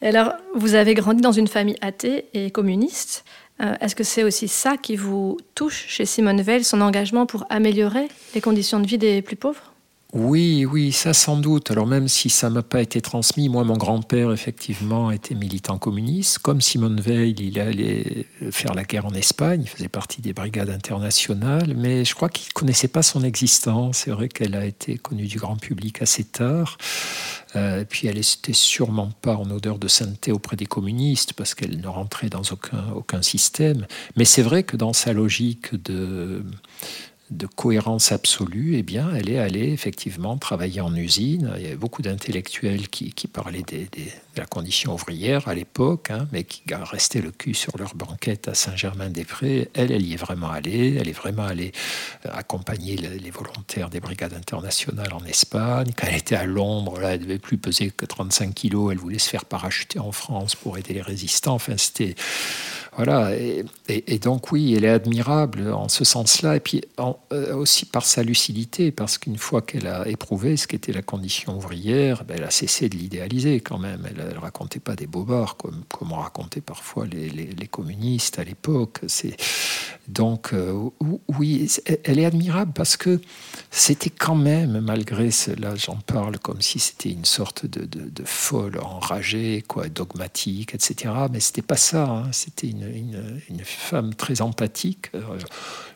Alors, 0.01 0.33
vous 0.57 0.75
avez 0.75 0.95
grandi 0.95 1.23
dans 1.23 1.33
une 1.33 1.47
famille 1.47 1.77
athée 1.81 2.27
et 2.35 2.51
communiste. 2.51 3.25
Euh, 3.61 3.77
est-ce 3.81 3.95
que 3.95 4.03
c'est 4.03 4.25
aussi 4.25 4.49
ça 4.49 4.77
qui 4.77 4.97
vous 4.97 5.39
touche 5.55 5.85
chez 5.87 6.05
Simone 6.05 6.43
Veil, 6.43 6.65
son 6.65 6.81
engagement 6.81 7.25
pour 7.25 7.47
améliorer 7.51 8.09
les 8.35 8.41
conditions 8.41 8.81
de 8.81 8.87
vie 8.87 8.99
des 8.99 9.23
plus 9.23 9.37
pauvres? 9.37 9.72
Oui, 10.15 10.67
oui, 10.67 10.93
ça 10.93 11.15
sans 11.15 11.39
doute. 11.39 11.71
Alors 11.71 11.87
même 11.87 12.07
si 12.07 12.29
ça 12.29 12.51
m'a 12.51 12.63
pas 12.63 12.83
été 12.83 13.01
transmis, 13.01 13.49
moi 13.49 13.65
mon 13.65 13.79
grand-père 13.79 14.31
effectivement 14.31 15.11
était 15.11 15.35
militant 15.35 15.79
communiste. 15.79 16.39
Comme 16.41 16.61
Simone 16.61 17.01
Veil, 17.01 17.35
il 17.39 17.59
allait 17.59 18.27
faire 18.51 18.75
la 18.75 18.85
guerre 18.85 19.07
en 19.07 19.15
Espagne, 19.15 19.63
il 19.63 19.69
faisait 19.69 19.89
partie 19.89 20.21
des 20.21 20.35
brigades 20.35 20.69
internationales, 20.69 21.73
mais 21.75 22.05
je 22.05 22.15
crois 22.15 22.29
qu'il 22.29 22.53
connaissait 22.53 22.89
pas 22.89 23.03
son 23.03 23.25
existence. 23.25 23.99
C'est 24.05 24.11
vrai 24.11 24.29
qu'elle 24.29 24.55
a 24.55 24.67
été 24.67 24.99
connue 24.99 25.27
du 25.27 25.39
grand 25.39 25.57
public 25.57 26.03
assez 26.03 26.25
tard. 26.25 26.77
Euh, 27.57 27.85
puis 27.89 28.07
elle 28.07 28.17
n'était 28.17 28.53
sûrement 28.53 29.11
pas 29.23 29.37
en 29.37 29.51
odeur 29.51 29.79
de 29.79 29.89
sainteté 29.89 30.31
auprès 30.31 30.57
des 30.57 30.67
communistes 30.67 31.33
parce 31.33 31.55
qu'elle 31.55 31.81
ne 31.81 31.89
rentrait 31.89 32.29
dans 32.29 32.43
aucun, 32.51 32.85
aucun 32.95 33.23
système. 33.23 33.87
Mais 34.17 34.27
c'est 34.27 34.43
vrai 34.43 34.63
que 34.63 34.77
dans 34.77 34.93
sa 34.93 35.15
logique 35.15 35.75
de 35.83 36.45
de 37.33 37.47
cohérence 37.47 38.13
absolue, 38.13 38.77
eh 38.77 38.83
bien, 38.83 39.11
elle 39.15 39.31
est 39.31 39.39
allée 39.39 39.73
effectivement 39.73 40.37
travailler 40.37 40.81
en 40.81 40.95
usine. 40.95 41.53
Il 41.57 41.63
y 41.63 41.67
avait 41.67 41.77
beaucoup 41.77 42.03
d'intellectuels 42.03 42.89
qui, 42.89 43.13
parlaient 43.27 43.63
de 43.63 43.87
la 44.37 44.47
condition 44.47 44.95
ouvrière 44.95 45.49
à 45.49 45.55
l'époque, 45.55 46.11
hein, 46.11 46.29
mais 46.33 46.45
qui 46.45 46.63
restaient 46.71 47.21
le 47.21 47.31
cul 47.31 47.55
sur 47.55 47.77
leur 47.79 47.95
banquette 47.95 48.49
à 48.49 48.55
Saint-Germain-des-Prés. 48.55 49.71
Elle, 49.75 49.93
elle 49.93 50.07
y 50.07 50.15
est 50.15 50.17
vraiment 50.17 50.51
allée. 50.51 50.97
Elle 51.01 51.09
est 51.09 51.13
vraiment 51.13 51.45
allée 51.45 51.73
euh, 52.27 52.31
accompagner 52.33 52.97
les 52.97 53.31
volontaires 53.31 53.89
des 53.89 54.01
brigades 54.01 54.35
internationales 54.35 55.13
en 55.13 55.25
Espagne. 55.25 55.93
Quand 55.97 56.07
elle 56.07 56.17
était 56.17 56.37
à 56.37 56.45
Londres, 56.45 57.01
là, 57.01 57.15
elle 57.15 57.21
ne 57.21 57.25
devait 57.25 57.39
plus 57.39 57.59
peser 57.59 57.91
que 57.91 58.05
35 58.05 58.55
kilos. 58.55 58.93
Elle 58.93 58.99
voulait 58.99 59.19
se 59.19 59.31
faire 59.31 59.45
parachuter 59.45 59.99
en 59.99 60.13
France 60.13 60.55
pour 60.55 60.77
aider 60.79 60.95
les 60.95 61.03
résistants. 61.03 61.55
Enfin, 61.55 61.77
c'était 61.77 62.15
voilà, 62.95 63.31
et, 63.37 64.19
donc 64.19 64.53
oui, 64.53 64.75
elle 64.75 64.85
est 64.85 64.91
admirable 64.91 65.73
en 65.73 65.89
ce 65.89 66.05
sens-là, 66.05 66.57
et 66.57 66.61
puis 66.61 66.83
euh, 67.01 67.55
aussi 67.55 67.87
par 67.87 68.05
sa 68.05 68.23
lucidité, 68.23 68.93
parce 68.93 69.17
qu'une 69.17 69.39
fois 69.39 69.63
qu'elle 69.63 69.87
a 69.87 70.07
éprouvé 70.07 70.59
ce 70.59 70.67
qu'était 70.67 70.93
la 70.93 71.01
condition 71.01 71.57
ouvrière, 71.57 72.25
ben, 72.25 72.37
elle 72.37 72.45
a 72.45 72.51
cessé 72.51 72.91
de 72.91 72.97
l'idéaliser 72.97 73.61
quand 73.61 73.79
même. 73.79 74.07
Elle 74.07 74.35
ne 74.35 74.39
racontait 74.39 74.79
pas 74.79 74.95
des 74.95 75.07
bobards 75.07 75.57
comme, 75.57 75.85
comme 75.89 76.13
on 76.13 76.17
racontait 76.17 76.61
parfois 76.61 77.07
les, 77.07 77.31
les, 77.31 77.67
communistes 77.67 78.39
à 78.39 78.45
l'époque. 78.45 79.01
Donc 80.09 80.53
euh, 80.53 80.91
oui, 81.29 81.71
elle 82.05 82.19
est 82.19 82.25
admirable 82.27 82.73
parce 82.75 82.97
que 82.97 83.21
c'était 83.71 84.11
quand 84.11 84.35
même, 84.35 84.81
malgré 84.81 85.31
cela, 85.31 85.77
j'en 85.77 85.97
parle 85.97 86.39
comme 86.39 86.61
si 86.61 86.79
c'était 86.79 87.11
une 87.11 87.25
sorte 87.25 87.65
de, 87.65 87.87
de, 87.87 88.25
folle 88.25 88.79
enragée, 88.79 89.65
quoi, 89.67 89.89
dogmatique, 89.89 90.75
etc. 90.75 91.15
Mais 91.33 91.41
c'était 91.41 91.63
pas 91.63 91.77
ça, 91.77 92.05
hein. 92.09 92.33
c'était 92.33 92.69
une 92.69 92.82
une, 92.89 93.61
femme 93.65 94.15
très 94.15 94.41
empathique. 94.43 95.11
Euh, 95.15 95.21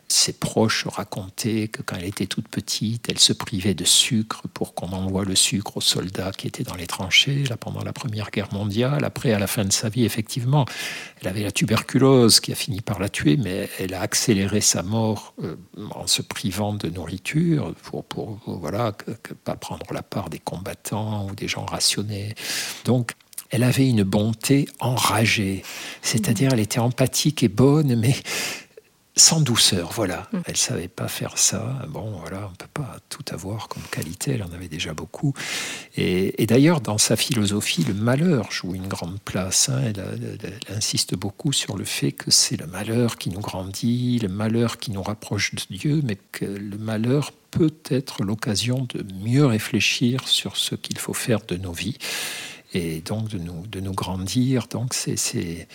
ses 0.09 0.33
proches 0.33 0.87
racontaient 0.87 1.67
que 1.67 1.83
quand 1.83 1.97
elle 1.97 2.05
était 2.05 2.27
toute 2.27 2.49
petite, 2.49 3.09
elle 3.09 3.19
se 3.19 3.33
privait 3.33 3.75
de 3.75 3.85
sucre 3.85 4.43
pour 4.55 4.75
qu'on 4.75 4.93
envoie 4.93 5.25
le 5.25 5.35
sucre 5.35 5.79
aux 5.79 5.81
soldats 5.81 6.31
qui 6.31 6.47
étaient 6.47 6.63
dans 6.63 6.77
les 6.77 6.87
tranchées 6.87 7.43
là, 7.45 7.57
pendant 7.57 7.83
la 7.83 7.93
Première 7.93 8.31
Guerre 8.31 8.53
mondiale. 8.53 9.05
Après, 9.05 9.33
à 9.33 9.39
la 9.41 9.49
fin 9.49 9.65
de 9.65 9.73
sa 9.73 9.89
vie, 9.89 10.05
effectivement, 10.05 10.65
elle 11.21 11.29
avait 11.29 11.43
la 11.43 11.51
tuberculose 11.51 12.39
qui 12.39 12.53
a 12.53 12.55
fini 12.55 12.83
par 12.83 13.01
la 13.01 13.09
tuer, 13.09 13.37
mais 13.37 13.69
elle 13.81 13.95
a 13.95 14.01
accéléré 14.01 14.61
sa 14.61 14.85
mort 14.85 15.35
euh, 15.43 15.57
en 15.91 16.07
se 16.07 16.23
privant 16.23 16.73
de 16.73 16.89
nourriture 16.89 17.75
pour, 17.83 18.05
pour, 18.05 18.41
voilà, 18.47 18.93
pas 19.43 19.57
prendre 19.57 19.87
la 19.93 20.03
part 20.03 20.31
des 20.31 20.39
combattants 20.39 21.27
ou 21.29 21.35
des 21.35 21.49
gens 21.49 21.65
rationnés. 21.65 22.35
Donc, 22.85 23.15
elle 23.51 23.63
avait 23.63 23.89
une 23.89 24.03
bonté 24.03 24.69
enragée, 24.81 25.63
c'est-à-dire 26.03 26.51
elle 26.53 26.61
était 26.61 26.79
empathique 26.79 27.43
et 27.43 27.49
bonne, 27.49 27.97
mais 27.97 28.15
sans 29.19 29.41
douceur, 29.41 29.93
voilà. 29.95 30.29
Mm. 30.33 30.39
Elle 30.45 30.57
savait 30.59 30.89
pas 30.89 31.09
faire 31.09 31.39
ça. 31.39 31.87
Bon, 31.89 32.19
voilà, 32.21 32.51
on 32.53 32.55
peut 32.55 32.67
pas 32.73 32.99
tout 33.09 33.25
avoir 33.31 33.69
comme 33.69 33.83
qualité, 33.91 34.33
elle 34.33 34.43
en 34.43 34.53
avait 34.53 34.69
déjà 34.69 34.93
beaucoup. 34.93 35.33
Et, 35.97 36.45
d'ailleurs, 36.47 36.83
dans 36.83 36.99
sa 36.99 37.17
philosophie, 37.17 37.83
le 37.85 37.95
malheur 37.95 38.53
joue 38.53 38.75
une 38.75 38.89
grande 38.89 39.19
place. 39.21 39.71
Hein. 39.71 39.81
Elle, 39.87 40.39
elle, 40.43 40.77
insiste 40.77 41.15
beaucoup 41.15 41.55
sur 41.55 41.79
le 41.79 41.85
fait 41.85 42.13
que 42.13 42.31
c'est 42.31 42.59
le 42.59 42.67
malheur 42.67 43.17
qui 43.17 43.31
nous 43.31 43.41
grandit, 43.41 44.19
le 44.19 44.29
malheur 44.29 44.77
qui 44.77 44.91
nous 44.91 45.03
rapproche 45.03 45.55
de 45.55 45.63
Dieu, 45.75 46.03
mais 46.05 46.19
que 46.33 46.45
le 46.45 46.77
malheur 46.77 47.33
peut 47.51 47.75
être 47.89 48.23
l'occasion 48.23 48.87
de 48.93 49.03
mieux 49.25 49.47
réfléchir 49.47 50.29
sur 50.29 50.59
ce 50.59 50.75
qu'il 50.75 50.99
faut 50.99 51.15
faire 51.15 51.41
de 51.49 51.57
nos 51.57 51.73
vies 51.73 51.97
et 52.75 53.01
donc 53.01 53.29
de 53.29 53.39
nous, 53.39 53.67
de 53.67 53.81
nous 53.81 53.93
grandir. 53.93 54.67
Donc 54.69 54.95
c'est, 54.95 55.67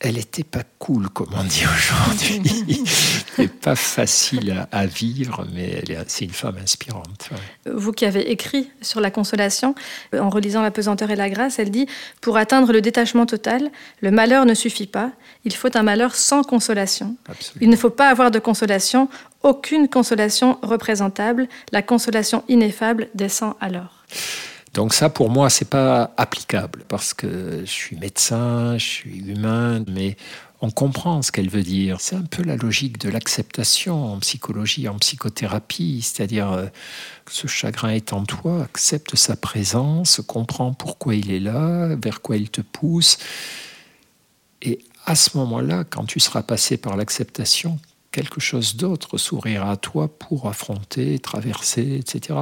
elle 0.00 0.14
n'était 0.14 0.44
pas 0.44 0.62
cool, 0.78 1.08
comme 1.08 1.30
on 1.36 1.42
dit 1.42 1.64
aujourd'hui. 1.66 2.84
n'est 3.38 3.48
pas 3.48 3.74
facile 3.74 4.66
à, 4.70 4.86
vivre, 4.86 5.44
mais 5.52 5.82
c'est 6.06 6.24
une 6.24 6.30
femme 6.30 6.56
inspirante. 6.62 7.30
Vous 7.66 7.90
qui 7.90 8.04
avez 8.04 8.30
écrit 8.30 8.70
sur 8.80 9.00
la 9.00 9.10
consolation, 9.10 9.74
en 10.16 10.30
relisant 10.30 10.62
La 10.62 10.70
pesanteur 10.70 11.10
et 11.10 11.16
la 11.16 11.28
grâce, 11.28 11.58
elle 11.58 11.72
dit 11.72 11.88
Pour 12.20 12.36
atteindre 12.36 12.72
le 12.72 12.80
détachement 12.80 13.26
total, 13.26 13.72
le 14.00 14.12
malheur 14.12 14.46
ne 14.46 14.54
suffit 14.54 14.86
pas. 14.86 15.10
Il 15.44 15.54
faut 15.54 15.76
un 15.76 15.82
malheur 15.82 16.14
sans 16.14 16.44
consolation. 16.44 17.16
Il 17.60 17.68
ne 17.68 17.76
faut 17.76 17.90
pas 17.90 18.08
avoir 18.08 18.30
de 18.30 18.38
consolation, 18.38 19.08
aucune 19.42 19.88
consolation 19.88 20.58
représentable. 20.62 21.48
La 21.72 21.82
consolation 21.82 22.44
ineffable 22.48 23.08
descend 23.14 23.54
alors. 23.60 24.04
Donc 24.74 24.94
ça, 24.94 25.08
pour 25.08 25.30
moi, 25.30 25.50
c'est 25.50 25.68
pas 25.68 26.12
applicable 26.16 26.84
parce 26.88 27.14
que 27.14 27.60
je 27.60 27.70
suis 27.70 27.96
médecin, 27.96 28.76
je 28.78 28.84
suis 28.84 29.18
humain, 29.30 29.84
mais 29.88 30.16
on 30.60 30.70
comprend 30.70 31.22
ce 31.22 31.30
qu'elle 31.30 31.48
veut 31.48 31.62
dire. 31.62 32.00
C'est 32.00 32.16
un 32.16 32.22
peu 32.22 32.42
la 32.42 32.56
logique 32.56 32.98
de 32.98 33.08
l'acceptation 33.08 34.12
en 34.12 34.18
psychologie, 34.18 34.88
en 34.88 34.98
psychothérapie, 34.98 36.02
c'est-à-dire 36.02 36.52
euh, 36.52 36.66
ce 37.30 37.46
chagrin 37.46 37.90
est 37.90 38.12
en 38.12 38.24
toi, 38.24 38.62
accepte 38.62 39.14
sa 39.16 39.36
présence, 39.36 40.20
comprends 40.26 40.72
pourquoi 40.72 41.14
il 41.14 41.30
est 41.30 41.40
là, 41.40 41.94
vers 41.96 42.20
quoi 42.20 42.36
il 42.36 42.50
te 42.50 42.60
pousse. 42.60 43.18
Et 44.62 44.80
à 45.06 45.14
ce 45.14 45.36
moment-là, 45.38 45.84
quand 45.88 46.04
tu 46.04 46.18
seras 46.18 46.42
passé 46.42 46.76
par 46.76 46.96
l'acceptation, 46.96 47.78
quelque 48.10 48.40
chose 48.40 48.76
d'autre 48.76 49.16
s'ouvrira 49.16 49.70
à 49.70 49.76
toi 49.76 50.08
pour 50.08 50.48
affronter, 50.48 51.20
traverser, 51.20 52.00
etc. 52.00 52.40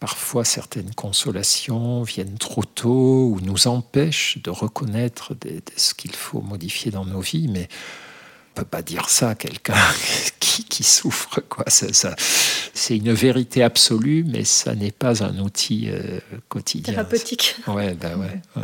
Parfois, 0.00 0.44
certaines 0.44 0.94
consolations 0.94 2.02
viennent 2.02 2.36
trop 2.36 2.64
tôt 2.64 3.30
ou 3.30 3.40
nous 3.40 3.68
empêchent 3.68 4.38
de 4.42 4.50
reconnaître 4.50 5.34
ce 5.76 5.94
qu'il 5.94 6.14
faut 6.14 6.40
modifier 6.40 6.90
dans 6.90 7.06
nos 7.06 7.20
vies, 7.20 7.48
mais 7.48 7.68
on 7.68 8.60
ne 8.60 8.64
peut 8.64 8.68
pas 8.68 8.82
dire 8.82 9.08
ça 9.08 9.30
à 9.30 9.34
quelqu'un 9.34 9.74
qui, 10.40 10.82
souffre. 10.82 11.40
Quoi. 11.48 11.64
c'est 11.68 12.96
une 12.96 13.12
vérité 13.12 13.62
absolue, 13.62 14.24
mais 14.26 14.44
ça 14.44 14.74
n'est 14.74 14.90
pas 14.90 15.22
un 15.22 15.38
outil 15.38 15.88
euh, 15.88 16.20
quotidien. 16.48 16.94
Thérapeutique. 16.94 17.56
Ouais, 17.68 17.94
ben 17.94 18.18
ouais, 18.18 18.60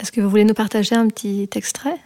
Est-ce 0.00 0.12
que 0.12 0.20
vous 0.20 0.30
voulez 0.30 0.44
nous 0.44 0.54
partager 0.54 0.94
un 0.94 1.08
petit 1.08 1.50
extrait? 1.54 1.98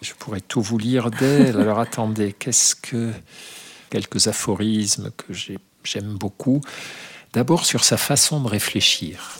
Je 0.00 0.12
pourrais 0.14 0.40
tout 0.40 0.60
vous 0.60 0.78
lire 0.78 1.10
d'elle. 1.10 1.58
Alors 1.58 1.78
attendez, 1.78 2.32
qu'est-ce 2.32 2.74
que 2.74 3.12
quelques 3.90 4.26
aphorismes 4.26 5.10
que 5.16 5.32
j'ai 5.32 5.58
j'aime 5.84 6.14
beaucoup. 6.14 6.60
D'abord 7.32 7.64
sur 7.64 7.84
sa 7.84 7.96
façon 7.96 8.40
de 8.40 8.48
réfléchir. 8.48 9.38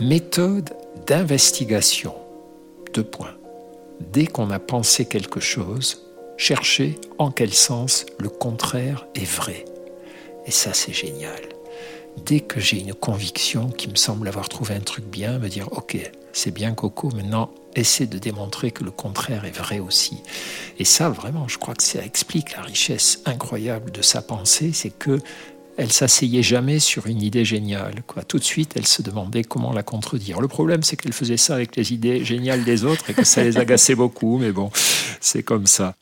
Méthode 0.00 0.70
d'investigation. 1.06 2.14
Deux 2.94 3.04
points. 3.04 3.36
Dès 4.12 4.26
qu'on 4.26 4.50
a 4.50 4.58
pensé 4.58 5.04
quelque 5.04 5.40
chose, 5.40 6.06
chercher 6.38 6.98
en 7.18 7.30
quel 7.30 7.52
sens 7.52 8.06
le 8.18 8.30
contraire 8.30 9.06
est 9.14 9.30
vrai. 9.30 9.66
Et 10.46 10.50
ça, 10.50 10.72
c'est 10.72 10.94
génial. 10.94 11.40
Dès 12.24 12.40
que 12.40 12.60
j'ai 12.60 12.80
une 12.80 12.94
conviction 12.94 13.68
qui 13.68 13.88
me 13.88 13.94
semble 13.94 14.26
avoir 14.26 14.48
trouvé 14.48 14.74
un 14.74 14.80
truc 14.80 15.04
bien, 15.04 15.38
me 15.38 15.48
dire 15.48 15.68
Ok, 15.72 15.98
c'est 16.32 16.50
bien 16.50 16.72
Coco, 16.74 17.10
maintenant 17.10 17.50
essaie 17.76 18.06
de 18.06 18.18
démontrer 18.18 18.72
que 18.72 18.82
le 18.82 18.90
contraire 18.90 19.44
est 19.44 19.56
vrai 19.56 19.78
aussi. 19.78 20.22
Et 20.78 20.84
ça, 20.84 21.08
vraiment, 21.08 21.46
je 21.46 21.58
crois 21.58 21.74
que 21.74 21.82
ça 21.82 22.04
explique 22.04 22.52
la 22.52 22.62
richesse 22.62 23.22
incroyable 23.26 23.92
de 23.92 24.02
sa 24.02 24.22
pensée, 24.22 24.72
c'est 24.72 24.90
que 24.90 25.20
elle 25.80 25.92
s'asseyait 25.92 26.42
jamais 26.42 26.78
sur 26.78 27.06
une 27.06 27.22
idée 27.22 27.46
géniale. 27.46 28.02
Quoi. 28.06 28.22
Tout 28.22 28.38
de 28.38 28.44
suite, 28.44 28.74
elle 28.76 28.86
se 28.86 29.00
demandait 29.00 29.44
comment 29.44 29.72
la 29.72 29.82
contredire. 29.82 30.42
Le 30.42 30.46
problème, 30.46 30.82
c'est 30.82 30.96
qu'elle 30.96 31.14
faisait 31.14 31.38
ça 31.38 31.54
avec 31.54 31.74
les 31.74 31.94
idées 31.94 32.22
géniales 32.22 32.64
des 32.64 32.84
autres 32.84 33.08
et 33.08 33.14
que 33.14 33.24
ça 33.24 33.42
les 33.42 33.56
agaçait 33.56 33.94
beaucoup, 33.94 34.36
mais 34.36 34.52
bon, 34.52 34.70
c'est 35.20 35.42
comme 35.42 35.66
ça. 35.66 35.96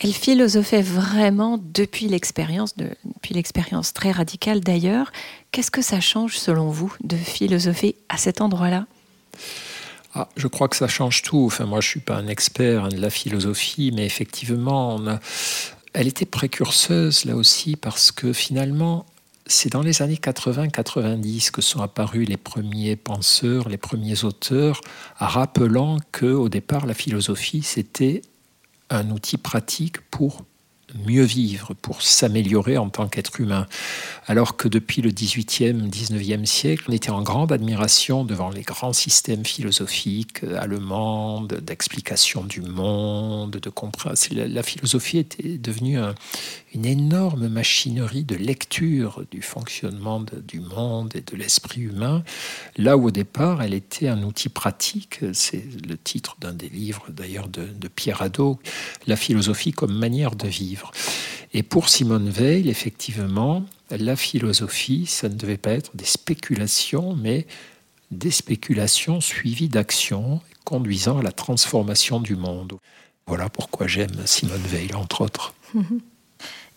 Elle 0.00 0.12
philosophait 0.12 0.82
vraiment 0.82 1.58
depuis 1.58 2.06
l'expérience, 2.06 2.76
depuis 2.76 3.32
l'expérience 3.32 3.94
très 3.94 4.12
radicale 4.12 4.60
d'ailleurs. 4.60 5.10
Qu'est-ce 5.52 5.70
que 5.70 5.82
ça 5.82 6.00
change 6.00 6.36
selon 6.36 6.68
vous 6.68 6.94
de 7.02 7.16
philosopher 7.16 7.96
à 8.10 8.18
cet 8.18 8.42
endroit-là? 8.42 8.86
Ah, 10.14 10.28
je 10.36 10.48
crois 10.48 10.68
que 10.68 10.76
ça 10.76 10.88
change 10.88 11.22
tout. 11.22 11.44
Enfin, 11.46 11.64
moi, 11.64 11.80
je 11.80 11.88
suis 11.88 12.00
pas 12.00 12.16
un 12.16 12.28
expert 12.28 12.88
de 12.88 12.96
la 12.96 13.10
philosophie, 13.10 13.90
mais 13.94 14.04
effectivement, 14.04 14.96
on 14.96 15.06
a, 15.06 15.20
elle 15.92 16.06
était 16.06 16.26
précurseuse 16.26 17.24
là 17.24 17.36
aussi 17.36 17.76
parce 17.76 18.12
que 18.12 18.32
finalement, 18.32 19.06
c'est 19.46 19.72
dans 19.72 19.82
les 19.82 20.02
années 20.02 20.16
80-90 20.22 21.50
que 21.50 21.62
sont 21.62 21.80
apparus 21.80 22.28
les 22.28 22.36
premiers 22.36 22.96
penseurs, 22.96 23.68
les 23.68 23.78
premiers 23.78 24.24
auteurs, 24.24 24.80
rappelant 25.16 25.96
que 26.12 26.26
au 26.26 26.48
départ 26.48 26.86
la 26.86 26.94
philosophie 26.94 27.62
c'était 27.62 28.22
un 28.90 29.10
outil 29.10 29.38
pratique 29.38 30.00
pour 30.10 30.44
mieux 31.06 31.24
vivre, 31.24 31.74
pour 31.74 32.02
s'améliorer 32.02 32.78
en 32.78 32.88
tant 32.88 33.08
qu'être 33.08 33.40
humain. 33.40 33.66
Alors 34.26 34.56
que 34.56 34.68
depuis 34.68 35.02
le 35.02 35.10
18e, 35.10 35.90
19e 35.90 36.44
siècle, 36.44 36.84
on 36.88 36.92
était 36.92 37.10
en 37.10 37.22
grande 37.22 37.52
admiration 37.52 38.24
devant 38.24 38.50
les 38.50 38.62
grands 38.62 38.92
systèmes 38.92 39.44
philosophiques 39.44 40.44
allemands, 40.44 41.42
d'explication 41.42 42.44
du 42.44 42.60
monde, 42.60 43.52
de 43.52 43.70
compréhension. 43.70 44.34
La, 44.36 44.62
philosophie 44.62 45.18
était 45.18 45.58
devenue 45.58 45.98
une 46.74 46.84
énorme 46.84 47.48
machinerie 47.48 48.24
de 48.24 48.36
lecture 48.36 49.24
du 49.30 49.42
fonctionnement 49.42 50.22
du 50.46 50.60
monde 50.60 51.12
et 51.14 51.20
de 51.20 51.36
l'esprit 51.36 51.82
humain, 51.82 52.22
là 52.76 52.96
où 52.96 53.06
au 53.06 53.10
départ 53.10 53.62
elle 53.62 53.74
était 53.74 54.08
un 54.08 54.22
outil 54.22 54.48
pratique. 54.48 55.20
C'est 55.32 55.64
le 55.86 55.96
titre 55.96 56.36
d'un 56.40 56.52
des 56.52 56.68
livres 56.68 57.06
d'ailleurs 57.08 57.48
de, 57.48 57.66
de 57.66 57.88
Pierre 57.88 58.22
Hadot, 58.22 58.58
La 59.06 59.16
philosophie 59.16 59.72
comme 59.72 59.96
manière 59.96 60.34
de 60.34 60.48
vivre. 60.48 60.77
Et 61.54 61.62
pour 61.62 61.88
Simone 61.88 62.28
Veil, 62.28 62.68
effectivement, 62.68 63.64
la 63.90 64.16
philosophie, 64.16 65.06
ça 65.06 65.28
ne 65.28 65.34
devait 65.34 65.56
pas 65.56 65.72
être 65.72 65.96
des 65.96 66.04
spéculations, 66.04 67.14
mais 67.14 67.46
des 68.10 68.30
spéculations 68.30 69.20
suivies 69.20 69.68
d'actions 69.68 70.40
conduisant 70.64 71.18
à 71.18 71.22
la 71.22 71.32
transformation 71.32 72.20
du 72.20 72.36
monde. 72.36 72.78
Voilà 73.26 73.48
pourquoi 73.48 73.86
j'aime 73.86 74.26
Simone 74.26 74.62
Veil, 74.66 74.94
entre 74.94 75.22
autres. 75.22 75.54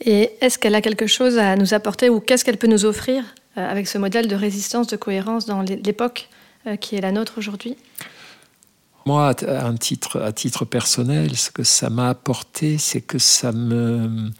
Et 0.05 0.31
est-ce 0.41 0.57
qu'elle 0.57 0.75
a 0.75 0.81
quelque 0.81 1.07
chose 1.07 1.37
à 1.37 1.55
nous 1.55 1.73
apporter 1.73 2.09
ou 2.09 2.19
qu'est-ce 2.19 2.43
qu'elle 2.43 2.57
peut 2.57 2.67
nous 2.67 2.85
offrir 2.85 3.23
euh, 3.57 3.69
avec 3.69 3.87
ce 3.87 3.97
modèle 3.97 4.27
de 4.27 4.35
résistance, 4.35 4.87
de 4.87 4.95
cohérence 4.95 5.45
dans 5.45 5.61
l'époque 5.61 6.29
euh, 6.65 6.75
qui 6.75 6.95
est 6.95 7.01
la 7.01 7.11
nôtre 7.11 7.33
aujourd'hui? 7.37 7.77
Moi, 9.05 9.33
à, 9.47 9.73
titre 10.33 10.65
personnel, 10.65 11.35
ce 11.35 11.51
que 11.51 11.63
ça 11.63 11.89
m'a 11.89 12.09
apporté, 12.09 12.77
c'est 12.77 13.01
que 13.01 13.19
ça 13.19 13.51
me 13.51 14.31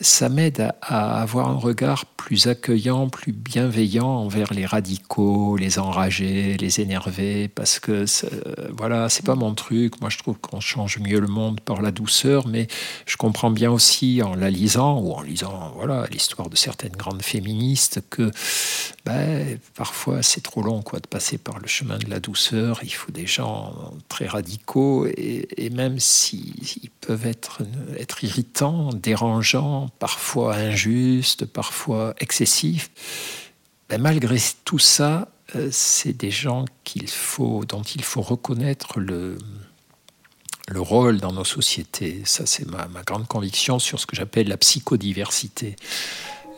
ça 0.00 0.28
m'aide 0.28 0.72
à, 0.80 1.20
avoir 1.20 1.48
un 1.48 1.56
regard 1.56 2.06
plus 2.06 2.46
accueillant, 2.46 3.08
plus 3.08 3.32
bienveillant 3.32 4.08
envers 4.08 4.52
les 4.54 4.64
radicaux, 4.64 5.56
les 5.56 5.78
enragés, 5.78 6.56
les 6.58 6.80
énervés, 6.80 7.48
parce 7.48 7.78
que 7.78 8.04
voilà, 8.76 9.08
c'est 9.08 9.24
pas 9.24 9.34
mon 9.34 9.54
truc. 9.54 10.00
Moi, 10.00 10.10
je 10.10 10.18
trouve 10.18 10.38
qu'on 10.38 10.60
change 10.60 10.98
mieux 10.98 11.20
le 11.20 11.26
monde 11.26 11.60
par 11.60 11.82
la 11.82 11.90
douceur, 11.90 12.46
mais 12.46 12.66
je 13.06 13.16
comprends 13.16 13.50
bien 13.50 13.70
aussi 13.70 14.22
en 14.22 14.34
la 14.34 14.50
lisant 14.50 15.00
ou 15.00 15.12
en 15.12 15.22
lisant 15.22 15.72
voilà 15.74 16.06
l'histoire 16.10 16.48
de 16.48 16.56
certaines 16.56 16.92
grandes 16.92 17.22
féministes 17.22 18.00
que 18.08 18.30
ben, 19.04 19.58
parfois 19.74 20.22
c'est 20.22 20.42
trop 20.42 20.62
long 20.62 20.82
quoi 20.82 21.00
de 21.00 21.06
passer 21.06 21.38
par 21.38 21.58
le 21.58 21.66
chemin 21.66 21.98
de 21.98 22.08
la 22.08 22.20
douceur. 22.20 22.80
Il 22.82 22.92
faut 22.92 23.12
des 23.12 23.26
gens 23.26 23.74
très 24.08 24.26
radicaux 24.26 25.06
et, 25.06 25.70
même 25.70 25.98
s'ils 25.98 26.90
peuvent 27.00 27.26
être 27.26 28.24
irritants, 28.24 28.90
dérangeants 28.92 29.89
parfois 29.98 30.54
injuste, 30.54 31.44
parfois 31.46 32.14
excessif. 32.18 32.90
Ben, 33.88 34.00
malgré 34.00 34.36
tout 34.64 34.78
ça, 34.78 35.28
euh, 35.56 35.68
c'est 35.72 36.12
des 36.12 36.30
gens 36.30 36.64
qu'il 36.84 37.08
faut, 37.08 37.64
dont 37.64 37.82
il 37.82 38.02
faut 38.02 38.22
reconnaître 38.22 39.00
le, 39.00 39.36
le 40.68 40.80
rôle 40.80 41.18
dans 41.18 41.32
nos 41.32 41.44
sociétés. 41.44 42.22
Ça, 42.24 42.46
c'est 42.46 42.66
ma, 42.66 42.86
grande 43.04 43.26
conviction 43.26 43.78
sur 43.78 43.98
ce 43.98 44.06
que 44.06 44.14
j'appelle 44.14 44.48
la 44.48 44.56
psychodiversité. 44.56 45.76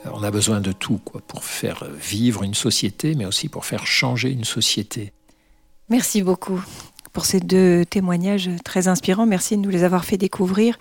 Euh, 0.04 0.10
on 0.12 0.22
a 0.22 0.30
besoin 0.30 0.60
de 0.60 0.72
tout 0.72 0.98
quoi, 0.98 1.22
pour 1.26 1.44
faire 1.44 1.84
vivre 1.84 2.42
une 2.42 2.54
société, 2.54 3.14
mais 3.14 3.24
aussi 3.24 3.48
pour 3.48 3.64
faire 3.64 3.86
changer 3.86 4.30
une 4.30 4.44
société. 4.44 5.12
Merci 5.88 6.22
beaucoup 6.22 6.62
pour 7.12 7.24
ces 7.24 7.40
deux 7.40 7.84
témoignages 7.84 8.50
très 8.64 8.88
inspirants. 8.88 9.26
Merci 9.26 9.56
de 9.56 9.62
nous 9.62 9.70
les 9.70 9.84
avoir 9.84 10.04
fait 10.04 10.18
découvrir. 10.18 10.78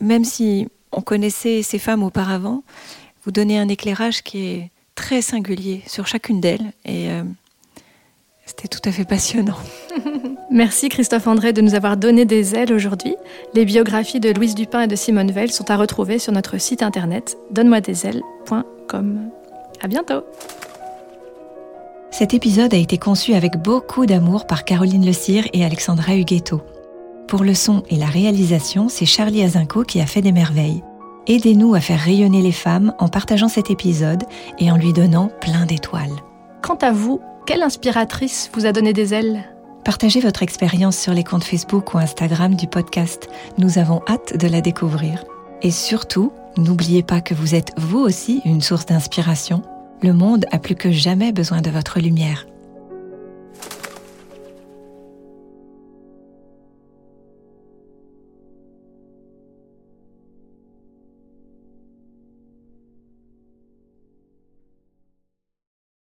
Même 0.00 0.24
si 0.24 0.68
on 0.92 1.00
connaissait 1.00 1.62
ces 1.62 1.78
femmes 1.78 2.02
auparavant, 2.02 2.62
vous 3.24 3.30
donnez 3.30 3.58
un 3.58 3.68
éclairage 3.68 4.22
qui 4.22 4.46
est 4.46 4.70
très 4.94 5.22
singulier 5.22 5.82
sur 5.86 6.06
chacune 6.06 6.40
d'elles 6.40 6.72
et 6.84 7.10
euh, 7.10 7.22
c'était 8.44 8.68
tout 8.68 8.80
à 8.88 8.92
fait 8.92 9.04
passionnant. 9.04 9.56
Merci 10.50 10.88
Christophe 10.88 11.26
André 11.26 11.52
de 11.52 11.60
nous 11.60 11.74
avoir 11.74 11.96
donné 11.96 12.24
des 12.24 12.54
ailes 12.56 12.72
aujourd'hui. 12.72 13.14
Les 13.54 13.64
biographies 13.64 14.20
de 14.20 14.30
Louise 14.30 14.54
Dupin 14.54 14.82
et 14.82 14.86
de 14.88 14.96
Simone 14.96 15.30
Veil 15.30 15.50
sont 15.50 15.70
à 15.70 15.76
retrouver 15.76 16.18
sur 16.18 16.32
notre 16.32 16.58
site 16.58 16.82
internet 16.82 17.36
donne-moi-des-ailes.com. 17.50 19.30
À 19.80 19.88
bientôt. 19.88 20.22
Cet 22.10 22.34
épisode 22.34 22.74
a 22.74 22.76
été 22.76 22.98
conçu 22.98 23.34
avec 23.34 23.56
beaucoup 23.56 24.04
d'amour 24.04 24.46
par 24.46 24.64
Caroline 24.64 25.06
Le 25.06 25.12
Cire 25.12 25.46
et 25.52 25.64
Alexandra 25.64 26.16
Huguetto. 26.16 26.60
Pour 27.30 27.44
le 27.44 27.54
son 27.54 27.84
et 27.88 27.94
la 27.94 28.06
réalisation, 28.06 28.88
c'est 28.88 29.06
Charlie 29.06 29.44
Azinco 29.44 29.84
qui 29.84 30.00
a 30.00 30.06
fait 30.06 30.20
des 30.20 30.32
merveilles. 30.32 30.82
Aidez-nous 31.28 31.74
à 31.76 31.80
faire 31.80 32.00
rayonner 32.00 32.42
les 32.42 32.50
femmes 32.50 32.92
en 32.98 33.06
partageant 33.06 33.46
cet 33.46 33.70
épisode 33.70 34.24
et 34.58 34.68
en 34.72 34.76
lui 34.76 34.92
donnant 34.92 35.30
plein 35.40 35.64
d'étoiles. 35.64 36.10
Quant 36.60 36.78
à 36.82 36.90
vous, 36.90 37.20
quelle 37.46 37.62
inspiratrice 37.62 38.50
vous 38.52 38.66
a 38.66 38.72
donné 38.72 38.92
des 38.92 39.14
ailes? 39.14 39.44
Partagez 39.84 40.18
votre 40.18 40.42
expérience 40.42 40.98
sur 40.98 41.14
les 41.14 41.22
comptes 41.22 41.44
Facebook 41.44 41.94
ou 41.94 41.98
Instagram 41.98 42.56
du 42.56 42.66
podcast. 42.66 43.28
Nous 43.58 43.78
avons 43.78 44.02
hâte 44.08 44.36
de 44.36 44.48
la 44.48 44.60
découvrir. 44.60 45.22
Et 45.62 45.70
surtout, 45.70 46.32
n'oubliez 46.56 47.04
pas 47.04 47.20
que 47.20 47.34
vous 47.34 47.54
êtes 47.54 47.70
vous 47.76 48.00
aussi 48.00 48.42
une 48.44 48.60
source 48.60 48.86
d'inspiration. 48.86 49.62
Le 50.02 50.12
monde 50.12 50.46
a 50.50 50.58
plus 50.58 50.74
que 50.74 50.90
jamais 50.90 51.30
besoin 51.30 51.60
de 51.60 51.70
votre 51.70 52.00
lumière. 52.00 52.46